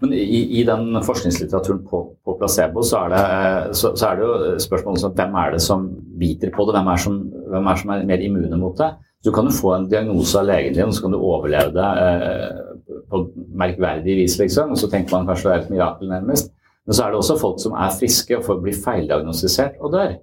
Men 0.00 0.12
i, 0.16 0.60
i, 0.60 0.64
den 0.64 0.94
forskningslitteraturen 1.04 1.82
på, 1.88 2.00
på 2.24 2.34
placebo 2.40 2.82
så 2.86 3.02
er, 3.04 3.12
det, 3.12 3.20
eh, 3.36 3.72
så, 3.76 3.92
så 3.98 4.08
er, 4.08 4.16
det, 4.16 4.28
jo 4.28 4.62
spørsmålet 4.64 5.06
om 5.10 5.14
hvem 5.18 5.38
er 5.42 5.54
det 5.54 5.62
som 5.64 5.86
biter 6.20 6.52
på 6.54 6.64
det, 6.68 6.76
hvem 6.78 6.88
er, 6.92 7.02
som, 7.04 7.18
hvem 7.52 7.68
er 7.68 7.80
som 7.82 7.92
er 7.94 8.06
mer 8.08 8.24
immune 8.24 8.60
mot 8.60 8.78
det. 8.80 8.90
Så 9.20 9.34
kan 9.36 9.44
du 9.44 9.52
få 9.52 9.74
en 9.76 9.90
diagnose 9.90 10.38
av 10.40 10.46
legen 10.48 10.76
din, 10.76 10.88
og 10.88 10.96
så 10.96 11.04
kan 11.04 11.12
du 11.12 11.18
overleve 11.20 11.74
det 11.76 11.90
eh, 12.06 12.96
på 13.12 13.20
merkverdig 13.60 14.16
vis, 14.22 14.38
liksom. 14.40 14.72
Og 14.72 14.80
så 14.80 14.88
tenker 14.88 15.18
man 15.18 15.28
kanskje 15.28 15.50
det 15.50 15.56
er 15.56 15.66
et 15.66 15.74
mirakel, 15.74 16.08
nærmest. 16.08 16.54
Men 16.90 16.96
så 16.98 17.04
er 17.04 17.12
det 17.12 17.18
også 17.20 17.34
folk 17.38 17.60
som 17.62 17.74
er 17.78 17.92
friske 17.94 18.34
og 18.34 18.42
får 18.42 18.56
bli 18.64 18.72
feildiagnostisert 18.74 19.76
og 19.78 19.92
dør. 19.92 20.16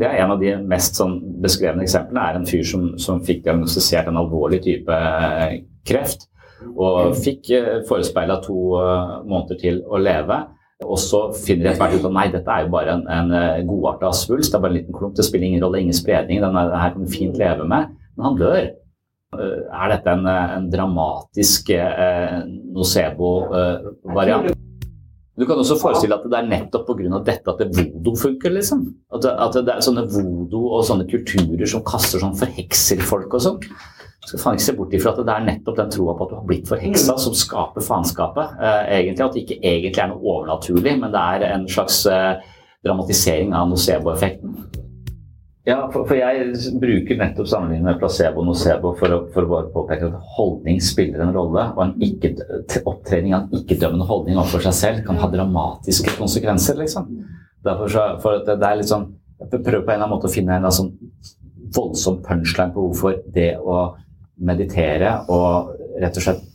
Det 0.00 0.06
er 0.08 0.22
En 0.22 0.30
av 0.32 0.38
de 0.40 0.54
mest 0.64 0.96
sånn, 0.96 1.18
beskrevne 1.44 1.84
eksemplene 1.84 2.22
er 2.24 2.38
en 2.38 2.46
fyr 2.48 2.62
som, 2.64 2.86
som 2.96 3.20
fikk 3.20 3.42
diagnostisert 3.44 4.08
en 4.08 4.16
alvorlig 4.22 4.62
type 4.64 4.96
eh, 4.96 5.58
kreft. 5.84 6.24
Og 6.72 7.12
fikk 7.20 7.52
eh, 7.52 7.68
forespeila 7.84 8.38
to 8.46 8.56
eh, 8.80 9.12
måneder 9.28 9.60
til 9.60 9.82
å 9.84 10.00
leve. 10.00 10.40
Og 10.88 10.96
så 11.04 11.20
finner 11.36 11.66
de 11.66 11.72
etter 11.74 11.84
hvert 11.84 12.00
ut 12.00 12.08
at 12.08 12.16
nei, 12.16 12.26
dette 12.32 12.56
er 12.56 12.64
jo 12.64 12.72
bare 12.72 12.96
en, 12.96 13.04
en 13.12 13.68
godarta 13.68 14.16
svulst. 14.16 14.54
Det 14.54 14.56
er 14.56 14.64
bare 14.64 14.72
en 14.72 14.80
liten 14.80 14.96
klump. 14.96 15.20
Det 15.20 15.28
spiller 15.28 15.50
ingen 15.50 15.68
rolle, 15.68 15.84
ingen 15.84 16.00
spredning. 16.00 16.40
Den 16.40 16.56
her 16.56 16.96
kan 16.96 17.04
du 17.04 17.12
fint 17.12 17.36
leve 17.36 17.68
med. 17.68 17.92
Men 18.16 18.30
han 18.30 18.40
dør. 18.40 18.72
Er 19.36 19.92
dette 19.92 20.16
en, 20.16 20.24
en 20.32 20.72
dramatisk 20.72 21.76
eh, 21.76 22.38
nocebo-variant? 22.72 24.56
Du 25.36 25.44
kan 25.44 25.58
også 25.60 25.76
forestille 25.76 26.16
at 26.16 26.24
det 26.24 26.38
er 26.38 26.48
nettopp 26.48 26.86
pga. 26.88 27.18
dette 27.24 27.52
at 27.52 27.58
det 27.60 27.68
vodo 27.76 28.14
funker. 28.16 28.54
liksom. 28.56 28.86
At 29.12 29.22
det, 29.22 29.34
at 29.36 29.58
det, 29.58 29.74
er 29.74 29.84
sånne 29.84 30.06
vodo 30.08 30.62
og 30.78 30.86
sånne 30.88 31.04
kulturer 31.10 31.68
som 31.68 31.84
kaster 31.84 32.22
sånn 32.22 32.38
forhekser 32.38 33.02
folk 33.04 33.36
og 33.36 33.44
sånn. 33.44 33.60
Du 33.60 34.30
skal 34.30 34.42
faen 34.42 34.56
ikke 34.56 34.64
se 34.64 34.76
bort 34.78 34.94
ifra 34.96 35.12
at 35.12 35.20
det 35.22 35.34
er 35.34 35.44
nettopp 35.46 35.76
den 35.78 35.92
troa 35.92 36.16
på 36.16 36.24
at 36.24 36.32
du 36.32 36.38
har 36.38 36.46
blitt 36.48 36.70
forheksa, 36.70 37.18
som 37.20 37.36
skaper 37.36 37.84
faenskapet. 37.84 38.56
Eh, 38.58 38.80
egentlig 38.96 39.26
At 39.26 39.36
det 39.36 39.44
ikke 39.44 39.60
egentlig 39.60 40.02
er 40.02 40.10
noe 40.10 40.24
overnaturlig, 40.24 40.96
men 41.02 41.12
det 41.14 41.22
er 41.36 41.46
en 41.52 41.68
slags 41.70 42.00
eh, 42.10 42.40
dramatisering 42.86 43.54
av 43.54 43.68
nocebo-effekten. 43.70 44.56
Ja, 45.66 45.80
for, 45.90 46.04
for, 46.06 46.14
jeg 46.14 46.76
bruker 46.78 47.16
nettopp 47.18 47.48
sammenligningen 47.50 47.88
med 47.88 47.98
placebo 47.98 48.44
og 48.44 48.52
nocebo 48.52 48.92
for 49.00 49.10
å, 49.10 49.16
for 49.34 49.50
å 49.50 49.62
påpeke 49.74 50.06
at 50.12 50.28
holdning 50.36 50.76
spiller 50.84 51.24
en 51.24 51.32
rolle. 51.34 51.64
Og 51.74 51.80
en 51.82 51.94
ikke, 52.06 52.36
opptrening 52.86 53.34
av 53.34 53.48
en 53.48 53.64
ikke-dømmende 53.64 54.06
holdning 54.06 54.38
overfor 54.38 54.62
seg 54.68 54.76
selv 54.78 55.00
kan 55.08 55.18
ha 55.18 55.28
dramatiske 55.32 56.14
konsekvenser. 56.20 56.78
liksom. 56.78 57.08
Derfor 57.66 57.90
så, 57.90 58.04
for 58.22 58.44
det, 58.46 58.54
det 58.62 58.68
er 58.68 58.78
litt 58.78 58.92
sånn, 58.92 59.08
Jeg 59.36 59.50
prøver 59.52 59.82
på 59.82 59.90
en 59.90 59.98
eller 59.98 60.06
annen 60.06 60.14
måte 60.14 60.30
å 60.30 60.32
finne 60.32 60.54
en 60.56 60.70
sånn 60.72 60.94
voldsom 61.76 62.22
punchline 62.24 62.72
på 62.72 62.86
hvorfor 62.86 63.18
det 63.34 63.50
å 63.58 63.80
meditere 64.38 65.10
og 65.34 65.74
rett 66.00 66.16
og 66.16 66.24
slett 66.24 66.46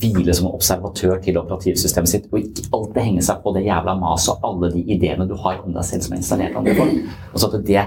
hvile 0.00 0.34
som 0.34 0.48
observatør 0.50 1.20
til 1.22 1.38
operativsystemet 1.38 2.10
sitt, 2.10 2.26
og 2.32 2.40
ikke 2.40 2.64
alltid 2.74 3.00
henge 3.04 3.22
seg 3.28 3.44
på 3.44 3.52
det 3.54 3.66
jævla 3.68 3.94
maset 4.00 4.32
og 4.34 4.48
alle 4.48 4.72
de 4.72 4.82
ideene 4.96 5.28
du 5.30 5.36
har 5.44 5.60
om 5.62 5.76
deg 5.76 5.86
selv 5.86 6.08
som 6.08 6.16
er 6.16 6.24
installert 6.24 6.58
andre 6.58 6.74
folk. 6.80 7.14
Og 7.30 7.38
så 7.38 7.52
at 7.52 7.68
det 7.68 7.84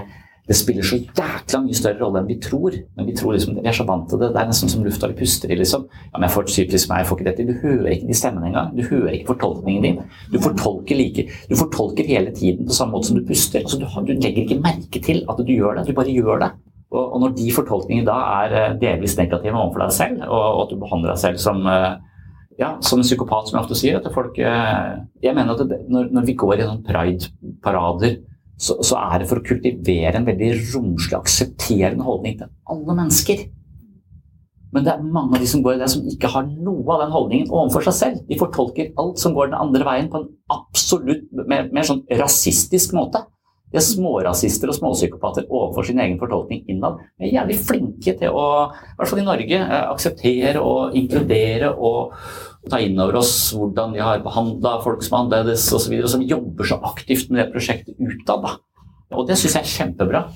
det 0.48 0.56
spiller 0.56 0.86
så 0.86 0.96
jækla 0.96 1.58
mye 1.60 1.76
større 1.76 2.00
rolle 2.00 2.22
enn 2.22 2.28
vi 2.30 2.38
tror. 2.40 2.76
Men 2.96 3.08
vi 3.08 3.14
tror 3.16 3.34
liksom, 3.36 3.58
vi 3.58 3.68
er 3.68 3.76
så 3.76 3.84
vant 3.88 4.06
til 4.08 4.20
det. 4.22 4.30
Det 4.32 4.40
er 4.40 4.48
nesten 4.48 4.70
som 4.72 4.84
lufta 4.86 5.10
vi 5.10 5.18
puster 5.18 5.52
i. 5.52 5.58
liksom. 5.60 5.84
Ja, 6.06 6.14
men 6.14 6.24
jeg 6.24 6.34
får 6.36 6.46
psykisk 6.48 6.88
meg, 6.88 7.02
jeg 7.02 7.08
får 7.10 7.18
ikke 7.18 7.26
dette. 7.28 7.46
Du 7.50 7.66
hører 7.66 7.90
ikke 7.92 8.08
de 8.08 8.16
stemmene 8.16 8.48
engang. 8.48 8.70
Du 8.78 8.80
hører 8.86 9.10
ikke 9.12 9.34
fortolkningen 9.34 9.84
din. 9.84 9.98
Du 10.32 10.38
fortolker, 10.40 10.96
like, 10.96 11.26
du 11.50 11.54
fortolker 11.58 12.08
hele 12.08 12.32
tiden 12.32 12.64
på 12.64 12.78
samme 12.78 12.96
måte 12.96 13.10
som 13.10 13.18
du 13.20 13.26
puster. 13.28 13.60
Altså, 13.60 13.76
du, 13.82 13.84
du, 14.08 14.14
legger 14.16 14.46
ikke 14.46 14.60
merke 14.64 15.02
til 15.04 15.20
at 15.28 15.44
du 15.44 15.52
gjør 15.52 15.76
det, 15.76 15.84
du 15.90 15.98
bare 15.98 16.16
gjør 16.16 16.40
det. 16.46 16.50
Og, 16.88 17.02
og 17.04 17.20
når 17.20 17.36
de 17.36 17.50
fortolkningene 17.52 18.08
da 18.08 18.16
er 18.46 18.56
eh, 18.56 18.76
delvis 18.80 19.18
negative 19.18 19.52
overfor 19.52 19.84
deg 19.84 19.92
selv, 19.92 20.22
og, 20.30 20.44
og 20.46 20.62
at 20.62 20.72
du 20.72 20.80
behandler 20.80 21.12
deg 21.12 21.20
selv 21.20 21.42
som 21.42 21.60
eh, 21.68 21.90
ja, 22.58 22.72
som 22.82 22.98
en 22.98 23.06
psykopat, 23.06 23.50
som 23.50 23.58
jeg 23.58 23.66
ofte 23.66 23.76
sier, 23.78 24.00
at 24.00 24.14
folk 24.14 24.40
eh, 24.40 24.96
Jeg 25.22 25.36
mener 25.36 25.52
at 25.52 25.68
det, 25.68 25.82
når, 25.92 26.08
når 26.16 26.24
vi 26.26 26.38
går 26.40 26.56
i 26.56 26.64
sånn 26.66 26.80
pride-parader 26.88 28.16
så, 28.58 28.74
så, 28.82 28.98
er 28.98 29.22
det 29.22 29.28
for 29.30 29.40
å 29.40 29.46
kultivere 29.46 30.18
en 30.18 30.26
veldig 30.26 30.50
romslig, 30.72 31.14
aksepterende 31.18 32.06
holdning 32.06 32.40
til 32.40 32.50
alle 32.72 32.98
mennesker. 32.98 33.46
Men 34.74 34.84
det 34.84 34.92
er 34.92 35.04
mange 35.06 35.38
av 35.38 35.42
de 35.42 35.48
som 35.48 35.62
går 35.64 35.78
i 35.78 35.80
det, 35.80 35.88
som 35.92 36.08
ikke 36.10 36.30
har 36.32 36.48
noe 36.50 36.84
av 36.92 37.04
den 37.04 37.14
holdningen 37.14 37.52
overfor 37.54 37.86
seg 37.86 37.96
selv. 37.96 38.20
De 38.28 38.36
fortolker 38.40 38.90
alt 39.00 39.22
som 39.22 39.36
går 39.36 39.52
den 39.52 39.60
andre 39.62 39.86
veien, 39.86 40.10
på 40.12 40.20
en 40.20 40.28
absolutt 40.52 41.30
mer, 41.48 41.70
mer 41.72 41.86
sånn 41.88 42.02
rasistisk 42.20 42.92
måte. 42.98 43.22
De 43.68 43.76
er 43.76 43.84
smårasister 43.84 44.70
og 44.70 44.76
småpsykopater 44.78 45.48
overfor 45.48 45.84
sin 45.84 46.00
egen 46.00 46.18
fortolkning 46.20 46.62
innad. 46.72 47.00
De 47.20 47.28
er 47.28 47.34
jævlig 47.36 47.58
flinke 47.68 48.14
til 48.16 48.32
å, 48.32 48.44
i 48.72 48.94
hvert 48.96 49.10
fall 49.10 49.20
i 49.20 49.26
Norge, 49.26 49.58
eh, 49.60 49.88
akseptere 49.92 50.62
og 50.64 50.96
inkludere 50.96 51.74
og 51.76 52.14
ta 52.68 52.80
inn 52.82 52.98
over 53.00 53.20
oss 53.20 53.32
hvordan 53.54 53.94
vi 53.94 54.02
har 54.02 54.24
behandla 54.24 54.78
folk 54.84 55.04
som 55.06 55.14
er 55.14 55.24
annerledes 55.24 55.66
osv., 55.76 55.94
som 56.10 56.24
jobber 56.26 56.68
så 56.68 56.80
aktivt 56.90 57.30
med 57.30 57.42
det 57.42 57.50
prosjektet 57.54 57.98
utad. 57.98 58.48
Og 59.14 59.26
det 59.28 59.38
syns 59.40 59.56
jeg 59.56 59.64
er 59.64 59.74
kjempebra. 59.76 60.26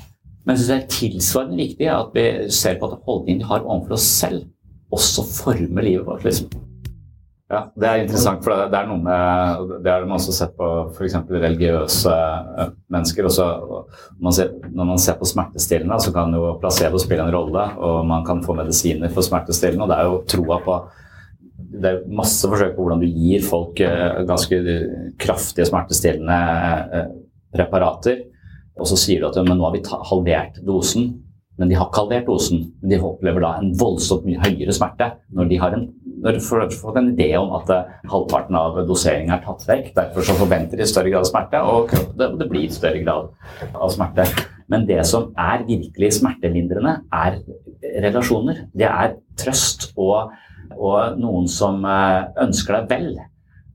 Men 0.42 0.56
jeg 0.56 0.62
synes 0.62 0.70
det 0.72 0.78
er 0.78 0.96
tilsvarende 0.96 1.60
viktig 1.60 1.88
at 1.92 2.16
vi 2.16 2.26
ser 2.50 2.78
på 2.80 2.90
at 2.90 3.00
holdningen 3.06 3.44
vi 3.44 3.50
har 3.50 3.62
overfor 3.62 3.98
oss 3.98 4.08
selv, 4.22 4.44
også 4.92 5.24
former 5.28 5.86
livet 5.86 6.06
vårt. 6.06 6.24
liksom. 6.24 6.50
Ja, 7.52 7.66
Det 7.76 7.84
er 7.88 8.00
interessant, 8.00 8.40
for 8.40 8.56
det 8.56 8.78
er 8.78 8.86
noe 8.88 9.02
med 9.04 9.82
Det 9.84 9.90
har 9.92 10.06
man 10.06 10.16
også 10.16 10.32
sett 10.32 10.54
på 10.56 10.68
f.eks. 10.94 11.18
religiøse 11.28 12.12
eh, 12.12 12.70
mennesker. 12.88 13.28
Også, 13.28 13.46
man 14.24 14.32
ser, 14.32 14.54
når 14.72 14.88
man 14.94 15.02
ser 15.02 15.18
på 15.20 15.28
smertestillende, 15.28 15.98
så 16.00 16.14
kan 16.14 16.32
jo 16.32 16.54
placebo 16.62 17.00
spille 17.02 17.26
en 17.26 17.34
rolle, 17.34 17.66
og 17.76 18.06
man 18.08 18.24
kan 18.24 18.40
få 18.44 18.56
medisiner 18.56 19.12
for 19.12 19.26
smertestillende. 19.26 19.84
og 19.84 19.92
Det 19.92 19.98
er 19.98 20.08
jo 20.08 20.22
troa 20.32 20.58
på 20.64 20.78
Det 21.82 21.90
er 21.90 22.04
masse 22.12 22.48
forsøk 22.48 22.74
på 22.76 22.84
hvordan 22.84 23.02
du 23.02 23.08
gir 23.08 23.44
folk 23.46 23.80
eh, 23.84 24.22
ganske 24.28 24.60
kraftige 25.22 25.68
smertestillende 25.68 26.38
eh, 26.98 27.10
preparater. 27.54 28.22
Og 28.80 28.88
så 28.88 28.98
sier 28.98 29.22
du 29.22 29.28
at 29.28 29.40
men 29.44 29.58
nå 29.58 29.68
har 29.68 29.76
vi 29.76 29.82
halvert 30.10 30.62
dosen, 30.66 31.10
men 31.60 31.68
de 31.68 31.76
har 31.76 31.90
ikke 31.90 32.04
halvert 32.04 32.30
dosen. 32.30 32.64
Men 32.80 32.94
de 32.94 33.00
opplever 33.04 33.44
da 33.44 33.56
en 33.60 33.74
voldsomt 33.78 34.24
mye 34.28 34.40
høyere 34.42 34.74
smerte 34.74 35.12
når 35.36 35.50
de 35.50 35.60
har 35.60 35.76
en 35.76 35.90
når 36.22 36.36
du 36.38 36.44
får 36.46 36.98
en 36.98 37.08
idé 37.10 37.32
om 37.34 37.50
at 37.56 37.70
halvparten 38.06 38.54
av 38.54 38.76
doseringen 38.86 39.34
er 39.34 39.42
tatt 39.42 39.64
vekk. 39.66 39.88
Derfor 39.96 40.26
så 40.26 40.36
forventer 40.38 40.78
de 40.78 40.86
større 40.86 41.10
grad 41.10 41.26
av 41.26 41.30
smerte, 41.32 41.62
og 41.66 42.36
det 42.38 42.46
blir 42.50 42.68
større 42.70 43.02
grad 43.02 43.32
av 43.74 43.90
smerte. 43.90 44.28
Men 44.70 44.86
det 44.88 45.02
som 45.08 45.32
er 45.38 45.66
virkelig 45.66 46.12
smertelindrende, 46.20 46.94
er 47.12 47.40
relasjoner. 48.06 48.66
Det 48.72 48.86
er 48.88 49.16
trøst 49.40 49.90
og, 49.96 50.32
og 50.76 51.20
noen 51.20 51.46
som 51.50 51.84
uh, 51.84 52.32
ønsker 52.42 52.80
deg 52.80 52.90
vel. 52.90 53.12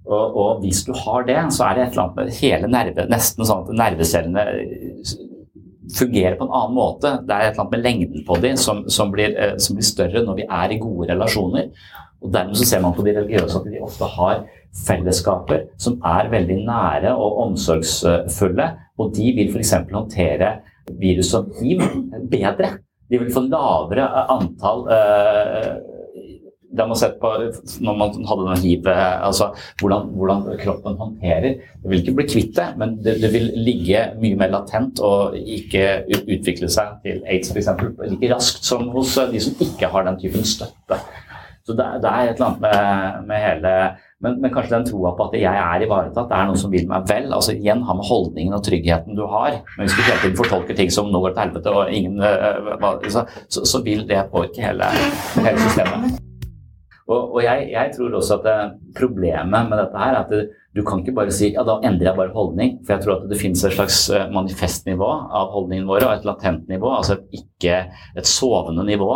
Og, 0.07 0.37
og, 0.39 0.51
hvis 0.63 0.85
du 0.87 0.93
har 0.95 1.25
det, 1.27 1.39
så 1.51 1.67
er 1.67 1.75
det 1.75 1.83
et 1.83 1.95
eller 1.95 2.05
annet 2.05 2.19
med 2.19 2.37
hele 2.39 2.69
nerve, 2.71 3.07
nesten 3.11 3.47
sånn 3.47 3.65
at 3.65 3.79
nervecellene 3.81 4.45
fungerer 5.97 6.35
på 6.39 6.47
en 6.47 6.53
annen 6.53 6.75
måte. 6.75 7.11
Det 7.27 7.33
er 7.33 7.47
et 7.47 7.51
eller 7.51 7.65
annet 7.65 7.75
med 7.75 7.83
lengden 7.83 8.25
på 8.27 8.37
dem 8.43 8.59
som, 8.59 8.85
som, 8.91 9.11
blir, 9.11 9.35
eh, 9.35 9.55
som 9.61 9.75
blir 9.77 9.87
større 9.87 10.23
når 10.23 10.41
vi 10.41 10.47
er 10.47 10.73
i 10.73 10.79
gode 10.81 11.09
relasjoner. 11.11 11.69
Og 12.23 12.31
Dermed 12.33 12.57
så 12.59 12.67
ser 12.67 12.81
man 12.83 12.95
på 12.95 13.05
de 13.05 13.13
religiøse 13.17 13.59
at 13.59 13.67
de 13.67 13.83
ofte 13.83 14.09
har 14.15 14.41
fellesskaper 14.87 15.67
som 15.81 15.99
er 16.05 16.31
veldig 16.31 16.57
nære 16.67 17.13
og 17.13 17.39
omsorgsfulle. 17.45 18.71
Og 18.97 19.13
de 19.15 19.31
vil 19.37 19.53
f.eks. 19.53 19.75
håndtere 19.91 20.55
virus 20.99 21.31
som 21.35 21.51
hiv 21.59 21.83
bedre. 22.31 22.77
De 23.07 23.19
vil 23.21 23.31
få 23.31 23.45
lavere 23.47 24.07
antall 24.33 24.87
uh, 24.89 25.96
det 26.77 26.87
har 26.87 26.99
sett 26.99 27.17
på 27.21 27.31
når 27.83 27.99
man 27.99 28.15
hadde 28.29 28.47
den 28.47 28.63
hiv, 28.63 28.87
altså 28.87 29.49
hvordan, 29.81 30.11
hvordan, 30.17 30.45
kroppen 30.61 30.97
håndterer. 31.01 31.59
Det 31.83 31.91
vil 31.91 32.03
ikke 32.03 32.15
bli 32.19 32.27
kvitt 32.29 32.55
det, 32.57 32.67
men 32.79 32.97
det, 33.03 33.17
det, 33.23 33.31
vil 33.33 33.51
ligge 33.67 34.03
mye 34.21 34.39
mer 34.39 34.53
latent 34.53 35.01
og 35.03 35.37
ikke 35.37 35.85
utvikle 36.23 36.69
seg 36.71 36.97
til 37.05 37.21
aids 37.27 37.53
f.eks. 37.53 37.71
like 38.07 38.33
raskt 38.33 38.67
som 38.67 38.89
hos 38.95 39.17
de 39.31 39.41
som 39.43 39.63
ikke 39.67 39.91
har 39.93 40.07
den 40.07 40.19
typen 40.21 40.45
støtte. 40.47 40.99
Så 41.67 41.75
det, 41.75 41.87
det 42.03 42.09
er 42.09 42.29
et 42.29 42.37
eller 42.37 42.53
annet 42.53 42.61
med, 42.63 43.25
med 43.27 43.43
hele 43.43 43.71
men, 44.19 44.39
men, 44.41 44.49
kanskje 44.53 44.73
den 44.73 44.85
troa 44.87 45.11
på 45.17 45.27
at 45.27 45.35
jeg 45.37 45.61
er 45.61 45.83
ivaretatt, 45.85 46.29
det 46.29 46.37
er 46.37 46.47
noen 46.49 46.57
som 46.57 46.71
vil 46.73 46.87
meg 46.89 47.05
vel. 47.09 47.27
altså 47.37 47.53
Igjen 47.53 47.83
ha 47.85 47.97
med 47.97 48.07
holdningen 48.09 48.57
og 48.57 48.63
tryggheten 48.65 49.17
du 49.17 49.27
har. 49.29 49.59
Men 49.77 49.85
hvis 49.85 49.93
du 49.93 50.01
hele 50.01 50.21
tiden 50.23 50.39
fortolker 50.39 50.79
ting 50.79 50.93
som 50.93 51.11
nå 51.13 51.21
går 51.21 51.35
til 51.35 51.43
helvete 51.45 51.75
og 51.81 51.93
ingen 51.93 52.23
uh, 52.23 52.87
så, 53.13 53.27
så, 53.45 53.61
så, 53.61 53.83
vil 53.85 54.07
det 54.09 54.25
påvirke 54.33 54.65
hele, 54.65 54.89
hele 55.37 55.59
systemet. 55.67 56.26
Og, 57.07 57.37
og 57.37 57.43
jeg, 57.43 57.69
jeg, 57.71 57.91
tror 57.95 58.15
også 58.19 58.39
at 58.41 58.79
problemet 58.97 59.69
med 59.69 59.79
dette 59.79 60.01
her 60.01 60.13
er 60.13 60.21
at 60.25 60.31
det, 60.33 60.47
du 60.77 60.83
kan 60.85 60.99
ikke 61.01 61.15
bare 61.17 61.33
si 61.33 61.49
ja, 61.55 61.63
da 61.65 61.79
endrer 61.87 62.11
jeg 62.11 62.17
bare 62.19 62.33
holdning. 62.35 62.75
For 62.85 62.93
jeg 62.93 63.03
tror 63.03 63.15
at 63.15 63.29
det 63.31 63.39
finnes 63.39 63.63
et 63.65 63.73
slags 63.73 64.01
eh, 64.13 64.27
manifestnivå 64.33 65.07
av 65.07 65.53
holdningen 65.55 65.87
våre, 65.89 66.05
og 66.05 66.19
et 66.19 66.27
latent 66.27 66.67
nivå, 66.69 66.91
altså 66.99 67.15
et 67.15 67.39
ikke 67.39 67.79
et 68.19 68.29
sovende 68.29 68.85
nivå. 68.85 69.09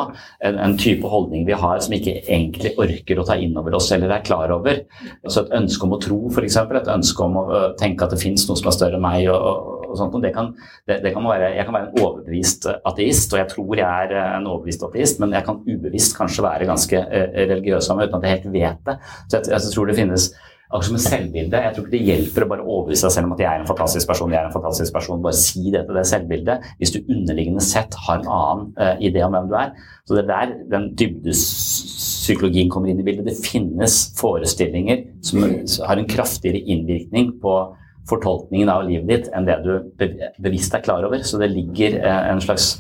En, 0.48 0.58
en, 0.58 0.78
type 0.82 1.06
holdning 1.08 1.46
vi 1.46 1.58
har 1.58 1.84
som 1.84 1.94
ikke 1.94 2.16
egentlig 2.24 2.74
orker 2.82 3.22
å 3.22 3.28
ta 3.28 3.38
inn 3.38 3.54
over 3.60 3.78
oss 3.78 3.92
eller 3.94 4.16
er 4.16 4.26
klar 4.26 4.54
over. 4.56 4.82
Altså 5.22 5.44
et 5.44 5.54
ønske 5.60 5.86
om 5.86 5.94
å 5.98 6.02
tro, 6.02 6.24
f.eks. 6.32 6.58
Et 6.82 6.92
ønske 6.96 7.28
om 7.28 7.38
å 7.44 7.46
tenke 7.78 8.08
at 8.08 8.16
det 8.16 8.24
finnes 8.24 8.48
noe 8.50 8.58
som 8.58 8.72
er 8.72 8.78
større 8.80 8.98
enn 8.98 9.06
meg. 9.06 9.30
og, 9.30 9.38
og 9.38 9.81
sånt, 10.00 10.16
og 10.18 10.24
det 10.24 10.34
kan, 10.36 10.52
det, 10.90 11.02
det 11.06 11.14
kan 11.16 11.28
være, 11.28 11.54
jeg 11.58 11.68
kan 11.68 11.78
være 11.78 11.90
en 11.90 12.04
overbevist 12.04 12.70
ateist, 12.72 13.34
og 13.34 13.42
jeg 13.42 13.52
tror 13.56 13.74
jeg 13.82 14.06
er 14.06 14.16
eh, 14.18 14.38
en 14.38 14.48
overbevist 14.52 14.86
ateist, 14.88 15.20
men 15.24 15.36
jeg 15.38 15.48
kan 15.48 15.60
ubevisst 15.66 16.16
kanskje 16.18 16.46
være 16.48 16.70
ganske 16.70 17.04
religiøs 17.52 17.92
av 17.92 18.00
meg 18.00 18.10
uten 18.10 18.22
at 18.22 18.28
jeg 18.28 18.38
helt 18.38 18.56
vet 18.56 18.88
det. 18.88 18.98
Så 19.28 19.38
jeg, 19.38 19.52
jeg 19.52 19.76
tror 19.76 19.92
det 19.92 20.00
finnes 20.00 20.32
akkurat 20.72 20.88
som 20.88 20.96
et 20.96 21.04
selvbilde. 21.04 21.62
Jeg 21.66 21.76
tror 21.76 21.86
ikke 21.86 21.98
det 21.98 22.08
hjelper 22.08 22.46
å 22.46 22.50
bare 22.52 22.66
overbevise 22.66 23.08
deg 23.08 23.16
selv 23.16 23.28
om 23.28 23.34
at 23.36 23.44
jeg 23.44 23.50
er 23.52 23.62
en 23.64 23.68
fantastisk 23.68 24.08
person. 24.08 24.32
jeg 24.32 24.40
er 24.40 24.48
en 24.48 24.56
fantastisk 24.56 24.94
person, 24.96 25.22
Bare 25.22 25.40
si 25.40 25.64
det 25.72 25.84
til 25.88 26.00
det 26.00 26.06
selvbildet 26.08 26.70
hvis 26.80 26.94
du 26.96 27.00
underliggende 27.02 27.64
sett 27.66 27.98
har 28.06 28.22
en 28.22 28.32
annen 28.32 28.72
uh, 28.80 28.96
idé 29.04 29.24
om 29.26 29.36
hvem 29.36 29.50
du 29.52 29.58
er. 29.60 29.76
Så 30.08 30.16
det 30.16 30.24
er 30.24 30.32
der 30.32 30.56
den 30.72 30.88
dybdepsykologien 31.00 32.72
kommer 32.72 32.92
inn 32.92 33.04
i 33.04 33.08
bildet. 33.08 33.28
Det 33.28 33.44
finnes 33.44 34.00
forestillinger 34.20 35.04
som 35.28 35.44
har 35.44 36.00
en 36.00 36.10
kraftigere 36.10 36.64
innvirkning 36.64 37.36
på 37.44 37.58
fortolkningen 38.10 38.72
av 38.72 38.86
livet 38.88 39.10
ditt 39.10 39.30
enn 39.36 39.48
det 39.48 39.60
du 39.66 39.74
bevisst 40.42 40.74
er 40.76 40.84
klar 40.86 41.06
over. 41.08 41.24
Så 41.26 41.40
det 41.42 41.52
ligger 41.54 42.00
uh, 42.04 42.32
en 42.32 42.42
slags 42.44 42.76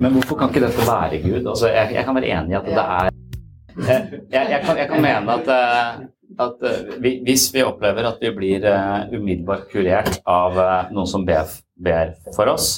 Men 0.00 0.14
hvorfor 0.14 0.38
kan 0.40 0.52
ikke 0.52 0.64
dette 0.64 0.86
være 0.86 1.20
Gud? 1.24 1.42
Altså, 1.44 1.68
jeg, 1.68 1.94
jeg 1.98 2.06
kan 2.06 2.16
være 2.16 2.30
enig 2.36 2.54
i 2.54 2.60
at 2.60 2.70
det 2.70 2.86
er 2.86 3.10
jeg, 3.80 4.44
jeg, 4.50 4.60
kan, 4.64 4.76
jeg, 4.76 4.88
kan, 4.90 5.02
mene 5.02 5.36
at 5.38 5.50
uh, 5.54 6.00
at 6.40 6.62
vi, 7.02 7.16
hvis 7.26 7.48
vi 7.54 7.62
opplever 7.66 8.06
at 8.06 8.20
vi 8.22 8.30
blir 8.32 8.64
umiddelbart 9.10 9.66
kurert 9.72 10.20
av 10.30 10.54
noen 10.94 11.08
som 11.10 11.24
ber, 11.26 11.50
ber 11.74 12.12
for 12.36 12.48
oss, 12.52 12.68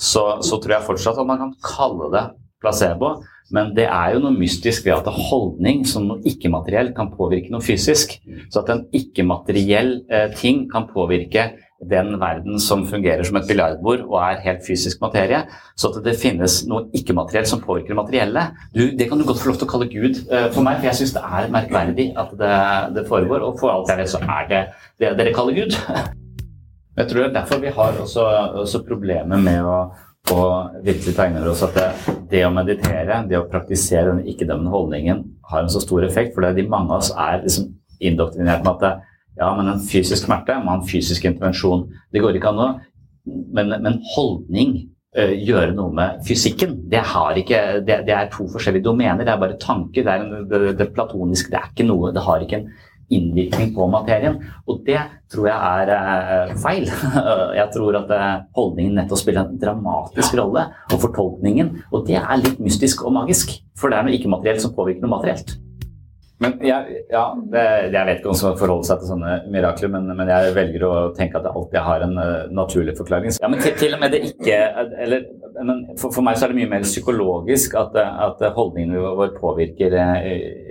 så, 0.00 0.40
så, 0.42 0.58
tror 0.58 0.74
jeg 0.74 0.86
fortsatt 0.88 1.20
at 1.20 1.28
man 1.28 1.38
kan 1.38 1.52
kalle 1.62 2.08
det 2.12 2.24
placebo. 2.60 3.14
Men 3.54 3.72
det 3.74 3.88
er 3.88 4.14
jo 4.14 4.22
noe 4.22 4.36
mystisk 4.36 4.86
ved 4.86 5.00
at 5.00 5.22
holdning 5.30 5.82
som 5.88 6.06
noe 6.06 6.22
ikke-materiell 6.28 6.92
kan 6.96 7.10
påvirke 7.14 7.50
noe 7.50 7.64
fysisk. 7.64 8.14
Så 8.50 8.62
at 8.62 8.70
en 8.74 8.84
ikke-materiell 8.94 9.96
ting 10.38 10.68
kan 10.70 10.86
påvirke 10.90 11.50
den 11.88 12.20
verden 12.20 12.60
som 12.60 12.82
fungerer 12.86 13.24
som 13.24 13.38
et 13.40 13.46
biljardbord 13.48 14.02
og 14.04 14.16
er 14.20 14.42
helt 14.44 14.64
fysisk 14.66 15.00
materie. 15.00 15.40
Så 15.76 15.88
at 15.88 16.02
det 16.04 16.18
finnes 16.20 16.60
noe 16.68 16.88
ikke-materiell 16.96 17.48
som 17.48 17.62
påvirker 17.64 17.94
det 17.94 18.00
materielle. 18.02 18.44
Du, 18.74 18.82
det 18.96 19.08
kan 19.08 19.18
du 19.20 19.24
godt 19.28 19.40
få 19.40 19.50
lov 19.50 19.60
til 19.60 19.68
å 19.68 19.70
kalle 19.70 19.88
Gud 19.92 20.20
uh, 20.28 20.50
for 20.52 20.64
meg, 20.66 20.80
for 20.80 20.90
jeg 20.90 21.00
syns 21.00 21.16
det 21.16 21.24
er 21.24 21.52
merkverdig 21.54 22.10
at 22.20 22.34
det, 22.36 22.52
det, 22.98 23.06
foregår. 23.08 23.46
Og 23.46 23.56
for 23.62 23.72
alt 23.72 23.92
jeg 23.92 24.02
vet, 24.02 24.12
så 24.12 24.20
er 24.20 24.50
det 24.50 24.62
det 25.00 25.14
dere 25.20 25.34
kaller 25.36 25.56
Gud. 25.56 25.78
jeg 27.00 27.08
tror 27.08 27.22
det 27.22 27.28
er 27.30 27.36
derfor 27.40 27.64
vi 27.64 27.74
har 27.80 28.04
også, 28.04 28.28
også 28.64 28.84
problemer 28.84 29.40
med 29.40 29.64
å, 29.64 29.80
å 30.30 30.42
virkelig 30.84 31.14
tegner 31.16 31.48
oss 31.50 31.62
at 31.66 31.76
det, 31.76 31.86
det, 32.30 32.42
å 32.46 32.52
meditere, 32.54 33.22
det 33.28 33.38
å 33.38 33.46
praktisere 33.50 34.12
den 34.12 34.28
ikke-dømmende 34.30 34.72
holdningen, 34.72 35.24
har 35.50 35.64
en 35.64 35.72
så 35.72 35.82
stor 35.82 36.04
effekt. 36.06 36.34
For 36.34 36.44
det 36.44 36.54
de 36.60 36.68
mange 36.70 36.92
av 36.92 37.02
oss 37.02 37.10
er 37.16 37.42
liksom 37.42 37.72
indoktrinert 38.00 38.62
med 38.64 38.72
at 38.76 38.84
det, 38.84 38.92
ja, 39.40 39.50
men 39.56 39.72
en 39.72 39.82
fysisk 39.82 40.26
smerte 40.26 40.58
må 40.60 40.74
ha 40.74 40.78
en 40.80 40.86
fysisk 40.88 41.26
intervensjon. 41.28 41.88
Det 42.12 42.22
går 42.22 42.38
ikke 42.38 42.54
an 42.54 42.64
å 42.66 42.70
Men, 43.54 43.68
men 43.84 43.98
holdning, 44.14 44.70
uh, 45.14 45.34
gjøre 45.36 45.74
noe 45.76 45.92
med 45.94 46.22
fysikken, 46.26 46.72
det, 46.90 47.02
ikke, 47.36 47.58
det, 47.84 47.98
det, 48.08 48.14
er 48.16 48.30
to 48.32 48.46
forskjellige 48.48 48.86
domener. 48.86 49.26
Det 49.26 49.34
er 49.34 49.42
bare 49.42 49.58
tanker. 49.60 50.06
Det, 50.06 50.14
er 50.14 50.24
en, 50.24 50.72
det 50.78 50.86
platoniske. 50.94 51.52
Det 51.52 51.58
er 51.58 51.68
ikke 51.68 51.86
noe 51.86 52.14
Det 52.16 52.24
har 52.24 52.40
ikke 52.40 52.62
en 52.62 52.70
innvirkning 53.14 53.72
på 53.76 53.88
materien. 53.92 54.38
Og 54.66 54.82
det 54.86 55.00
tror 55.30 55.48
jeg 55.50 55.56
er 55.56 55.94
uh, 56.50 56.54
feil. 56.62 56.86
jeg 57.60 57.66
tror 57.74 58.00
at 58.02 58.12
uh, 58.14 58.28
holdningen 58.58 59.00
nettopp 59.00 59.22
spiller 59.22 59.46
en 59.46 59.58
dramatisk 59.62 60.36
rolle, 60.40 60.68
og 60.90 61.02
fortolkningen. 61.06 61.74
Og 61.90 62.06
det 62.08 62.20
er 62.20 62.44
litt 62.44 62.62
mystisk 62.62 63.04
og 63.06 63.16
magisk, 63.20 63.58
for 63.78 63.90
det 63.90 64.00
er 64.00 64.08
noe 64.08 64.16
ikke-materielt 64.18 64.64
som 64.64 64.76
påvirker 64.76 65.06
noe 65.06 65.18
materielt. 65.18 65.58
Men 66.40 66.54
jeg, 66.64 67.00
ja, 67.12 67.24
det, 67.52 67.62
jeg 67.92 68.06
vet 68.08 68.20
ikke 68.22 68.30
om 68.32 68.36
skal 68.38 68.54
forholde 68.56 68.88
seg 68.88 69.02
til 69.02 69.10
sånne 69.10 69.32
mirakler, 69.52 69.90
men, 69.92 70.06
men, 70.16 70.30
jeg 70.32 70.54
velger 70.56 70.86
å 70.88 70.92
tenke 71.16 71.36
at 71.36 71.44
det 71.44 71.52
alltid 71.52 71.80
har 71.84 72.04
en 72.06 72.14
uh, 72.16 72.46
naturlig 72.56 72.94
forklaring. 72.96 73.34
Ja, 73.36 73.50
men 73.52 73.60
til, 73.60 73.74
til, 73.76 73.92
og 73.92 74.00
med 74.00 74.14
det 74.16 74.22
ikke 74.30 74.56
eller, 75.04 75.26
men 75.58 75.82
for, 76.00 76.08
for, 76.08 76.24
meg 76.24 76.40
så 76.40 76.46
er 76.46 76.54
det 76.54 76.62
mye 76.62 76.70
mer 76.72 76.86
psykologisk 76.88 77.76
at, 77.76 77.98
at 78.00 78.40
holdningen 78.56 78.96
vår 79.20 79.34
påvirker 79.36 79.98
uh, 80.00 80.69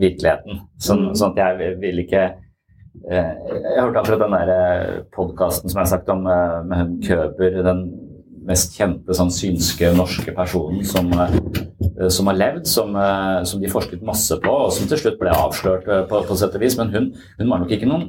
virkeligheten. 0.00 0.62
Sånn, 0.82 1.08
mm. 1.08 1.16
sånn, 1.18 1.34
at 1.34 1.42
jeg 1.42 1.78
vil 1.82 2.02
ikke 2.04 2.26
uh, 2.28 3.32
Jeg 3.54 3.80
hørte 3.82 4.02
akkurat 4.02 4.22
den 4.24 4.36
der 4.36 5.00
podkasten 5.14 5.70
som 5.70 5.80
jeg 5.80 5.84
har 5.84 5.92
sagt 5.92 6.12
om 6.14 6.22
med 6.26 6.76
hun 6.78 6.94
Køber. 7.04 7.62
den 7.66 7.82
mest 8.48 8.76
kjente 8.78 9.16
sånn 9.16 9.30
synske 9.34 9.90
norske 9.96 10.32
personen 10.36 10.84
som, 10.86 11.10
eh, 11.12 12.08
som 12.12 12.30
har 12.30 12.38
levd, 12.38 12.66
som, 12.70 12.96
eh, 12.96 13.42
som, 13.44 13.60
de 13.60 13.70
forsket 13.72 14.04
masse 14.06 14.38
på, 14.44 14.54
og 14.66 14.72
som 14.72 14.88
til 14.88 15.00
slutt 15.02 15.18
ble 15.20 15.34
avslørt 15.34 15.88
eh, 15.88 16.04
på, 16.08 16.22
på 16.28 16.38
sett 16.38 16.56
og 16.56 16.64
vis. 16.64 16.78
Men 16.80 16.92
hun, 16.94 17.10
hun, 17.38 17.48
var 17.50 17.62
nok 17.62 17.74
ikke 17.74 17.90
noen, 17.90 18.08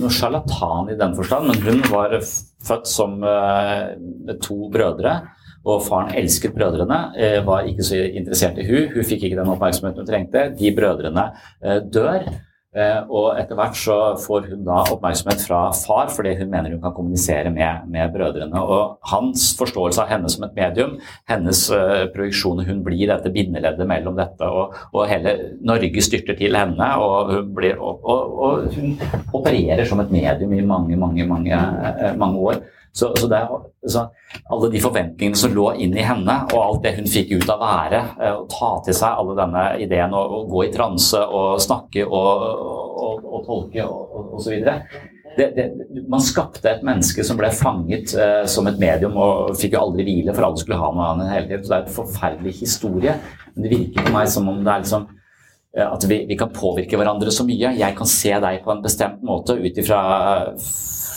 noen 0.00 0.14
sjarlatan 0.18 0.92
i 0.92 0.98
den 0.98 1.16
forstand, 1.18 1.50
men 1.50 1.62
hun 1.66 1.82
var 1.92 2.16
født 2.66 2.90
som 2.90 3.18
med 3.20 4.40
to 4.42 4.66
brødre. 4.72 5.20
Og 5.66 5.82
faren 5.82 6.14
elsket 6.14 6.54
brødrene, 6.54 6.98
var 7.46 7.66
ikke 7.66 7.82
så 7.82 7.98
interessert 8.06 8.58
i 8.62 8.66
hun. 8.68 8.90
Hun 8.94 9.06
fikk 9.08 9.26
ikke 9.26 9.38
den 9.40 9.50
oppmerksomheten 9.50 10.04
hun 10.04 10.08
trengte. 10.08 10.44
De 10.58 10.70
brødrene 10.76 11.30
dør. 11.90 12.28
Eh, 12.76 12.98
og 13.08 13.38
etter 13.40 13.56
hvert 13.56 13.76
så 13.78 13.94
får 14.20 14.50
hun 14.50 14.64
da 14.66 14.82
oppmerksomhet 14.92 15.40
fra 15.46 15.60
far 15.72 16.10
fordi 16.12 16.34
hun 16.36 16.50
mener 16.52 16.74
hun 16.74 16.82
kan 16.82 16.92
kommunisere 16.92 17.48
med, 17.54 17.86
med 17.92 18.12
brødrene. 18.12 18.60
Og 18.60 18.98
hans 19.12 19.48
forståelse 19.56 20.02
av 20.02 20.10
henne 20.12 20.28
som 20.32 20.44
et 20.44 20.58
medium, 20.58 20.98
hennes 21.30 21.62
uh, 21.72 22.04
projeksjon 22.12 22.60
Hun 22.66 22.82
blir 22.84 23.08
dette 23.08 23.32
bindeleddet 23.32 23.88
mellom 23.88 24.16
dette, 24.18 24.44
og, 24.44 24.76
og, 24.92 25.02
hele 25.08 25.32
Norge 25.64 26.04
styrter 26.04 26.36
til 26.36 26.56
henne. 26.58 26.88
Og 27.00 27.32
hun, 27.32 27.50
blir, 27.56 27.80
og, 27.80 28.04
og, 28.04 28.66
hun 28.76 28.96
opererer 29.32 29.84
som 29.88 30.02
et 30.04 30.12
medium 30.12 30.52
i 30.52 30.64
mange, 30.64 31.00
mange, 31.00 31.26
mange, 31.26 31.62
mange 32.20 32.44
år. 32.50 32.60
Så, 32.96 33.10
så, 33.20 33.26
det, 33.28 33.42
så, 33.92 34.06
alle 34.48 34.70
de 34.72 34.80
forventningene 34.80 35.36
som 35.36 35.52
lå 35.52 35.66
inn 35.84 35.92
i 35.96 36.04
henne, 36.06 36.36
og 36.48 36.62
alt 36.62 36.86
det 36.86 36.94
hun 36.96 37.10
fikk 37.12 37.34
ut 37.36 37.50
av 37.52 37.60
være, 37.60 38.00
å 38.32 38.46
ta 38.48 38.70
til 38.86 38.96
seg 38.96 39.20
alle 39.20 39.34
denne 39.36 39.64
ideen 39.84 40.16
å 40.16 40.46
gå 40.48 40.62
i 40.64 40.70
transe 40.72 41.20
og 41.20 41.60
snakke 41.60 42.06
og, 42.06 42.46
og, 43.04 43.28
og 43.28 43.44
tolke 43.44 43.84
og 43.84 44.38
osv. 44.38 44.64
Man 46.08 46.24
skapte 46.24 46.70
et 46.70 46.84
menneske 46.86 47.24
som 47.26 47.36
ble 47.36 47.50
fanget 47.52 48.14
eh, 48.16 48.46
som 48.48 48.68
et 48.70 48.78
medium 48.80 49.18
og 49.20 49.52
fikk 49.60 49.76
jo 49.76 49.82
aldri 49.82 50.06
hvile, 50.06 50.32
for 50.32 50.48
alle 50.48 50.62
skulle 50.62 50.80
ha 50.80 50.88
noe 50.94 51.10
annet 51.12 51.32
hele 51.34 51.50
tiden. 51.50 51.66
Så 51.66 51.72
det 51.72 51.76
er 51.76 51.84
en 51.84 51.96
forferdelig 51.98 52.54
historie. 52.62 53.16
Men 53.52 53.66
det 53.66 53.72
virker 53.74 54.06
på 54.06 54.14
meg 54.16 54.32
som 54.32 54.48
om 54.48 54.62
det 54.64 54.72
er 54.72 54.86
liksom 54.86 55.04
eh, 55.76 55.84
at 55.84 56.08
vi, 56.08 56.22
vi, 56.30 56.38
kan 56.40 56.54
påvirke 56.56 56.96
hverandre 56.96 57.34
så 57.34 57.44
mye. 57.44 57.74
Jeg 57.76 57.98
kan 57.98 58.08
se 58.08 58.32
deg 58.46 58.62
på 58.64 58.72
en 58.72 58.84
bestemt 58.86 59.20
måte 59.26 59.58
ut 59.60 59.82
ifra 59.84 60.00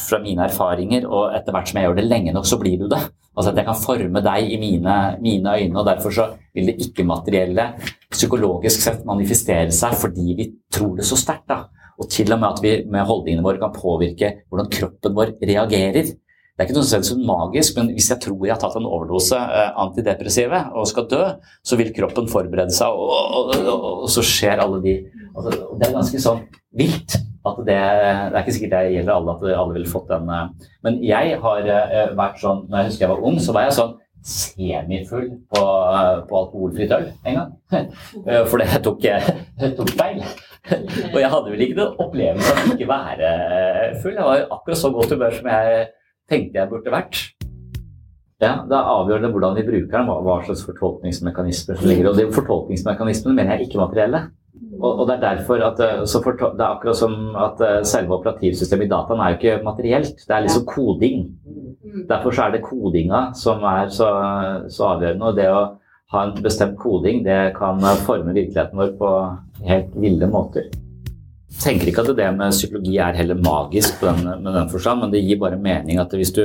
fra 0.10 0.20
mine 0.24 0.46
erfaringer, 0.50 1.08
og 1.08 1.34
etter 1.38 1.56
hvert 1.56 1.72
som 1.72 1.80
jeg 1.80 1.88
gjør 1.88 1.98
det 2.00 2.08
lenge 2.10 2.36
nok, 2.36 2.48
så 2.50 2.60
blir 2.62 2.78
du 2.82 2.88
det. 2.92 3.02
Altså 3.38 3.54
at 3.54 3.60
jeg 3.62 3.68
kan 3.70 3.80
forme 3.80 4.22
deg 4.26 4.52
i 4.52 4.58
mine, 4.60 4.96
mine 5.24 5.58
øyne, 5.62 5.80
og 5.80 5.88
derfor 5.88 6.12
så 6.12 6.26
vil 6.56 6.72
det 6.72 6.80
ikke-materielle 6.84 7.70
psykologisk 8.12 8.84
sett 8.84 9.06
manifestere 9.08 9.72
seg 9.72 9.94
fordi 9.96 10.34
vi 10.36 10.48
tror 10.74 10.98
det 10.98 11.08
så 11.08 11.18
sterkt. 11.20 11.54
Og 12.00 12.10
til 12.12 12.32
og 12.34 12.40
med 12.42 12.50
at 12.50 12.64
vi 12.64 12.74
med 12.92 13.08
holdningene 13.08 13.44
våre 13.44 13.62
kan 13.62 13.76
påvirke 13.76 14.34
hvordan 14.50 14.72
kroppen 14.72 15.16
vår 15.16 15.38
reagerer. 15.44 16.12
Det 16.60 16.66
er 16.66 16.68
ikke 16.68 16.76
noe 16.76 17.04
sånn 17.08 17.24
magisk, 17.24 17.78
men 17.78 17.94
hvis 17.96 18.10
jeg 18.12 18.20
tror 18.20 18.42
jeg 18.44 18.52
har 18.52 18.60
tatt 18.60 18.76
en 18.76 18.88
overdose 18.88 19.38
eh, 19.40 19.70
antidepressive 19.80 20.60
og 20.76 20.90
skal 20.92 21.06
dø, 21.08 21.22
så 21.64 21.78
vil 21.80 21.94
kroppen 21.96 22.28
forberede 22.28 22.76
seg, 22.76 22.92
og, 22.92 23.14
og, 23.40 23.54
og, 23.62 23.86
og 24.04 24.10
så 24.12 24.24
skjer 24.28 24.60
alle 24.60 24.82
de 24.84 24.98
altså, 25.40 25.56
Det 25.80 25.88
er 25.88 25.96
ganske 25.96 26.22
sånn 26.24 26.46
vilt. 26.80 27.18
At 27.48 27.62
det, 27.64 27.78
det 27.80 28.36
er 28.36 28.44
ikke 28.44 28.54
sikkert 28.58 28.74
det 28.76 28.94
gjelder 28.98 29.16
alle 29.16 29.34
at 29.38 29.48
alle 29.62 29.76
ville 29.78 29.90
fått 29.90 30.12
den. 30.12 30.30
Eh, 30.36 30.70
men 30.86 31.00
jeg 31.06 31.40
har 31.44 31.72
eh, 31.72 32.14
vært 32.18 32.42
sånn 32.42 32.66
Når 32.68 32.82
jeg 32.82 32.90
husker 32.90 33.06
jeg 33.06 33.14
var 33.14 33.26
ung, 33.30 33.40
så 33.42 33.56
var 33.56 33.68
jeg 33.68 33.78
sånn 33.80 33.98
semifull 34.30 35.30
på, 35.48 35.62
eh, 35.64 36.16
på 36.28 36.40
alkoholfritt 36.42 36.96
øl 36.98 37.08
en 37.32 37.40
gang. 37.40 37.92
For 38.52 38.60
det 38.60 38.82
tok, 38.84 39.06
tok 39.80 39.94
feil. 39.96 40.20
Og 41.14 41.20
jeg 41.22 41.32
hadde 41.32 41.54
vel 41.54 41.64
ikke 41.66 41.80
noen 41.80 42.02
opplevelse 42.04 42.56
av 42.56 42.74
ikke 42.76 42.90
være 42.90 43.34
full. 44.04 44.18
Jeg 44.18 44.28
var 44.28 44.48
akkurat 44.58 44.82
så 44.82 44.92
godt 44.94 45.16
humør 45.16 45.38
som 45.38 45.54
jeg 45.54 45.86
tenkte 46.30 46.60
jeg 46.60 46.72
burde 46.74 46.94
vært. 46.94 47.22
Ja, 48.40 48.62
Det 48.68 48.76
er 48.76 48.92
avgjørende 48.92 49.32
hvordan 49.34 49.56
vi 49.58 49.66
bruker 49.68 49.98
den, 49.98 50.12
hva 50.24 50.36
slags 50.46 50.62
fortolkningsmekanismer 50.64 51.76
som 51.76 51.90
ligger 51.92 52.08
Og 52.12 52.20
de 52.20 52.28
fortolkningsmekanismene 52.32 53.36
mener 53.36 53.58
jeg 53.58 53.68
ikke 53.68 53.82
materielle. 53.82 54.22
Og, 54.80 55.00
og, 55.02 55.08
det 55.10 55.18
er 55.18 55.24
derfor 55.36 55.62
at 55.66 55.82
eh, 55.84 56.06
for, 56.24 56.38
Det 56.40 56.64
er 56.64 56.70
akkurat 56.70 56.98
som 56.98 57.36
at 57.36 57.62
eh, 57.66 57.80
selve 57.88 58.16
operativsystemet 58.16 58.88
i 58.88 58.92
dataen 58.94 59.22
er 59.22 59.34
jo 59.34 59.40
ikke 59.40 59.64
materielt. 59.66 60.24
Det 60.24 60.36
er 60.36 60.46
liksom 60.46 60.66
koding. 60.70 61.26
Derfor 62.10 62.36
så 62.36 62.48
er 62.48 62.56
det 62.56 62.64
kodinga 62.64 63.30
som 63.36 63.64
er 63.68 63.92
så, 63.94 64.10
så 64.72 64.94
avgjørende. 64.94 65.32
Og 65.32 65.40
det 65.40 65.50
å 65.52 65.64
ha 66.14 66.26
en 66.26 66.38
bestemt 66.44 66.78
koding, 66.80 67.24
det 67.26 67.40
kan 67.58 67.82
forme 68.06 68.34
virkeligheten 68.34 68.80
vår 68.80 68.96
på 69.00 69.12
helt 69.68 69.98
ville 70.00 70.30
måter. 70.32 70.70
Jeg 71.50 71.64
tenker 71.64 71.90
ikke 71.92 72.06
at 72.06 72.16
det 72.18 72.30
med 72.38 72.56
psykologi 72.56 72.96
er 73.02 73.18
heller 73.18 73.38
magisk 73.42 74.00
på 74.00 74.08
den, 74.08 74.44
med 74.44 74.54
den 74.56 74.70
forstand, 74.72 75.04
men 75.04 75.14
det 75.14 75.26
gir 75.26 75.42
bare 75.42 75.60
mening 75.60 76.00
at 76.02 76.14
hvis 76.16 76.32
du 76.34 76.44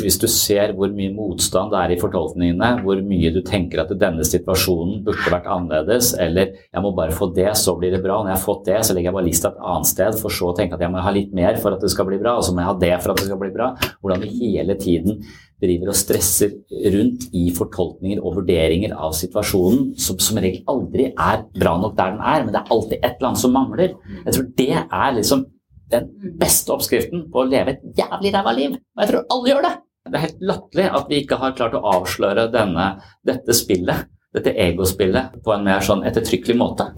hvis 0.00 0.18
du 0.20 0.26
ser 0.30 0.72
hvor 0.76 0.92
mye 0.94 1.12
motstand 1.14 1.72
det 1.72 1.80
er 1.80 1.94
i 1.94 1.98
fortolkningene, 2.00 2.70
hvor 2.84 3.00
mye 3.04 3.32
du 3.34 3.40
tenker 3.46 3.82
at 3.82 3.92
denne 4.00 4.24
situasjonen 4.26 5.02
burde 5.06 5.32
vært 5.32 5.50
annerledes, 5.52 6.12
eller 6.22 6.54
jeg 6.54 6.84
må 6.84 6.94
bare 6.96 7.14
få 7.16 7.30
det, 7.36 7.50
så 7.58 7.76
blir 7.78 7.94
det 7.94 8.02
bra. 8.04 8.20
Når 8.20 8.32
jeg 8.32 8.38
har 8.38 8.44
fått 8.46 8.66
det, 8.70 8.80
så 8.86 8.96
legger 8.96 9.10
jeg 9.10 9.18
bare 9.18 9.28
lista 9.28 9.52
et 9.52 9.62
annet 9.72 9.92
sted, 9.92 10.18
for 10.22 10.34
så 10.34 10.50
å 10.50 10.56
tenke 10.58 10.78
at 10.78 10.84
jeg 10.84 10.94
må 10.94 11.04
ha 11.04 11.14
litt 11.14 11.32
mer 11.36 11.60
for 11.62 11.76
at 11.76 11.84
det 11.84 11.92
skal 11.92 12.08
bli 12.08 12.20
bra, 12.22 12.36
og 12.38 12.46
så 12.46 12.54
må 12.54 12.64
jeg 12.64 12.72
ha 12.72 12.76
det 12.82 12.92
for 12.98 13.14
at 13.14 13.22
det 13.22 13.30
skal 13.30 13.40
bli 13.42 13.54
bra. 13.54 13.72
Hvordan 14.02 14.24
vi 14.24 14.34
hele 14.40 14.78
tiden 14.80 15.22
driver 15.62 15.92
og 15.92 15.98
stresser 15.98 16.54
rundt 16.92 17.28
i 17.38 17.46
fortolkninger 17.54 18.22
og 18.22 18.40
vurderinger 18.40 18.94
av 18.96 19.14
situasjonen, 19.16 19.92
som 20.00 20.18
som 20.22 20.40
regel 20.42 20.62
aldri 20.70 21.10
er 21.12 21.44
bra 21.54 21.76
nok 21.78 21.96
der 21.98 22.16
den 22.16 22.22
er, 22.32 22.44
men 22.44 22.54
det 22.54 22.62
er 22.62 22.74
alltid 22.74 22.98
et 22.98 23.12
eller 23.16 23.30
annet 23.30 23.42
som 23.44 23.54
mangler. 23.54 23.98
Jeg 24.24 24.36
tror 24.36 24.48
det 24.58 24.70
er 24.82 25.18
liksom 25.18 25.44
den 25.92 26.34
beste 26.40 26.74
oppskriften 26.74 27.26
på 27.32 27.42
å 27.42 27.48
leve 27.48 27.76
et 27.76 27.86
jævlig 27.98 28.34
ræva 28.34 28.54
liv. 28.56 28.76
Og 28.96 29.04
jeg 29.04 29.12
tror 29.12 29.24
alle 29.36 29.52
gjør 29.52 29.66
det. 29.68 29.72
Det 30.02 30.18
er 30.18 30.26
helt 30.26 30.44
latterlig 30.50 30.88
at 30.98 31.10
vi 31.12 31.22
ikke 31.22 31.38
har 31.38 31.56
klart 31.58 31.78
å 31.78 31.84
avsløre 31.92 32.48
denne, 32.52 32.88
dette 33.26 33.54
spillet, 33.54 34.08
dette 34.34 34.54
egospillet, 34.64 35.38
på 35.44 35.54
en 35.54 35.66
mer 35.66 35.84
sånn 35.84 36.02
ettertrykkelig 36.08 36.58
måte. 36.58 36.88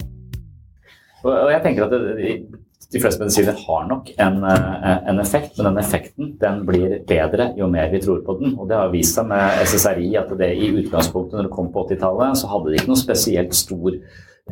Og, 1.25 1.31
og 1.31 1.51
jeg 1.53 1.61
tenker 1.65 1.85
at 1.85 1.93
det, 1.93 2.37
de 2.95 3.01
fleste 3.01 3.23
medisiner 3.23 3.57
har 3.67 3.87
nok 3.89 4.11
en, 4.21 4.43
eh, 4.43 5.09
en, 5.09 5.19
effekt, 5.19 5.57
men 5.57 5.69
den 5.69 5.81
effekten 5.81 6.35
den 6.41 6.61
blir 6.67 6.99
bedre 7.07 7.49
jo 7.57 7.67
mer 7.71 7.89
vi 7.91 8.01
tror 8.03 8.21
på 8.25 8.37
den. 8.39 8.53
Og 8.59 8.69
det 8.69 8.77
har 8.77 8.93
vist 8.93 9.17
seg 9.17 9.27
med 9.29 9.65
SSRI 9.65 10.11
at 10.21 10.31
det 10.39 10.51
i 10.53 10.71
utgangspunktet 10.83 11.39
når 11.39 11.49
det 11.49 11.55
kom 11.55 11.71
på 11.73 11.85
80-tallet, 11.89 12.39
så 12.39 12.51
hadde 12.51 12.71
det 12.71 12.81
ikke 12.81 12.93
noe 12.93 13.01
spesielt 13.01 13.57
stor 13.57 13.97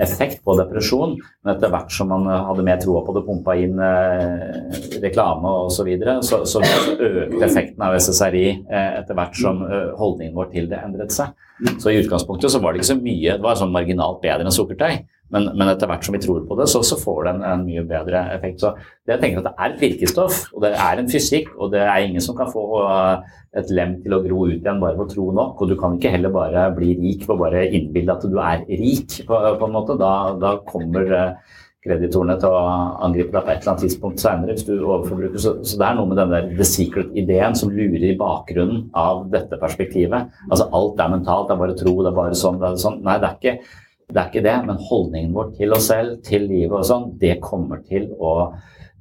effekt 0.02 0.42
på 0.44 0.56
depresjon, 0.58 1.14
men 1.46 1.52
etter 1.54 1.70
hvert 1.70 1.92
som 1.94 2.10
man 2.10 2.26
hadde 2.26 2.66
mer 2.66 2.80
troa 2.82 3.04
på 3.06 3.14
det, 3.14 3.22
pumpa 3.28 3.54
inn 3.62 3.78
eh, 3.78 4.80
reklame 5.04 5.52
osv., 5.68 5.76
så, 5.78 5.86
videre, 5.86 6.16
så 6.26 6.42
så 6.50 6.64
økte 6.64 7.44
effekten 7.46 7.86
av 7.86 7.98
SSRI 8.00 8.46
eh, 8.50 8.90
etter 9.04 9.18
hvert 9.18 9.38
som 9.38 9.62
eh, 9.68 9.92
holdningen 10.00 10.34
vår 10.38 10.50
til 10.56 10.70
det 10.72 10.82
endret 10.82 11.14
seg. 11.14 11.36
Så 11.78 11.92
i 11.92 12.00
utgangspunktet 12.02 12.52
så 12.52 12.62
var 12.64 12.74
det 12.74 12.82
ikke 12.82 12.94
så 12.96 13.02
mye, 13.04 13.36
det 13.38 13.46
var 13.46 13.60
sånn 13.60 13.76
marginalt 13.76 14.24
bedre 14.24 14.48
enn 14.48 14.56
sukkertøy. 14.56 15.04
Men, 15.32 15.48
men, 15.56 15.70
etter 15.72 15.90
hvert 15.90 16.06
som 16.06 16.14
vi 16.14 16.22
tror 16.22 16.44
på 16.46 16.58
det, 16.60 16.68
så, 16.70 16.84
så 16.86 16.98
får 17.00 17.24
det 17.26 17.32
en, 17.32 17.46
en, 17.48 17.64
mye 17.66 17.86
bedre 17.90 18.26
effekt. 18.36 18.62
Så 18.62 18.74
det 19.08 19.16
jeg 19.16 19.22
tenker 19.24 19.42
at 19.42 19.48
det 19.48 19.54
er 19.56 19.72
et 19.72 19.82
virkestoff, 19.82 20.44
og 20.54 20.66
det 20.66 20.74
er 20.76 21.00
en 21.00 21.10
fysikk, 21.10 21.50
og 21.58 21.72
det 21.74 21.82
er 21.82 22.06
ingen 22.06 22.22
som 22.22 22.38
kan 22.38 22.52
få 22.52 22.66
uh, 22.84 23.24
et 23.58 23.72
lem 23.74 23.96
til 24.04 24.14
å 24.14 24.22
gro 24.26 24.44
ut 24.52 24.60
igjen 24.60 24.84
bare 24.84 24.98
ved 25.00 25.08
å 25.08 25.14
tro 25.16 25.32
nok. 25.34 25.64
Og 25.64 25.72
du 25.72 25.78
kan 25.80 25.98
ikke 25.98 26.14
heller 26.14 26.34
bare 26.34 26.68
bli 26.78 26.94
rik 27.00 27.26
på 27.30 27.40
bare 27.40 27.66
innbilde 27.72 28.14
at 28.14 28.30
du 28.30 28.38
er 28.44 28.64
rik, 28.70 29.20
på, 29.26 29.42
på 29.60 29.70
en 29.70 29.76
måte. 29.80 29.98
Da, 30.02 30.14
da 30.38 30.54
kommer 30.70 31.10
uh, 31.10 31.60
kreditorene 31.84 32.36
til 32.40 32.54
å 32.54 32.62
angripe 33.04 33.34
deg 33.34 33.44
på 33.44 33.52
et 33.52 33.58
eller 33.58 33.74
annet 33.74 33.84
tidspunkt 33.84 34.22
senere 34.24 34.56
hvis 34.56 34.68
du 34.68 34.74
overforbruker. 34.78 35.40
Så, 35.42 35.56
så, 35.66 35.80
det 35.80 35.88
er 35.88 35.98
noe 35.98 36.10
med 36.10 36.20
den 36.22 36.34
der 36.34 36.50
the 36.54 36.68
secret-ideen 36.68 37.58
som 37.60 37.74
lurer 37.74 38.06
i 38.08 38.16
bakgrunnen 38.20 38.86
av 38.98 39.26
dette 39.34 39.60
perspektivet. 39.62 40.30
Altså 40.50 40.70
alt 40.70 41.02
er 41.02 41.16
mentalt, 41.18 41.50
det 41.50 41.58
er 41.58 41.64
bare 41.66 41.80
tro, 41.80 41.98
det 42.00 42.14
er 42.14 42.20
bare 42.22 42.38
sånn, 42.40 42.62
det 42.62 42.70
er 42.70 42.84
sånn. 42.86 43.02
Nei, 43.04 43.18
det 43.20 43.30
er 43.30 43.40
ikke 43.40 43.82
det 44.10 44.20
er 44.20 44.30
ikke 44.30 44.46
det, 44.46 44.56
men 44.68 44.80
holdningen 44.90 45.34
vår 45.36 45.54
til 45.58 45.74
oss 45.74 45.90
selv, 45.90 46.18
til 46.26 46.48
livet 46.50 46.76
og 46.78 46.88
sånn, 46.88 47.12
det 47.22 47.38
kommer 47.44 47.82
til 47.88 48.10
å 48.20 48.54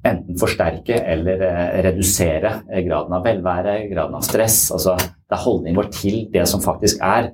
enten 0.03 0.37
forsterke 0.39 0.97
eller 0.99 1.41
eh, 1.47 1.81
redusere 1.85 2.53
graden 2.83 3.15
av 3.15 3.25
velvære, 3.25 3.75
graden 3.91 4.17
av 4.19 4.25
stress. 4.25 4.65
Altså, 4.75 4.97
det 4.99 5.37
er 5.37 5.43
holdningen 5.45 5.79
vår 5.79 5.91
til 5.95 6.17
det 6.33 6.47
som 6.49 6.63
faktisk 6.63 7.03
er. 7.03 7.31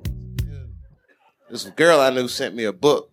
This 1.50 1.66
girl 1.76 1.98
I 2.00 2.10
knew 2.10 2.28
sent 2.28 2.54
me 2.54 2.64
a 2.64 2.72
book 2.72 3.10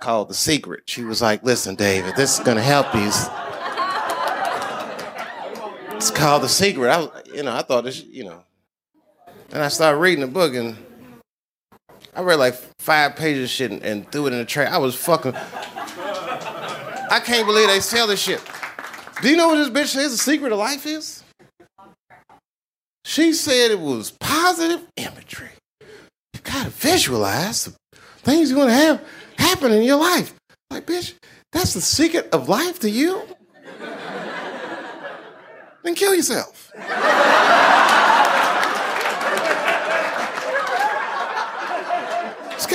called 0.00 0.28
The 0.28 0.34
Secret. 0.34 0.82
She 0.86 1.02
was 1.02 1.20
like, 1.20 1.42
listen, 1.42 1.74
David, 1.74 2.14
this 2.14 2.38
is 2.38 2.44
going 2.44 2.56
to 2.56 2.62
help 2.62 2.94
you. 2.94 3.10
It's 5.96 6.12
called 6.12 6.42
The 6.42 6.48
Secret. 6.48 6.88
I, 6.88 7.08
you 7.34 7.42
know, 7.42 7.52
I 7.52 7.62
thought 7.62 7.82
this, 7.82 8.04
you 8.04 8.24
know. 8.24 8.44
And 9.50 9.62
I 9.62 9.68
started 9.68 9.98
reading 9.98 10.20
the 10.20 10.30
book 10.30 10.54
and 10.54 10.76
I 12.18 12.20
read 12.22 12.40
like 12.40 12.54
five 12.80 13.14
pages 13.14 13.44
of 13.44 13.50
shit 13.50 13.70
and, 13.70 13.80
and 13.84 14.10
threw 14.10 14.26
it 14.26 14.32
in 14.32 14.40
the 14.40 14.44
trash. 14.44 14.68
I 14.72 14.78
was 14.78 14.96
fucking. 14.96 15.36
I 15.36 17.22
can't 17.24 17.46
believe 17.46 17.68
they 17.68 17.78
sell 17.78 18.08
this 18.08 18.20
shit. 18.20 18.42
Do 19.22 19.30
you 19.30 19.36
know 19.36 19.46
what 19.50 19.58
this 19.58 19.70
bitch 19.70 19.94
says 19.94 20.10
the 20.10 20.18
secret 20.18 20.50
of 20.50 20.58
life 20.58 20.84
is? 20.84 21.22
She 23.04 23.32
said 23.32 23.70
it 23.70 23.78
was 23.78 24.10
positive 24.10 24.84
imagery. 24.96 25.50
You 25.80 26.40
gotta 26.42 26.70
visualize 26.70 27.66
the 27.66 27.74
things 28.22 28.50
you 28.50 28.56
wanna 28.56 28.72
have 28.72 29.00
happen 29.38 29.70
in 29.70 29.84
your 29.84 30.00
life. 30.00 30.34
Like, 30.70 30.86
bitch, 30.86 31.14
that's 31.52 31.74
the 31.74 31.80
secret 31.80 32.30
of 32.32 32.48
life 32.48 32.80
to 32.80 32.90
you? 32.90 33.22
then 35.84 35.94
kill 35.94 36.16
yourself. 36.16 36.72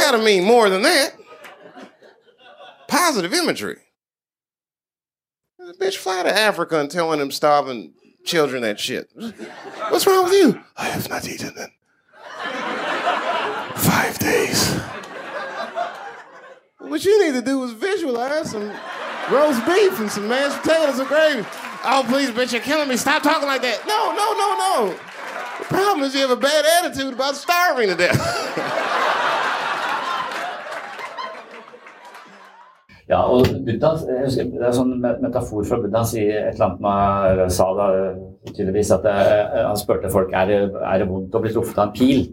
Got 0.04 0.18
to 0.18 0.24
mean 0.24 0.43
more 0.43 0.70
than 0.70 0.82
that. 0.82 1.16
Positive 2.88 3.34
imagery. 3.34 3.78
Bitch 5.80 5.95
fly 5.95 6.24
to 6.24 6.38
Africa 6.38 6.80
and 6.80 6.91
telling 6.91 7.20
them 7.20 7.32
starving 7.32 7.93
children 8.26 8.64
that 8.64 8.80
shit. 8.80 9.10
What's 9.89 10.06
wrong 10.06 10.26
with 10.26 10.34
you? 10.34 10.62
I 10.76 10.89
have 10.89 11.10
not 11.10 11.28
eaten 11.28 11.54
in 11.58 11.72
five 13.78 14.20
days. 14.20 14.74
What 16.80 17.06
you 17.06 17.26
need 17.26 17.34
to 17.39 17.41
do 17.41 17.64
is 17.64 17.72
visualize 17.72 18.51
some 18.51 18.70
roast 19.32 19.66
beef 19.66 19.99
and 19.99 20.12
some 20.12 20.28
mashed 20.28 20.62
potatoes 20.62 20.99
and 20.99 21.08
gravy. 21.08 21.47
Oh, 21.86 22.06
please, 22.08 22.30
bitch, 22.30 22.51
you're 22.51 22.62
killing 22.62 22.89
me. 22.89 22.97
Stop 22.97 23.24
talking 23.24 23.47
like 23.47 23.62
that. 23.62 23.88
No, 23.88 24.12
no, 24.12 24.34
no, 24.34 24.56
no. 24.60 24.99
The 25.60 25.66
problem 25.66 26.04
is 26.06 26.14
you 26.14 26.22
have 26.22 26.30
a 26.30 26.36
bad 26.36 26.66
attitude 26.84 27.14
about 27.14 27.38
starving 27.38 27.88
to 27.88 27.95
death. 27.95 29.10
Ja, 33.10 33.20
og 33.28 33.47
Buddha, 33.66 33.89
jeg 34.08 34.28
husker, 34.30 34.45
Det 34.54 34.62
er 34.62 34.70
en 34.70 34.78
sånn 34.78 34.93
metafor 35.01 35.66
fra 35.68 35.80
Buddha. 35.82 36.04
Han 36.04 36.08
sier 36.08 36.38
et 36.39 36.54
eller 36.56 36.70
annet 36.70 36.86
med, 36.86 37.43
sa 37.51 37.68
da, 37.76 37.88
tydeligvis 38.54 38.93
at 38.95 39.04
det, 39.04 39.16
han 39.58 39.80
spurte 39.80 40.12
folk 40.14 40.32
er 40.32 40.49
det 40.49 40.60
er 40.80 41.04
det 41.04 41.10
vondt 41.10 41.36
å 41.36 41.43
bli 41.43 41.51
truffet 41.51 41.80
av 41.82 41.89
en 41.89 41.95
pil. 41.97 42.26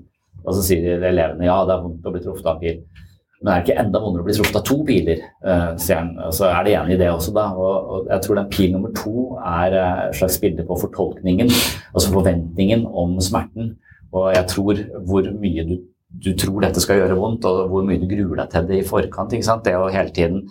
Og 0.45 0.57
så 0.57 0.65
sier 0.71 1.03
elevene 1.03 1.49
ja, 1.49 1.59
det 1.67 1.75
er 1.75 1.85
vondt 1.85 2.07
å 2.07 2.15
bli 2.15 2.23
truffet 2.25 2.47
av 2.47 2.59
en 2.59 2.63
pil. 2.63 3.07
Men 3.41 3.55
er 3.55 3.63
det 3.63 3.71
ikke 3.71 3.81
enda 3.81 4.01
vondere 4.03 4.21
å 4.21 4.27
bli 4.27 4.35
truffet 4.37 4.57
av 4.59 4.65
to 4.69 4.77
piler? 4.85 5.21
Uh, 5.41 5.71
så 5.81 6.49
er 6.51 6.65
det 6.67 6.75
enig 6.77 6.97
i 6.97 7.01
det 7.01 7.09
også, 7.09 7.33
da. 7.33 7.47
Og, 7.57 8.11
jeg 8.11 8.25
tror 8.27 8.37
den 8.37 8.51
pil 8.53 8.75
nummer 8.75 8.93
to 8.97 9.15
er 9.41 9.77
et 9.81 10.19
slags 10.19 10.37
bilde 10.43 10.67
på 10.69 10.77
fortolkningen, 10.83 11.49
altså 11.95 12.13
forventningen 12.13 12.85
om 12.85 13.17
smerten. 13.25 13.79
Og 14.13 14.29
jeg 14.35 14.45
tror 14.51 14.83
hvor 15.09 15.31
mye 15.41 15.65
du 15.71 15.79
du 16.11 16.33
tror 16.39 16.65
dette 16.65 16.83
skal 16.83 16.99
gjøre 17.01 17.19
vondt, 17.19 17.47
og 17.47 17.71
hvor 17.71 17.87
mye 17.87 18.01
du 18.01 18.09
gruer 18.11 18.43
deg 18.43 18.51
til 18.53 18.67
det 18.69 18.81
i 18.81 18.87
forkant. 18.87 19.37
Det 19.65 19.77
å 19.79 19.87
hele 19.93 20.13
tiden 20.15 20.43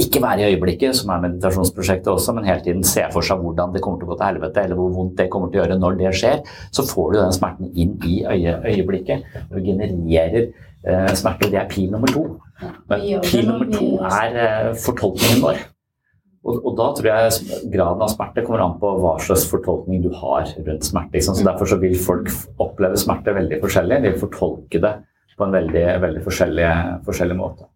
ikke 0.00 0.22
være 0.22 0.44
i 0.44 0.54
øyeblikket, 0.54 0.96
som 0.96 1.10
er 1.12 1.24
meditasjonsprosjektet 1.26 2.08
også, 2.12 2.32
men 2.36 2.46
hele 2.48 2.62
tiden 2.64 2.84
se 2.86 3.02
for 3.12 3.26
seg 3.26 3.42
hvordan 3.42 3.74
det 3.74 3.82
kommer 3.84 4.00
til 4.00 4.08
å 4.08 4.12
gå 4.12 4.18
til 4.20 4.28
helvete, 4.30 4.64
eller 4.64 4.78
hvor 4.78 4.94
vondt 4.94 5.18
det 5.18 5.28
kommer 5.32 5.50
til 5.50 5.60
å 5.60 5.64
gjøre 5.64 5.80
når 5.80 5.98
det 6.00 6.14
skjer, 6.20 6.40
så 6.72 6.86
får 6.88 7.10
du 7.12 7.18
den 7.18 7.36
smerten 7.36 7.72
inn 7.74 7.96
i 8.08 8.22
øye, 8.24 8.54
øyeblikket. 8.70 9.26
Og 9.50 9.66
genererer 9.66 10.46
eh, 10.46 11.12
smerte. 11.18 11.50
Det 11.50 11.60
er 11.60 11.68
pil 11.68 11.90
nummer 11.92 12.14
to. 12.14 12.24
Men 12.88 13.04
pil 13.26 13.46
nummer 13.50 13.68
to 13.74 13.92
er 14.08 14.40
eh, 14.46 14.72
fortolkningen 14.86 15.44
vår. 15.44 15.60
Og, 16.40 16.56
og, 16.56 16.70
da 16.78 16.86
tror 16.96 17.08
jeg 17.10 17.58
graden 17.68 18.02
av 18.04 18.12
smerte 18.14 18.44
kommer 18.46 18.62
an 18.64 18.78
på 18.80 18.90
hva 19.02 19.12
slags 19.20 19.44
fortolkning 19.50 20.00
du 20.06 20.08
har 20.22 20.48
rundt 20.56 20.86
smerte. 20.88 21.20
Så 21.20 21.36
Derfor 21.44 21.68
så 21.68 21.76
vil 21.82 21.98
folk 22.00 22.30
oppleve 22.62 23.00
smerte 23.00 23.34
veldig 23.36 23.60
forskjellig. 23.60 24.00
De 24.00 24.12
vil 24.14 24.22
fortolke 24.22 24.80
det 24.80 24.94
på 25.36 25.46
en 25.48 25.56
veldig, 25.56 25.84
veldig 26.02 26.22
forskjellig, 26.24 26.70
forskjellig 27.06 27.36
måte. 27.36 27.68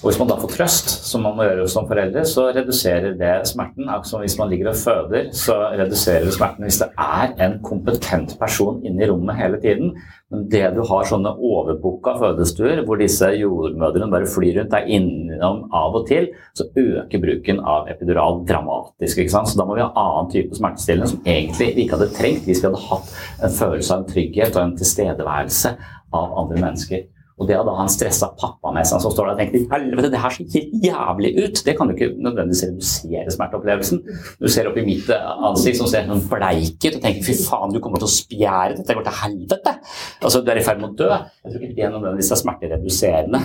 Og 0.00 0.08
Hvis 0.08 0.16
man 0.16 0.30
da 0.30 0.36
får 0.40 0.54
trøst, 0.54 0.92
som 1.04 1.26
man 1.26 1.34
må 1.36 1.44
gjøre 1.44 1.66
som 1.68 1.84
foreldre, 1.84 2.22
så 2.24 2.46
reduserer 2.56 3.18
det 3.20 3.34
smerten. 3.50 3.84
Altså 3.92 4.22
Hvis 4.22 4.38
man 4.38 4.48
ligger 4.48 4.70
og 4.70 4.78
føder, 4.80 5.26
så 5.36 5.56
reduserer 5.76 6.24
det 6.24 6.32
smerten 6.32 6.64
hvis 6.64 6.78
det 6.80 6.88
er 6.96 7.34
en 7.44 7.58
kompetent 7.60 8.32
person 8.40 8.78
inne 8.80 9.04
i 9.04 9.10
rommet 9.10 9.36
hele 9.36 9.60
tiden. 9.60 9.92
Men 10.32 10.46
det 10.48 10.62
du 10.72 10.80
har 10.88 11.04
sånne 11.04 11.34
overbooka 11.36 12.16
fødestuer 12.16 12.80
hvor 12.86 12.96
disse 12.96 13.28
jordmødrene 13.42 14.08
bare 14.14 14.32
flyr 14.32 14.62
rundt, 14.62 14.78
er 14.78 14.88
innom 14.88 15.66
av 15.68 16.00
og 16.00 16.08
til, 16.08 16.30
så 16.56 16.70
øker 16.80 17.20
bruken 17.20 17.60
av 17.60 17.92
epidural 17.92 18.40
dramatisk. 18.48 19.20
ikke 19.20 19.36
sant? 19.36 19.52
Så 19.52 19.60
da 19.60 19.68
må 19.68 19.76
vi 19.76 19.84
ha 19.84 19.92
annen 19.92 20.32
type 20.32 20.56
smertestillende 20.56 21.12
som 21.12 21.24
egentlig 21.28 21.74
vi 21.74 21.84
ikke 21.84 22.00
hadde 22.00 22.12
trengt 22.16 22.48
hvis 22.48 22.64
vi 22.64 22.70
hadde 22.70 22.84
hatt 22.88 23.16
en 23.44 23.56
følelse 23.60 23.92
av 23.92 24.00
en 24.00 24.12
trygghet 24.16 24.56
og 24.56 24.64
en 24.64 24.76
tilstedeværelse 24.80 25.76
av 26.16 26.38
andre 26.40 26.64
mennesker. 26.64 27.08
Og 27.40 27.48
det 27.48 27.56
hadde 27.56 27.70
da 27.70 27.76
ha 27.78 27.86
en 27.86 27.92
stressa 27.92 28.28
pappa 28.36 28.72
med 28.74 28.84
seg 28.88 29.00
som 29.00 29.12
står 29.14 29.30
der 29.30 29.34
og 29.34 29.40
tenker 29.40 29.62
helvete, 29.72 30.10
det 30.12 30.20
her 30.20 30.34
ser 30.36 30.66
jævlig 30.84 31.30
ut, 31.38 31.62
det 31.64 31.74
kan 31.78 31.88
jo 31.88 31.96
ikke 31.96 32.10
nødvendigvis 32.20 32.64
redusere 32.68 33.34
smerteopplevelsen. 33.34 34.02
Du 34.40 34.48
ser 34.52 34.68
opp 34.68 34.76
i 34.80 34.84
mitt 34.84 35.08
ansikt 35.16 35.80
som 35.80 35.88
ser 35.90 36.08
sånn 36.08 36.24
bleik 36.28 36.76
ut 36.84 36.98
og 36.98 37.00
tenker 37.00 37.24
fy 37.24 37.36
faen, 37.40 37.72
du 37.72 37.80
kommer 37.80 38.02
til 38.02 38.10
å 38.10 38.12
spjære, 38.12 38.76
dette 38.80 38.96
går 38.98 39.06
til 39.08 39.18
helvete. 39.22 39.76
Altså, 40.20 40.42
du 40.44 40.52
er 40.52 40.60
i 40.60 40.66
ferd 40.66 40.82
med 40.82 40.92
å 40.92 40.98
dø. 41.00 41.08
Jeg 41.44 41.54
tror 41.54 41.64
ikke 41.64 41.78
det 41.78 41.92
nødvendigvis 41.94 42.34
er 42.34 42.42
smertereduserende. 42.42 43.42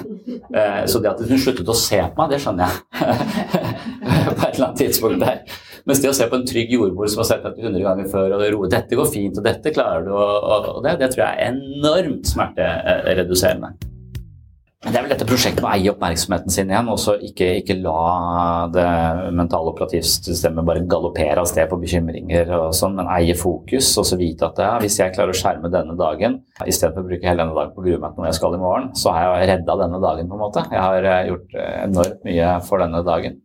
Eh, 0.52 0.82
så 0.92 1.02
det 1.02 1.14
at 1.14 1.24
hun 1.24 1.42
sluttet 1.46 1.72
å 1.72 1.78
se 1.80 2.02
på 2.04 2.22
meg, 2.22 2.36
det 2.36 2.42
skjønner 2.44 2.68
jeg 2.68 2.76
på 4.36 4.44
et 4.44 4.52
eller 4.52 4.68
annet 4.68 4.84
tidspunkt 4.84 5.24
der. 5.24 5.42
Mens 5.86 6.02
det 6.02 6.10
å 6.10 6.18
se 6.18 6.26
på 6.30 6.40
en 6.40 6.48
trygg 6.50 6.72
jordmor 6.74 7.10
som 7.12 7.22
har 7.22 7.30
sett 7.30 7.44
dette 7.46 7.62
100 7.62 7.84
ganger 7.86 8.08
før, 8.10 8.36
og 8.36 8.42
det 8.42 8.52
roer, 8.56 8.72
dette 8.74 8.98
går 8.98 9.12
fint, 9.14 9.38
og 9.38 9.46
dette 9.46 9.74
klarer 9.76 10.08
du, 10.08 10.14
og, 10.18 10.72
og 10.78 10.80
det, 10.86 10.98
det 11.04 11.12
tror 11.14 11.28
jeg 11.28 11.36
er 11.36 11.52
enormt 11.54 12.32
smertereduserende. 12.32 13.76
Det 14.84 14.92
er 14.92 15.02
vel 15.02 15.12
dette 15.16 15.26
prosjektet 15.26 15.64
med 15.64 15.70
å 15.70 15.74
eie 15.74 15.92
oppmerksomheten 15.92 16.54
sin 16.54 16.70
igjen, 16.70 16.90
og 16.94 17.00
så 17.02 17.16
ikke, 17.28 17.48
ikke, 17.62 17.78
la 17.82 18.68
det 18.74 18.86
mentale 19.34 19.72
operativsystemet 19.72 20.68
bare 20.68 20.84
galoppere 20.92 21.42
av 21.42 21.48
sted 21.50 21.70
på 21.72 21.80
bekymringer 21.82 22.52
og 22.60 22.76
sånn, 22.78 23.00
men 23.00 23.10
eie 23.16 23.34
fokus 23.40 23.90
og 23.98 24.06
så 24.12 24.20
vite 24.20 24.46
at 24.46 24.62
ja, 24.62 24.74
hvis 24.84 25.00
jeg 25.02 25.16
klarer 25.16 25.34
å 25.34 25.40
skjerme 25.40 25.72
denne 25.74 25.98
dagen 25.98 26.38
istedenfor 26.62 27.02
å 27.02 27.10
bruke 27.10 27.26
hele 27.26 27.42
denne 27.42 27.58
dagen 27.58 27.74
på 27.74 27.82
å 27.82 27.88
grue 27.88 28.04
meg 28.04 28.14
til 28.14 28.22
noe 28.22 28.30
jeg 28.30 28.38
skal 28.38 28.60
i 28.60 28.62
morgen, 28.62 28.92
så 29.00 29.16
har 29.16 29.40
jeg 29.40 29.50
redda 29.56 29.80
denne 29.82 30.04
dagen, 30.06 30.30
på 30.30 30.38
en 30.38 30.44
måte. 30.44 30.68
Jeg 30.70 30.84
har 30.86 31.10
eh, 31.16 31.24
gjort 31.32 31.58
eh, 31.58 31.74
enormt 31.88 32.30
mye 32.30 32.54
for 32.70 32.86
denne 32.86 33.02
dagen. 33.10 33.42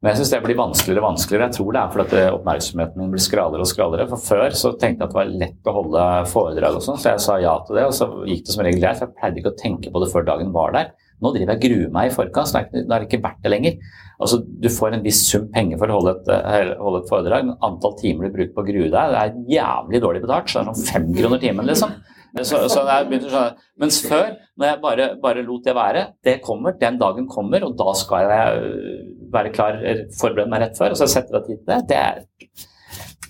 Men 0.00 0.14
jeg 0.14 0.22
syns 0.22 0.30
det 0.32 0.38
blir 0.46 0.56
vanskeligere 0.56 1.02
og 1.02 1.10
vanskeligere. 1.10 1.46
Jeg 1.50 1.56
tror 1.58 1.74
det 1.76 1.80
er 1.80 1.90
fordi 1.92 2.20
oppmerksomheten 2.32 3.02
min 3.02 3.10
blir 3.12 3.20
skralere 3.20 3.60
og 3.60 3.68
skralere. 3.68 4.06
For 4.08 4.22
før 4.30 4.54
så 4.56 4.70
tenkte 4.80 5.04
jeg 5.04 5.10
at 5.10 5.12
det 5.12 5.18
var 5.18 5.32
lett 5.42 5.68
å 5.68 5.74
holde 5.76 6.04
foredrag 6.30 6.78
og 6.78 6.84
sånn, 6.86 6.96
så 7.02 7.10
jeg 7.12 7.20
sa 7.26 7.36
ja 7.42 7.52
til 7.66 7.76
det. 7.76 7.84
Og 7.84 7.92
så 7.98 8.08
gikk 8.24 8.46
det 8.46 8.54
som 8.54 8.64
regel 8.64 8.80
greit, 8.80 8.96
for 8.96 9.10
jeg 9.10 9.18
pleide 9.18 9.42
ikke 9.42 9.52
å 9.52 9.58
tenke 9.60 9.92
på 9.92 10.00
det 10.00 10.08
før 10.14 10.24
dagen 10.30 10.54
var 10.54 10.72
der. 10.72 10.94
Nå 11.20 11.34
driver 11.34 11.52
jeg 11.52 11.60
og 11.60 11.66
gruer 11.66 11.92
meg 11.98 12.08
i 12.08 12.14
forkant, 12.14 12.48
så 12.48 12.62
det 12.72 12.86
er 12.96 13.04
ikke 13.04 13.20
verdt 13.26 13.44
det 13.44 13.52
lenger. 13.52 13.76
Altså, 14.24 14.40
Du 14.40 14.68
får 14.72 14.96
en 14.96 15.04
viss 15.04 15.20
sum 15.28 15.50
penger 15.52 15.76
for 15.82 15.92
å 15.92 15.98
holde 15.98 16.14
et, 16.16 16.32
eh, 16.32 16.72
holde 16.80 17.02
et 17.02 17.12
foredrag, 17.12 17.44
men 17.50 17.60
antall 17.68 17.98
timer 18.00 18.30
du 18.30 18.38
bruker 18.38 18.54
på 18.56 18.64
å 18.64 18.70
grue 18.70 18.88
deg, 18.88 19.12
det 19.12 19.20
er 19.20 19.36
jævlig 19.58 20.00
dårlig 20.00 20.24
betalt. 20.24 20.48
Så 20.48 20.62
det 20.62 20.64
er 20.64 20.72
sånn 20.72 20.88
fem 20.94 21.12
kroner 21.12 21.44
timen, 21.44 21.68
liksom. 21.68 21.92
Så, 22.38 22.60
så 22.70 22.82
jeg 22.86 23.06
begynte 23.08 23.26
å 23.26 23.32
skjønne. 23.32 23.68
Mens 23.82 24.00
før, 24.06 24.28
når 24.60 24.68
jeg 24.68 24.80
bare, 24.84 25.06
bare, 25.22 25.42
lot 25.46 25.64
det 25.66 25.74
være, 25.74 26.04
det 26.26 26.36
kommer, 26.44 26.76
den 26.78 26.98
dagen 27.00 27.26
kommer, 27.30 27.64
og 27.66 27.74
da 27.78 27.94
skal 27.98 28.30
jeg 28.30 28.60
øh, 28.60 29.00
være 29.32 29.52
klar, 29.54 29.80
forberede 30.18 30.50
meg 30.52 30.64
rett 30.64 30.78
før, 30.78 30.94
og 30.94 31.00
så 31.00 31.10
setter 31.10 31.40
jeg 31.40 31.48
tid 31.48 31.58
til 31.58 31.72
det. 31.72 31.80
det 31.90 31.98
er 31.98 32.22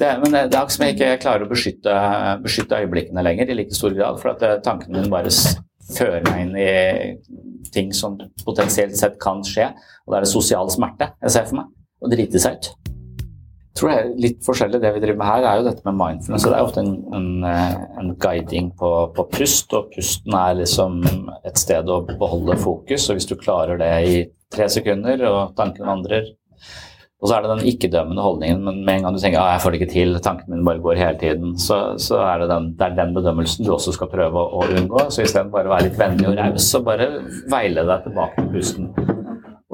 det, 0.00 0.12
men 0.22 0.32
det, 0.32 0.44
det 0.48 0.56
er 0.56 0.62
akkurat 0.62 0.76
som 0.76 0.84
jeg 0.86 0.96
ikke 0.96 1.10
klarer 1.24 1.44
å 1.44 1.50
beskytte, 1.50 1.96
beskytte, 2.44 2.78
øyeblikkene 2.84 3.24
lenger 3.24 3.50
i 3.52 3.58
like 3.58 3.76
stor 3.76 3.96
grad. 3.96 4.20
For 4.20 4.32
at 4.34 4.46
øh, 4.46 4.60
tankene 4.64 5.00
mine 5.00 5.12
bare 5.12 5.32
fører 5.90 6.24
meg 6.28 6.46
inn 6.46 6.54
i 6.60 7.68
ting 7.74 7.92
som 7.96 8.16
potensielt 8.44 8.96
sett 8.98 9.20
kan 9.22 9.44
skje. 9.46 9.70
Og 10.06 10.12
da 10.12 10.20
er 10.20 10.28
det 10.28 10.32
sosial 10.32 10.72
smerte 10.72 11.12
jeg 11.20 11.36
ser 11.36 11.50
for 11.50 11.62
meg. 11.62 11.76
Å 12.00 12.08
drite 12.08 12.40
seg 12.40 12.56
ut 12.56 12.72
tror 13.78 13.92
det 13.92 14.22
litt 14.24 14.42
forskjellig. 14.46 14.80
Det 14.82 14.92
vi 14.96 15.02
driver 15.04 15.20
med 15.20 15.30
her, 15.30 15.46
er 15.46 15.60
jo 15.60 15.68
dette 15.68 15.86
med 15.86 15.98
mindfulness. 15.98 16.46
Det 16.46 16.58
er 16.58 16.66
ofte 16.66 16.82
en, 16.82 16.92
en, 17.16 17.30
eh, 17.46 17.78
en 18.02 18.12
guiding 18.20 18.72
på, 18.78 18.90
på, 19.16 19.26
pust, 19.36 19.72
og 19.76 19.92
pusten 19.94 20.36
er 20.36 20.58
liksom 20.60 21.00
et 21.46 21.60
sted 21.60 21.88
å 21.90 22.02
beholde 22.10 22.58
fokus. 22.60 23.08
Og 23.08 23.18
hvis 23.18 23.30
du 23.30 23.36
klarer 23.40 23.80
det 23.80 23.94
i 24.10 24.20
tre 24.50 24.68
sekunder, 24.72 25.22
og 25.30 25.56
tanken 25.58 25.86
vandrer 25.86 26.36
Og 27.20 27.28
så 27.28 27.34
er 27.36 27.44
det 27.44 27.50
den 27.50 27.66
ikke-dømmende 27.68 28.22
holdningen, 28.24 28.62
men 28.64 28.78
med 28.80 28.94
en 28.94 29.02
gang 29.04 29.12
du 29.12 29.20
tenker 29.20 29.42
at 29.42 29.50
jeg 29.52 29.60
får 29.60 29.74
det 29.74 29.80
ikke 29.80 29.92
til, 29.92 30.14
tankene 30.24 30.54
mine 30.54 30.64
bare 30.64 30.80
går 30.80 30.96
hele 30.96 31.18
tiden, 31.20 31.50
så, 31.60 31.76
så 32.00 32.16
er 32.24 32.40
det, 32.40 32.48
den, 32.48 32.70
det 32.80 32.86
er 32.86 32.96
den 32.96 33.12
bedømmelsen 33.12 33.68
du 33.68 33.74
også 33.74 33.92
skal 33.92 34.08
prøve 34.08 34.40
å, 34.40 34.62
å 34.62 34.64
unngå. 34.80 35.04
Så 35.12 35.26
istedenfor 35.26 35.58
bare 35.58 35.74
være 35.74 35.90
litt 35.90 36.00
vennlig 36.00 36.30
og 36.32 36.40
raus, 36.40 36.70
så 36.72 36.80
bare 36.80 37.10
veile 37.52 37.84
deg 37.92 38.06
tilbake 38.08 38.40
til 38.40 38.54
pusten. 38.56 39.19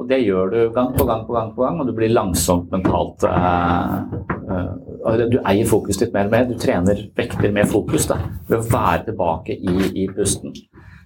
Det 0.07 0.19
gjør 0.23 0.51
du 0.53 0.57
gang 0.75 0.93
på 0.95 1.05
gang 1.07 1.25
på 1.27 1.35
gang, 1.35 1.53
på 1.55 1.65
gang, 1.65 1.79
og 1.81 1.89
du 1.89 1.93
blir 1.97 2.13
langsomt 2.13 2.71
mentalt 2.71 3.25
uh, 3.27 3.99
uh, 4.47 5.23
Du 5.27 5.39
eier 5.41 5.67
fokuset 5.67 6.05
ditt 6.05 6.15
mer 6.15 6.29
og 6.29 6.35
mer. 6.35 6.47
Du 6.47 6.55
trener 6.59 7.07
vekter 7.17 7.51
med 7.55 7.69
fokus 7.71 8.07
da, 8.09 8.19
ved 8.47 8.61
å 8.61 8.67
være 8.71 9.09
tilbake 9.09 9.57
i, 9.57 9.77
i 10.03 10.07
pusten. 10.15 10.55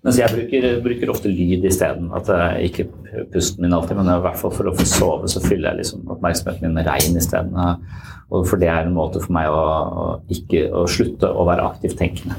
Mens 0.02 0.18
jeg 0.18 0.34
bruker, 0.34 0.66
bruker 0.82 1.12
ofte 1.14 1.30
lyd 1.30 1.66
isteden. 1.70 2.10
Uh, 2.14 2.58
ikke 2.66 2.88
pusten 3.34 3.66
min 3.66 3.74
alltid, 3.78 3.98
men 4.00 4.14
i 4.14 4.22
hvert 4.24 4.40
fall 4.42 4.54
for 4.54 4.70
å 4.70 4.78
få 4.78 4.88
sove, 4.90 5.30
så 5.32 5.44
fyller 5.44 5.72
jeg 5.72 5.84
liksom 5.84 6.08
oppmerksomheten 6.18 6.68
min 6.68 6.78
med 6.78 6.90
regn 6.90 7.18
isteden. 7.22 7.58
Uh, 7.58 8.42
for 8.46 8.62
det 8.62 8.70
er 8.72 8.86
en 8.86 8.98
måte 8.98 9.22
for 9.24 9.34
meg 9.36 9.50
å, 9.52 9.62
å, 9.62 10.10
ikke, 10.32 10.68
å 10.74 10.86
slutte 10.90 11.30
å 11.30 11.46
være 11.50 11.70
aktivt 11.74 12.00
tenkende. 12.02 12.38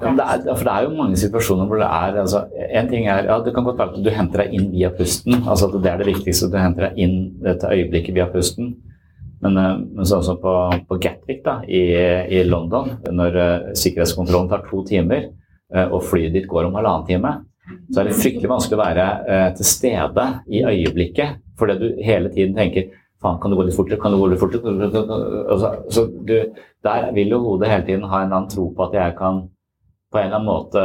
Ja, 0.00 0.12
det 0.16 0.24
er, 0.24 0.44
for 0.56 0.64
det 0.64 0.74
er 0.74 0.84
jo 0.86 0.96
mange 0.96 1.18
situasjoner 1.20 1.66
hvor 1.68 1.80
det 1.80 1.88
er 1.88 2.20
altså, 2.22 2.44
En 2.72 2.86
ting 2.88 3.08
er 3.10 3.26
ja, 3.28 3.34
Det 3.44 3.52
kan 3.54 3.66
godt 3.66 3.80
være 3.80 3.98
at 3.98 4.04
du 4.04 4.10
henter 4.14 4.44
deg 4.44 4.54
inn 4.56 4.70
via 4.72 4.90
pusten. 4.96 5.42
altså 5.42 5.68
at 5.68 5.82
Det 5.84 5.90
er 5.90 6.00
det 6.00 6.06
viktigste. 6.08 6.46
at 6.46 6.54
Du 6.54 6.58
henter 6.60 6.86
deg 6.88 7.02
inn 7.04 7.18
dette 7.44 7.68
øyeblikket 7.68 8.16
via 8.16 8.28
pusten. 8.32 8.74
Men, 9.40 9.56
eh, 9.56 9.76
men 9.96 10.08
sånn 10.08 10.24
som 10.24 10.40
på, 10.40 10.54
på 10.88 10.98
Gatwick 11.00 11.44
da, 11.44 11.60
i, 11.64 11.82
i 12.28 12.42
London, 12.44 12.90
når 13.08 13.38
uh, 13.40 13.68
sikkerhetskontrollen 13.72 14.50
tar 14.50 14.66
to 14.68 14.82
timer, 14.88 15.30
uh, 15.72 15.86
og 15.86 16.04
flyet 16.04 16.34
ditt 16.36 16.48
går 16.50 16.68
om 16.68 16.76
halvannen 16.76 17.06
time, 17.08 17.32
så 17.88 18.02
er 18.02 18.10
det 18.10 18.18
fryktelig 18.18 18.50
vanskelig 18.50 18.76
å 18.76 18.82
være 18.82 19.04
til 19.56 19.68
stede 19.68 20.24
i 20.50 20.60
øyeblikket. 20.66 21.38
Fordi 21.56 21.76
du 21.78 22.02
hele 22.04 22.32
tiden 22.34 22.56
tenker 22.56 22.90
Faen, 23.20 23.36
kan 23.40 23.52
det 23.52 23.58
gå 23.58 23.64
litt 23.68 23.76
fortere? 23.76 24.00
Kan 24.00 24.14
det 24.14 24.18
gå 24.18 24.28
litt 24.32 24.40
fortere? 24.40 24.88
Så, 25.60 25.70
så 25.92 26.04
du, 26.08 26.36
der 26.82 27.10
vil 27.12 27.34
jo 27.34 27.40
hodet 27.44 27.68
hele 27.68 27.84
tiden 27.84 28.06
ha 28.08 28.22
en 28.24 28.32
annen 28.32 28.48
tro 28.48 28.70
på 28.72 28.86
at 28.86 28.96
jeg 28.96 29.16
kan 29.18 29.42
på 30.10 30.18
en 30.18 30.26
eller 30.26 30.40
annen 30.40 30.48
måte 30.48 30.80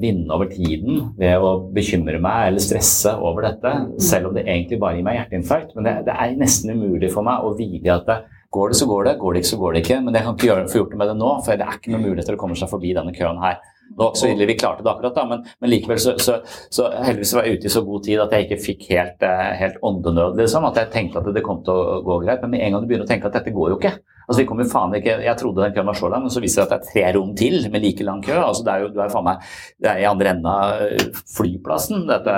vinne 0.00 0.32
over 0.32 0.48
tiden 0.48 1.10
ved 1.18 1.42
å 1.44 1.50
bekymre 1.76 2.16
meg 2.24 2.50
eller 2.50 2.64
stresse 2.64 3.12
over 3.20 3.44
dette, 3.50 3.72
selv 4.00 4.30
om 4.30 4.36
det 4.36 4.46
egentlig 4.46 4.78
bare 4.80 4.96
gir 4.96 5.04
meg 5.04 5.18
hjerteinfarkt. 5.18 5.74
Men 5.76 5.88
det, 5.88 5.94
det 6.08 6.14
er 6.16 6.38
nesten 6.40 6.72
umulig 6.72 7.10
for 7.12 7.26
meg 7.26 7.44
å 7.44 7.52
vite 7.58 7.92
at 7.92 8.08
det, 8.08 8.18
går 8.56 8.72
det, 8.72 8.78
så 8.80 8.88
går 8.88 9.04
det, 9.04 9.14
går 9.20 9.34
det 9.34 9.42
ikke, 9.42 9.50
så 9.50 9.60
går 9.60 9.74
det 9.76 9.82
ikke. 9.84 9.98
Men 10.06 10.16
jeg 10.16 10.24
kan 10.24 10.38
ikke 10.38 10.48
gjøre, 10.48 10.68
få 10.72 10.80
gjort 10.80 10.94
noe 10.94 11.02
med 11.02 11.10
det 11.12 11.16
nå, 11.20 11.32
for 11.44 11.60
det 11.60 11.66
er 11.66 11.80
ikke 11.80 11.92
noen 11.92 12.22
til 12.22 12.38
å 12.38 12.40
komme 12.40 12.56
seg 12.56 12.72
forbi 12.72 12.94
denne 12.96 13.12
køen 13.16 13.42
her. 13.44 13.60
Det 13.96 14.08
så 14.18 14.28
ille 14.28 14.48
vi 14.48 14.56
klarte 14.58 14.84
det 14.84 14.90
akkurat, 14.90 15.14
da, 15.14 15.24
men, 15.30 15.44
men 15.62 15.70
likevel 15.70 16.00
så, 16.02 16.16
så, 16.20 16.40
så, 16.44 16.88
heldigvis 17.06 17.32
var 17.36 17.46
jeg 17.46 17.56
ute 17.56 17.68
i 17.68 17.72
så 17.72 17.82
god 17.86 18.02
tid 18.04 18.20
at 18.20 18.34
jeg 18.34 18.46
ikke 18.46 18.58
fikk 18.64 18.82
helt, 18.90 19.22
eh, 19.24 19.52
helt 19.60 19.78
åndenød, 19.86 20.36
liksom. 20.40 20.66
At 20.68 20.80
jeg 20.80 20.92
tenkte 20.92 21.22
at 21.22 21.30
det 21.32 21.44
kom 21.46 21.62
til 21.64 21.72
å 21.72 22.02
gå 22.04 22.18
greit. 22.24 22.42
Men 22.42 22.52
med 22.56 22.66
en 22.66 22.76
gang 22.76 22.84
du 22.84 22.90
begynner 22.90 23.06
å 23.06 23.10
tenke 23.10 23.30
at 23.30 23.38
dette 23.38 23.54
går 23.54 23.72
jo 23.72 23.78
ikke. 23.78 23.94
Altså 24.26 24.40
vi 24.42 24.46
kom 24.48 24.60
jo 24.60 24.66
faen 24.66 24.94
ikke, 24.98 25.20
Jeg 25.22 25.38
trodde 25.38 25.62
den 25.62 25.74
køen 25.76 25.86
var 25.86 25.98
så 26.00 26.10
lang, 26.10 26.26
men 26.26 26.34
så 26.34 26.42
viser 26.42 26.64
det 26.64 26.66
at 26.66 26.72
det 26.74 26.78
er 26.80 26.90
tre 26.90 27.14
rom 27.16 27.32
til 27.38 27.56
med 27.70 27.84
like 27.84 28.04
lang 28.04 28.20
kø. 28.26 28.34
altså 28.34 28.66
det 28.66 28.72
er 28.74 28.84
jo, 28.84 28.92
Du 28.92 29.00
er 29.00 29.12
faen 29.12 29.26
meg 29.28 29.48
det 29.80 29.90
er 29.92 30.02
i 30.02 30.10
andre 30.10 30.32
enden 30.34 30.50
av 30.50 30.82
eh, 30.82 31.08
flyplassen, 31.36 32.06
dette, 32.10 32.36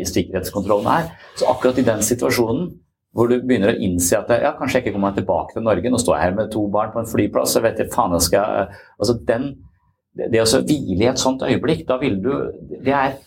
i 0.00 0.08
sikkerhetskontrollen 0.08 0.88
her. 0.88 1.10
Så 1.36 1.50
akkurat 1.52 1.78
i 1.78 1.86
den 1.86 2.02
situasjonen 2.02 2.70
hvor 3.16 3.30
du 3.30 3.38
begynner 3.40 3.72
å 3.72 3.80
innse 3.82 4.18
at 4.18 4.28
ja, 4.30 4.52
kanskje 4.54 4.78
jeg 4.78 4.86
ikke 4.86 4.98
kommer 4.98 5.14
tilbake 5.16 5.56
til 5.56 5.64
Norge, 5.64 5.90
nå 5.90 5.98
står 5.98 6.16
jeg 6.16 6.26
her 6.26 6.36
med 6.36 6.50
to 6.52 6.66
barn 6.70 6.92
på 6.94 7.00
en 7.00 7.08
flyplass, 7.08 7.56
jeg 7.56 7.64
vet 7.64 7.80
ikke 7.80 7.96
faen 7.96 8.14
jeg 8.14 8.26
skal 8.28 8.68
altså 9.00 9.16
den 9.26 9.48
det 10.18 10.42
å 10.42 10.62
hvile 10.66 11.04
i 11.04 11.10
et 11.10 11.20
sånt 11.20 11.44
øyeblikk, 11.46 11.86
da 11.88 11.98
vil 12.02 12.18
du 12.22 12.32
Det 12.84 12.94
er 12.94 13.18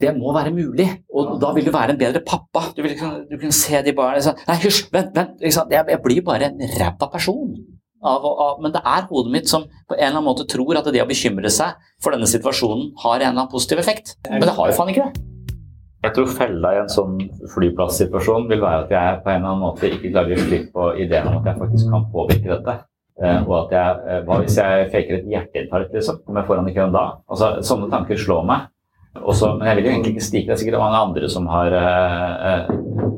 det 0.00 0.14
må 0.16 0.32
være 0.32 0.52
mulig, 0.54 0.86
og 1.12 1.34
da 1.42 1.50
vil 1.52 1.66
du 1.66 1.74
være 1.74 1.92
en 1.92 1.98
bedre 2.00 2.22
pappa. 2.24 2.70
Du 2.72 2.80
vil 2.80 2.94
liksom, 2.94 3.18
du 3.28 3.36
kan 3.36 3.52
se 3.52 3.82
de 3.84 3.92
barna 3.92 4.16
liksom, 4.16 4.38
Nei, 4.48 4.56
hysj, 4.62 4.86
vent, 4.94 5.12
vent. 5.16 5.42
Jeg, 5.44 5.52
jeg, 5.76 5.98
blir 6.06 6.22
bare 6.24 6.48
en 6.48 6.62
ræva 6.78 7.08
person. 7.12 7.52
Av, 8.00 8.24
av, 8.24 8.62
men 8.64 8.72
det 8.72 8.80
er 8.80 9.04
hodet 9.10 9.32
mitt 9.34 9.50
som 9.50 9.66
på 9.68 9.92
en 9.92 9.98
eller 9.98 10.14
annen 10.14 10.24
måte 10.24 10.46
tror 10.48 10.78
at 10.80 10.88
det 10.88 11.02
å 11.04 11.08
bekymre 11.08 11.52
seg 11.52 11.76
for 12.00 12.16
denne 12.16 12.28
situasjonen 12.30 12.94
har 13.02 13.18
en 13.18 13.26
eller 13.26 13.34
annen 13.34 13.52
positiv 13.52 13.82
effekt. 13.82 14.14
Men 14.30 14.46
det 14.48 14.56
har 14.56 14.70
jo 14.70 14.78
faen 14.78 14.94
ikke 14.94 15.10
det. 15.10 15.26
Jeg 16.00 16.16
tror 16.16 16.30
fella 16.32 16.70
i 16.72 16.78
en 16.80 16.88
sånn 16.88 17.18
flyplassituasjon 17.52 18.48
vil 18.48 18.62
være 18.62 18.86
at 18.86 18.94
jeg 18.94 19.18
på 19.20 19.34
en 19.34 19.42
eller 19.42 19.50
annen 19.50 19.66
måte 19.66 19.90
ikke 19.92 20.14
klarer 20.14 20.32
å 20.32 20.46
slippe 20.46 20.72
på 20.72 20.86
ideen 21.04 21.28
om 21.28 21.42
at 21.42 21.50
jeg 21.50 21.60
faktisk 21.60 21.92
kan 21.92 22.08
påvirke 22.14 22.54
dette. 22.54 22.76
Uh, 23.20 23.40
og 23.44 23.56
at 23.66 23.72
jeg, 23.76 23.96
uh, 24.06 24.20
Hva 24.24 24.36
hvis 24.40 24.54
jeg 24.56 24.90
faker 24.94 25.18
et 25.18 25.26
hjerteinfarkt, 25.28 25.92
liksom? 25.92 26.22
Kommer 26.24 26.40
jeg 26.40 26.48
foran 26.48 26.70
i 26.70 26.76
køen 26.76 26.94
da? 26.94 27.02
Altså, 27.28 27.50
Sånne 27.66 27.90
tanker 27.92 28.20
slår 28.20 28.46
meg. 28.48 28.70
Også, 29.20 29.56
men 29.58 29.66
jeg 29.66 29.76
vil 29.76 29.86
jo 29.88 29.92
egentlig 29.92 30.14
ikke 30.14 30.24
stikke. 30.24 30.48
Det 30.48 30.54
er 30.54 30.60
sikkert 30.62 30.84
mange 30.84 31.02
andre 31.04 31.28
som 31.28 31.48
har 31.50 31.74
uh, 31.76 32.70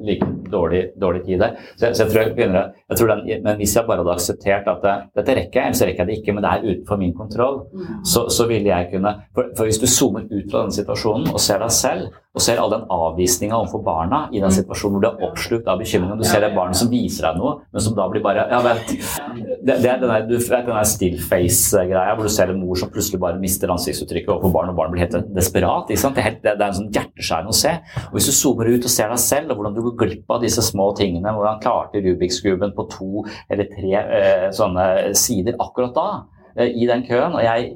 like 0.07 0.27
dårlig, 0.53 0.83
dårlig 1.01 1.25
tid 1.25 1.41
der. 1.41 1.57
Så, 1.77 1.91
så 1.95 2.05
jeg 2.05 2.13
tror 2.13 2.23
jeg 2.23 2.35
begynner, 2.37 2.73
jeg 2.91 2.99
tror 2.99 3.13
den, 3.13 3.45
Men 3.45 3.57
hvis 3.57 3.77
jeg 3.77 3.85
bare 3.89 4.03
hadde 4.03 4.17
akseptert 4.17 4.69
at 4.73 4.83
det, 4.87 4.97
dette 5.19 5.37
rekker 5.39 5.61
jeg, 5.61 5.67
eller 5.67 5.79
så 5.79 5.89
rekker 5.89 6.05
jeg 6.05 6.11
det 6.11 6.19
ikke, 6.21 6.35
men 6.37 6.45
det 6.45 6.51
er 6.51 6.67
utenfor 6.71 7.01
min 7.01 7.15
kontroll, 7.17 7.63
mm. 7.73 8.03
så, 8.15 8.27
så 8.37 8.49
ville 8.51 8.69
jeg 8.69 8.91
kunne 8.93 9.15
for, 9.35 9.53
for, 9.57 9.69
hvis 9.69 9.81
du 9.83 9.87
zoomer 9.87 10.27
ut 10.27 10.51
fra 10.51 10.65
denne 10.65 10.77
situasjonen 10.77 11.33
og 11.33 11.41
ser 11.41 11.63
deg 11.63 11.73
selv, 11.77 12.19
og 12.33 12.41
ser 12.41 12.61
all 12.63 12.71
den 12.73 12.87
avvisninga 12.89 13.59
overfor 13.59 13.83
barna 13.85 14.23
i 14.33 14.41
den 14.41 14.49
mm. 14.49 14.55
situasjonen 14.57 14.95
hvor 14.97 15.03
du 15.05 15.09
er 15.11 15.27
oppslukt 15.29 15.67
av 15.69 15.81
bekymring, 15.83 16.15
du 16.17 16.25
ser 16.25 16.41
det 16.45 16.55
barn 16.57 16.73
som 16.77 16.89
viser 16.93 17.29
deg 17.29 17.41
noe, 17.41 17.59
men 17.73 17.85
som 17.85 17.97
da 17.97 18.07
blir 18.09 18.25
bare 18.25 18.47
Ja, 18.53 18.59
vent. 18.65 18.89
Det, 19.63 19.77
det 19.85 19.89
er 19.91 20.01
den 20.01 20.11
der, 20.11 20.25
du 20.27 20.35
vet 20.39 20.65
den 20.67 20.73
der 20.73 20.89
still 20.89 21.19
face-greia 21.21 22.17
hvor 22.17 22.27
du 22.27 22.33
ser 22.33 22.51
en 22.51 22.61
mor 22.61 22.79
som 22.81 22.91
plutselig 22.93 23.21
bare 23.23 23.41
mister 23.41 23.71
ansiktsuttrykket 23.73 24.33
overfor 24.33 24.55
barn, 24.57 24.73
og 24.73 24.81
barn 24.81 24.95
blir 24.95 25.05
helt 25.05 25.29
desperat. 25.37 25.93
Det 25.93 25.99
er, 26.01 26.25
helt, 26.25 26.41
det, 26.43 26.57
er 26.57 26.65
en 26.71 26.79
sånn 26.81 26.91
hjerteskjærende 26.93 27.53
å 27.53 27.59
se. 27.61 27.75
Og 28.09 28.17
Hvis 28.17 28.31
du 28.31 28.35
zoomer 28.37 28.73
ut 28.73 28.89
og 28.89 28.95
ser 28.97 29.13
deg 29.13 29.23
selv, 29.23 29.53
og 29.53 29.61
hvordan 29.61 29.72
du 29.77 29.83
går 29.85 29.97
glipp 30.05 30.33
av 30.33 30.43
disse 30.45 30.65
små 30.65 30.91
tingene, 30.99 31.35
hvordan 31.35 31.61
klarte 31.63 32.03
Rubiks-kuben 32.05 32.75
på 32.77 32.87
to 32.93 33.25
eller 33.51 33.71
tre 33.73 33.95
eh, 34.03 34.49
sånne 34.55 35.15
sider 35.19 35.59
akkurat 35.63 35.95
da, 35.97 36.09
eh, 36.57 36.73
i 36.73 36.89
den 36.91 37.07
køen, 37.09 37.37
og 37.37 37.45
jeg 37.45 37.73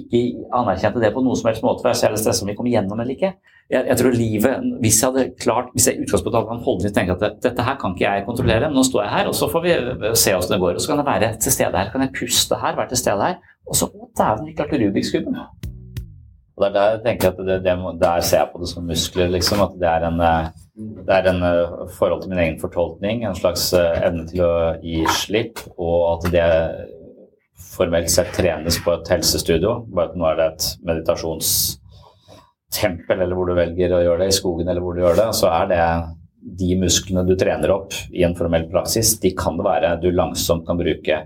ikke 0.00 0.24
anerkjente 0.56 1.02
det 1.02 1.12
på 1.14 1.22
noen 1.24 1.38
som 1.38 1.50
helst 1.50 1.64
måte, 1.66 1.84
for 1.84 1.92
jeg 1.92 2.02
ser 2.02 2.14
det 2.14 2.22
stresset 2.22 2.46
om 2.46 2.52
vi 2.52 2.58
kommer 2.58 2.74
gjennom 2.74 3.00
eller 3.00 3.16
ikke 3.16 3.34
jeg, 3.70 3.86
jeg, 3.86 3.96
tror 4.00 4.16
livet, 4.18 4.70
Hvis 4.82 4.98
jeg 4.98 5.12
hadde 5.12 5.26
klart, 5.38 5.70
hvis 5.74 5.86
jeg 5.86 5.98
i 5.98 6.02
utgangspunktet 6.02 6.40
hadde 6.40 6.56
en 6.58 6.64
holdning 6.64 6.94
tenke 6.94 7.14
at 7.14 7.38
dette 7.44 7.66
her 7.68 7.78
kan 7.78 7.94
ikke 7.94 8.06
jeg 8.08 8.26
kontrollere, 8.26 8.66
men 8.66 8.80
nå 8.80 8.86
står 8.86 9.04
jeg 9.06 9.14
her, 9.14 9.30
og 9.30 9.38
så 9.38 9.50
får 9.52 9.66
vi 9.66 9.76
se 10.18 10.34
åssen 10.34 10.56
det 10.56 10.62
går. 10.64 10.74
og 10.74 10.82
Så 10.82 10.90
kan 10.90 11.02
jeg 11.02 11.10
være 11.12 11.32
til 11.38 11.54
stede 11.54 11.78
her, 11.78 11.92
kan 11.92 12.06
jeg 12.06 12.14
puste 12.18 12.58
her, 12.58 12.76
være 12.76 12.90
til 12.90 13.04
stede 13.04 13.28
her. 13.28 13.42
Og 13.70 13.78
så 13.78 13.92
Dæven, 14.18 14.46
vi 14.48 14.56
klarte 14.58 14.82
Rubiks-kuben. 14.82 15.38
Og 16.60 16.66
der, 16.66 16.74
der 16.76 16.98
tenker 17.00 17.30
jeg 17.30 17.32
at 17.32 17.40
det, 17.46 17.54
det, 17.64 17.72
der 18.02 18.20
ser 18.20 18.42
jeg 18.42 18.50
på 18.52 18.60
det 18.60 18.68
som 18.68 18.84
muskler, 18.84 19.32
liksom. 19.32 19.64
At 19.64 19.72
det 19.80 19.88
er 19.88 20.04
en, 20.10 20.20
det 21.06 21.14
er 21.16 21.24
en 21.32 21.42
eh, 21.48 21.88
forhold 21.96 22.20
til 22.22 22.30
min 22.34 22.42
egen 22.44 22.60
fortolkning, 22.60 23.16
en 23.24 23.38
slags 23.38 23.64
eh, 23.72 24.04
evne 24.04 24.24
til 24.28 24.40
å 24.44 24.76
gi 24.84 25.00
slipp, 25.22 25.56
og 25.80 26.18
at 26.18 26.22
det 26.34 26.50
formelt 27.70 28.10
sett 28.12 28.36
trenes 28.36 28.76
på 28.84 28.90
et 28.92 29.08
helsestudio. 29.14 29.88
Bare 29.88 30.08
at 30.10 30.16
nå 30.20 30.24
er 30.28 30.36
det 30.36 30.46
et 30.50 30.64
meditasjonstempel, 30.90 33.16
eller 33.16 33.36
hvor 33.38 33.46
du 33.48 33.54
velger 33.56 33.96
å 33.96 34.04
gjøre 34.04 34.20
det, 34.26 34.30
i 34.34 34.38
skogen 34.42 34.68
eller 34.68 34.84
hvor 34.84 34.94
du 34.96 35.00
gjør 35.04 35.16
det, 35.22 35.30
så 35.40 35.46
er 35.54 35.64
det 35.72 35.84
de 36.60 36.76
musklene 36.80 37.24
du 37.28 37.34
trener 37.40 37.70
opp 37.72 37.92
i 38.12 38.24
en 38.24 38.36
formell 38.36 38.66
praksis, 38.72 39.20
de 39.20 39.30
kan 39.36 39.58
det 39.58 39.66
være 39.66 40.00
du 40.00 40.08
langsomt 40.12 40.66
kan 40.68 40.78
bruke 40.80 41.16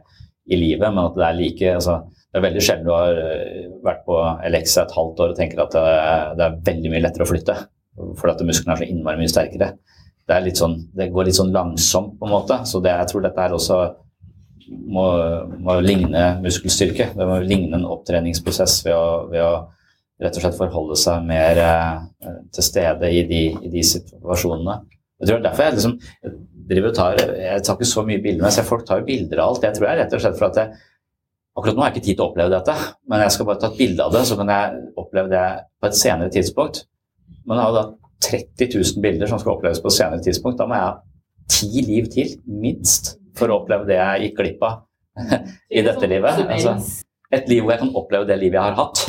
i 0.45 0.59
livet, 0.59 0.91
men 0.91 1.07
at 1.07 1.19
det 1.19 1.27
er 1.27 1.39
like 1.39 1.75
altså, 1.79 1.95
Det 2.35 2.41
er 2.41 2.47
veldig 2.49 2.63
sjelden 2.67 2.89
du 2.89 2.91
har 2.91 3.19
eh, 3.23 3.67
vært 3.85 4.01
på 4.09 4.19
Alexa 4.19 4.83
et 4.83 4.95
halvt 4.97 5.21
år 5.23 5.33
og 5.33 5.37
tenker 5.39 5.61
at 5.63 5.77
det 5.77 6.43
er, 6.43 6.57
veldig 6.67 6.91
mye 6.91 7.03
lettere 7.05 7.23
å 7.23 7.31
flytte, 7.31 7.55
fordi 8.19 8.33
at 8.33 8.43
musklene 8.49 8.75
er 8.75 8.81
så 8.81 8.89
innmari 8.91 9.21
mye 9.21 9.31
sterkere. 9.31 9.69
Det, 10.27 10.55
sånn, 10.59 10.75
det 10.99 11.13
går 11.15 11.29
litt 11.29 11.39
sånn 11.39 11.53
langsomt, 11.55 12.17
på 12.19 12.27
en 12.27 12.33
måte. 12.33 12.57
Så 12.67 12.81
det, 12.83 12.91
jeg 12.91 13.11
tror 13.13 13.23
dette 13.23 13.45
her 13.45 13.55
også 13.55 13.79
må, 14.97 15.05
må 15.63 15.77
ligne 15.85 16.25
muskelstyrke. 16.43 17.13
Det 17.15 17.29
må 17.29 17.39
ligne 17.45 17.79
en 17.79 17.87
opptreningsprosess 17.95 18.81
ved 18.89 18.97
å, 18.97 19.07
ved 19.31 19.45
å 19.45 19.53
rett 20.25 20.39
og 20.39 20.45
slett 20.45 20.59
forholde 20.59 20.97
seg 20.99 21.29
mer 21.29 21.61
eh, 21.61 22.35
til 22.55 22.67
stede 22.67 23.11
i 23.15 23.23
de, 23.29 23.45
i 23.63 23.71
de, 23.71 23.85
situasjonene. 23.87 24.81
Jeg 25.21 25.31
tror 25.31 25.45
derfor 25.45 25.69
jeg 25.69 25.77
liksom 25.77 25.95
driver 26.69 26.91
og 26.91 26.97
tar 26.97 27.21
Jeg 27.21 27.63
tar 27.65 27.77
ikke 27.77 27.87
så 27.87 28.03
mye 28.07 28.23
bilder, 28.25 28.41
men 28.43 28.51
jeg 28.51 28.57
ser 28.59 28.69
folk 28.69 28.85
tar 28.89 29.07
bilder 29.07 29.41
av 29.41 29.53
alt. 29.53 29.67
Jeg 29.69 29.77
tror 29.77 29.89
jeg 29.89 30.01
rett 30.01 30.17
og 30.17 30.25
slett 30.25 30.39
for 30.41 30.49
at 30.49 30.61
jeg, 30.61 30.85
Akkurat 31.55 31.77
nå 31.77 31.85
har 31.85 31.91
jeg 31.93 32.01
ikke 32.01 32.07
tid 32.09 32.17
til 32.19 32.25
å 32.25 32.31
oppleve 32.33 32.51
dette, 32.51 32.75
men 33.11 33.21
jeg 33.23 33.33
skal 33.37 33.47
bare 33.47 33.61
ta 33.63 33.69
et 33.71 33.79
bilde 33.79 34.03
av 34.03 34.15
det, 34.15 34.25
så 34.27 34.37
kan 34.41 34.49
jeg 34.51 34.79
oppleve 34.99 35.31
det 35.31 35.43
på 35.79 35.87
et 35.87 35.99
senere 35.99 36.33
tidspunkt. 36.35 36.81
Men 37.47 37.61
jeg 37.61 37.69
har 37.69 37.77
da 37.77 37.85
30 38.27 38.73
000 38.75 39.05
bilder 39.05 39.31
som 39.31 39.39
skal 39.39 39.55
oppleves 39.55 39.83
på 39.85 39.93
et 39.93 39.97
senere 39.99 40.25
tidspunkt. 40.25 40.59
Da 40.59 40.67
må 40.67 40.75
jeg 40.75 40.89
ha 40.89 40.97
ti 41.55 41.85
liv 41.87 42.09
til, 42.11 42.33
minst, 42.51 43.15
for 43.39 43.53
å 43.53 43.61
oppleve 43.61 43.87
det 43.87 44.01
jeg 44.01 44.27
gikk 44.27 44.41
glipp 44.41 44.67
av 44.67 44.81
i 45.79 45.85
dette 45.87 46.11
livet. 46.11 46.43
Altså, 46.43 46.75
et 47.35 47.47
liv 47.51 47.63
hvor 47.63 47.77
jeg 47.77 47.85
kan 47.85 47.95
oppleve 48.03 48.29
det 48.33 48.41
livet 48.41 48.59
jeg 48.59 48.73
har 48.73 48.81
hatt. 48.81 49.05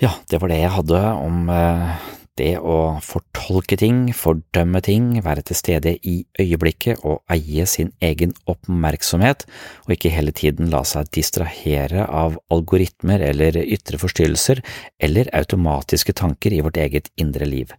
Ja, 0.00 0.14
det 0.30 0.40
var 0.40 0.52
det 0.52 0.62
jeg 0.62 0.74
hadde 0.78 1.02
om 1.26 1.48
eh, 1.52 2.08
det 2.38 2.54
å 2.58 2.98
fortolke 3.04 3.76
ting, 3.80 4.08
fordømme 4.14 4.80
ting, 4.84 5.10
være 5.24 5.44
til 5.48 5.58
stede 5.58 5.94
i 6.06 6.20
øyeblikket 6.40 7.04
og 7.06 7.20
eie 7.34 7.66
sin 7.68 7.90
egen 8.04 8.34
oppmerksomhet, 8.50 9.44
og 9.86 9.94
ikke 9.96 10.12
hele 10.14 10.34
tiden 10.36 10.70
la 10.72 10.84
seg 10.86 11.10
distrahere 11.14 12.06
av 12.06 12.38
algoritmer 12.54 13.24
eller 13.30 13.58
ytre 13.64 14.00
forstyrrelser 14.00 14.62
eller 15.02 15.30
automatiske 15.36 16.14
tanker 16.18 16.54
i 16.54 16.62
vårt 16.64 16.80
eget 16.80 17.10
indre 17.20 17.48
liv. 17.48 17.74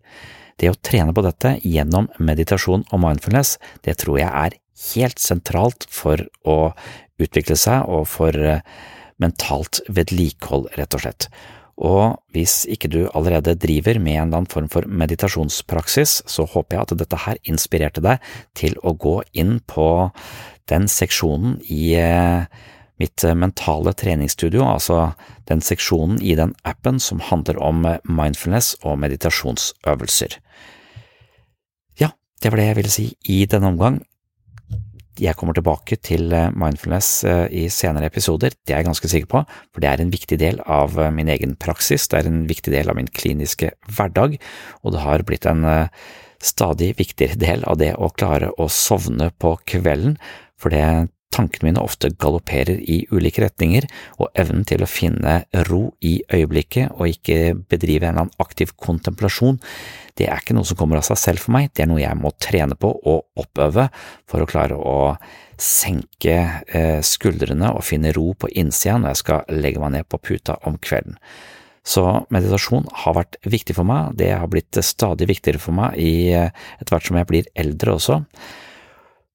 Det 0.59 0.71
å 0.71 0.79
trene 0.83 1.15
på 1.15 1.23
dette 1.23 1.55
gjennom 1.63 2.09
meditasjon 2.19 2.83
og 2.91 3.03
mindfulness, 3.03 3.55
det 3.85 3.95
tror 4.01 4.19
jeg 4.19 4.29
er 4.29 4.57
helt 4.93 5.21
sentralt 5.23 5.87
for 5.91 6.21
å 6.43 6.59
utvikle 7.19 7.55
seg 7.59 7.87
og 7.87 8.07
for 8.11 8.35
eh, 8.35 8.63
mentalt 9.19 9.81
vedlikehold, 9.91 10.69
rett 10.79 10.95
og 10.95 11.03
slett. 11.03 11.29
Og 11.79 12.19
hvis 12.35 12.65
ikke 12.67 12.89
du 12.91 12.99
allerede 13.15 13.55
driver 13.55 13.99
med 14.03 14.17
en 14.17 14.27
eller 14.27 14.41
annen 14.41 14.51
form 14.51 14.67
for 14.71 14.87
meditasjonspraksis, 14.87 16.19
så 16.27 16.43
håper 16.43 16.75
jeg 16.75 16.81
at 16.83 16.97
dette 16.99 17.21
her 17.23 17.39
inspirerte 17.47 18.03
deg 18.03 18.25
til 18.57 18.75
å 18.83 18.93
gå 18.99 19.21
inn 19.31 19.61
på 19.63 19.87
den 20.69 20.89
seksjonen 20.91 21.55
i 21.71 21.93
eh, 21.95 22.43
mitt 22.99 23.23
mentale 23.23 23.93
treningsstudio, 23.95 24.65
altså 24.67 25.13
den 25.47 25.63
seksjonen 25.63 26.19
i 26.19 26.35
den 26.35 26.51
appen 26.67 26.99
som 26.99 27.23
handler 27.23 27.61
om 27.63 27.87
mindfulness 28.03 28.73
og 28.83 28.99
meditasjonsøvelser. 28.99 30.35
Ja, 32.03 32.11
det 32.43 32.51
var 32.51 32.59
det 32.59 32.67
jeg 32.67 32.79
ville 32.81 32.93
si 32.93 33.07
i 33.23 33.45
denne 33.47 33.71
omgang 33.71 34.01
jeg 35.19 35.35
kommer 35.39 35.55
tilbake 35.57 35.97
til 36.05 36.31
eh, 36.35 36.49
mindfulness 36.55 37.23
eh, 37.27 37.45
i 37.51 37.65
senere 37.73 38.09
episoder, 38.09 38.55
det 38.65 38.73
er 38.73 38.81
jeg 38.81 38.89
ganske 38.89 39.11
sikker 39.11 39.29
på, 39.31 39.43
for 39.73 39.83
det 39.83 39.91
er 39.91 40.03
en 40.03 40.13
viktig 40.13 40.39
del 40.41 40.61
av 40.65 40.97
eh, 40.99 41.11
min 41.13 41.31
egen 41.31 41.55
praksis, 41.59 42.07
det 42.09 42.21
er 42.21 42.31
en 42.31 42.41
viktig 42.49 42.73
del 42.73 42.91
av 42.91 42.97
min 42.99 43.09
kliniske 43.11 43.73
hverdag, 43.89 44.39
og 44.83 44.95
det 44.95 45.03
har 45.03 45.25
blitt 45.27 45.47
en 45.49 45.65
stadig 46.39 46.93
viktigere 46.99 47.39
del 47.47 47.65
av 47.67 47.79
det 47.81 47.93
å 47.97 48.11
klare 48.15 48.53
å 48.57 48.69
sovne 48.71 49.31
på 49.37 49.57
kvelden, 49.69 50.17
for 50.59 50.75
det 50.75 51.09
tankene 51.33 51.69
mine 51.69 51.83
ofte 51.83 52.11
galopperer 52.19 52.79
i 52.81 53.03
ulike 53.11 53.43
retninger, 53.43 53.85
og 54.17 54.31
evnen 54.39 54.65
til 54.67 54.83
å 54.83 54.89
finne 54.89 55.43
ro 55.69 55.81
i 56.05 56.19
øyeblikket 56.25 56.95
og 56.97 57.11
ikke 57.13 57.55
bedrive 57.69 58.07
en 58.07 58.15
eller 58.15 58.25
annen 58.27 58.41
aktiv 58.43 58.73
kontemplasjon, 58.81 59.59
det 60.19 60.27
er 60.27 60.41
ikke 60.41 60.55
noe 60.57 60.67
som 60.67 60.79
kommer 60.79 60.99
av 60.99 61.05
seg 61.07 61.19
selv 61.21 61.45
for 61.45 61.55
meg, 61.55 61.69
det 61.73 61.85
er 61.85 61.91
noe 61.91 62.01
jeg 62.01 62.19
må 62.19 62.33
trene 62.41 62.75
på 62.79 62.91
og 62.91 63.39
oppøve 63.39 63.87
for 64.29 64.43
å 64.43 64.49
klare 64.49 64.75
å 64.75 64.97
senke 65.59 66.35
eh, 66.67 66.99
skuldrene 67.03 67.71
og 67.75 67.85
finne 67.87 68.13
ro 68.15 68.31
på 68.39 68.49
innsida 68.59 68.97
når 68.99 69.13
jeg 69.13 69.21
skal 69.23 69.55
legge 69.59 69.81
meg 69.83 69.95
ned 69.95 70.09
på 70.09 70.21
puta 70.23 70.57
om 70.67 70.79
kvelden. 70.81 71.19
Så 71.89 72.03
meditasjon 72.33 72.87
har 73.03 73.15
vært 73.17 73.37
viktig 73.47 73.75
for 73.77 73.87
meg, 73.87 74.15
det 74.19 74.33
har 74.35 74.49
blitt 74.51 74.77
stadig 74.85 75.29
viktigere 75.29 75.61
for 75.61 75.75
meg 75.75 75.95
eh, 75.99 76.49
etter 76.79 76.95
hvert 76.95 77.07
som 77.07 77.19
jeg 77.19 77.29
blir 77.29 77.53
eldre 77.59 77.95
også. 77.95 78.19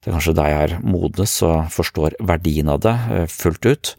Er 0.04 0.12
kanskje 0.12 0.34
da 0.36 0.46
jeg 0.50 0.68
er 0.68 0.80
modnes 0.84 1.38
og 1.46 1.70
forstår 1.72 2.18
verdien 2.20 2.68
av 2.68 2.82
det 2.84 2.94
eh, 3.10 3.28
fullt 3.30 3.64
ut. 3.64 3.92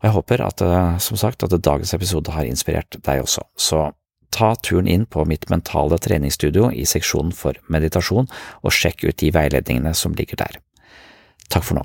Og 0.00 0.06
jeg 0.08 0.14
håper 0.16 0.44
at, 0.46 0.62
eh, 0.64 0.94
som 1.04 1.18
sagt, 1.20 1.44
at 1.44 1.52
dagens 1.52 1.92
episode 1.94 2.32
har 2.32 2.48
inspirert 2.48 2.96
deg 3.04 3.20
også, 3.22 3.44
så 3.56 3.90
ta 4.32 4.54
turen 4.64 4.88
inn 4.88 5.04
på 5.04 5.26
mitt 5.28 5.50
mentale 5.52 5.98
treningsstudio 6.00 6.70
i 6.72 6.86
seksjonen 6.88 7.34
for 7.36 7.58
meditasjon, 7.68 8.30
og 8.64 8.72
sjekk 8.72 9.04
ut 9.04 9.20
de 9.20 9.28
veiledningene 9.34 9.92
som 9.94 10.16
ligger 10.16 10.40
der. 10.40 10.56
Takk 11.52 11.68
for 11.68 11.82
nå. 11.82 11.84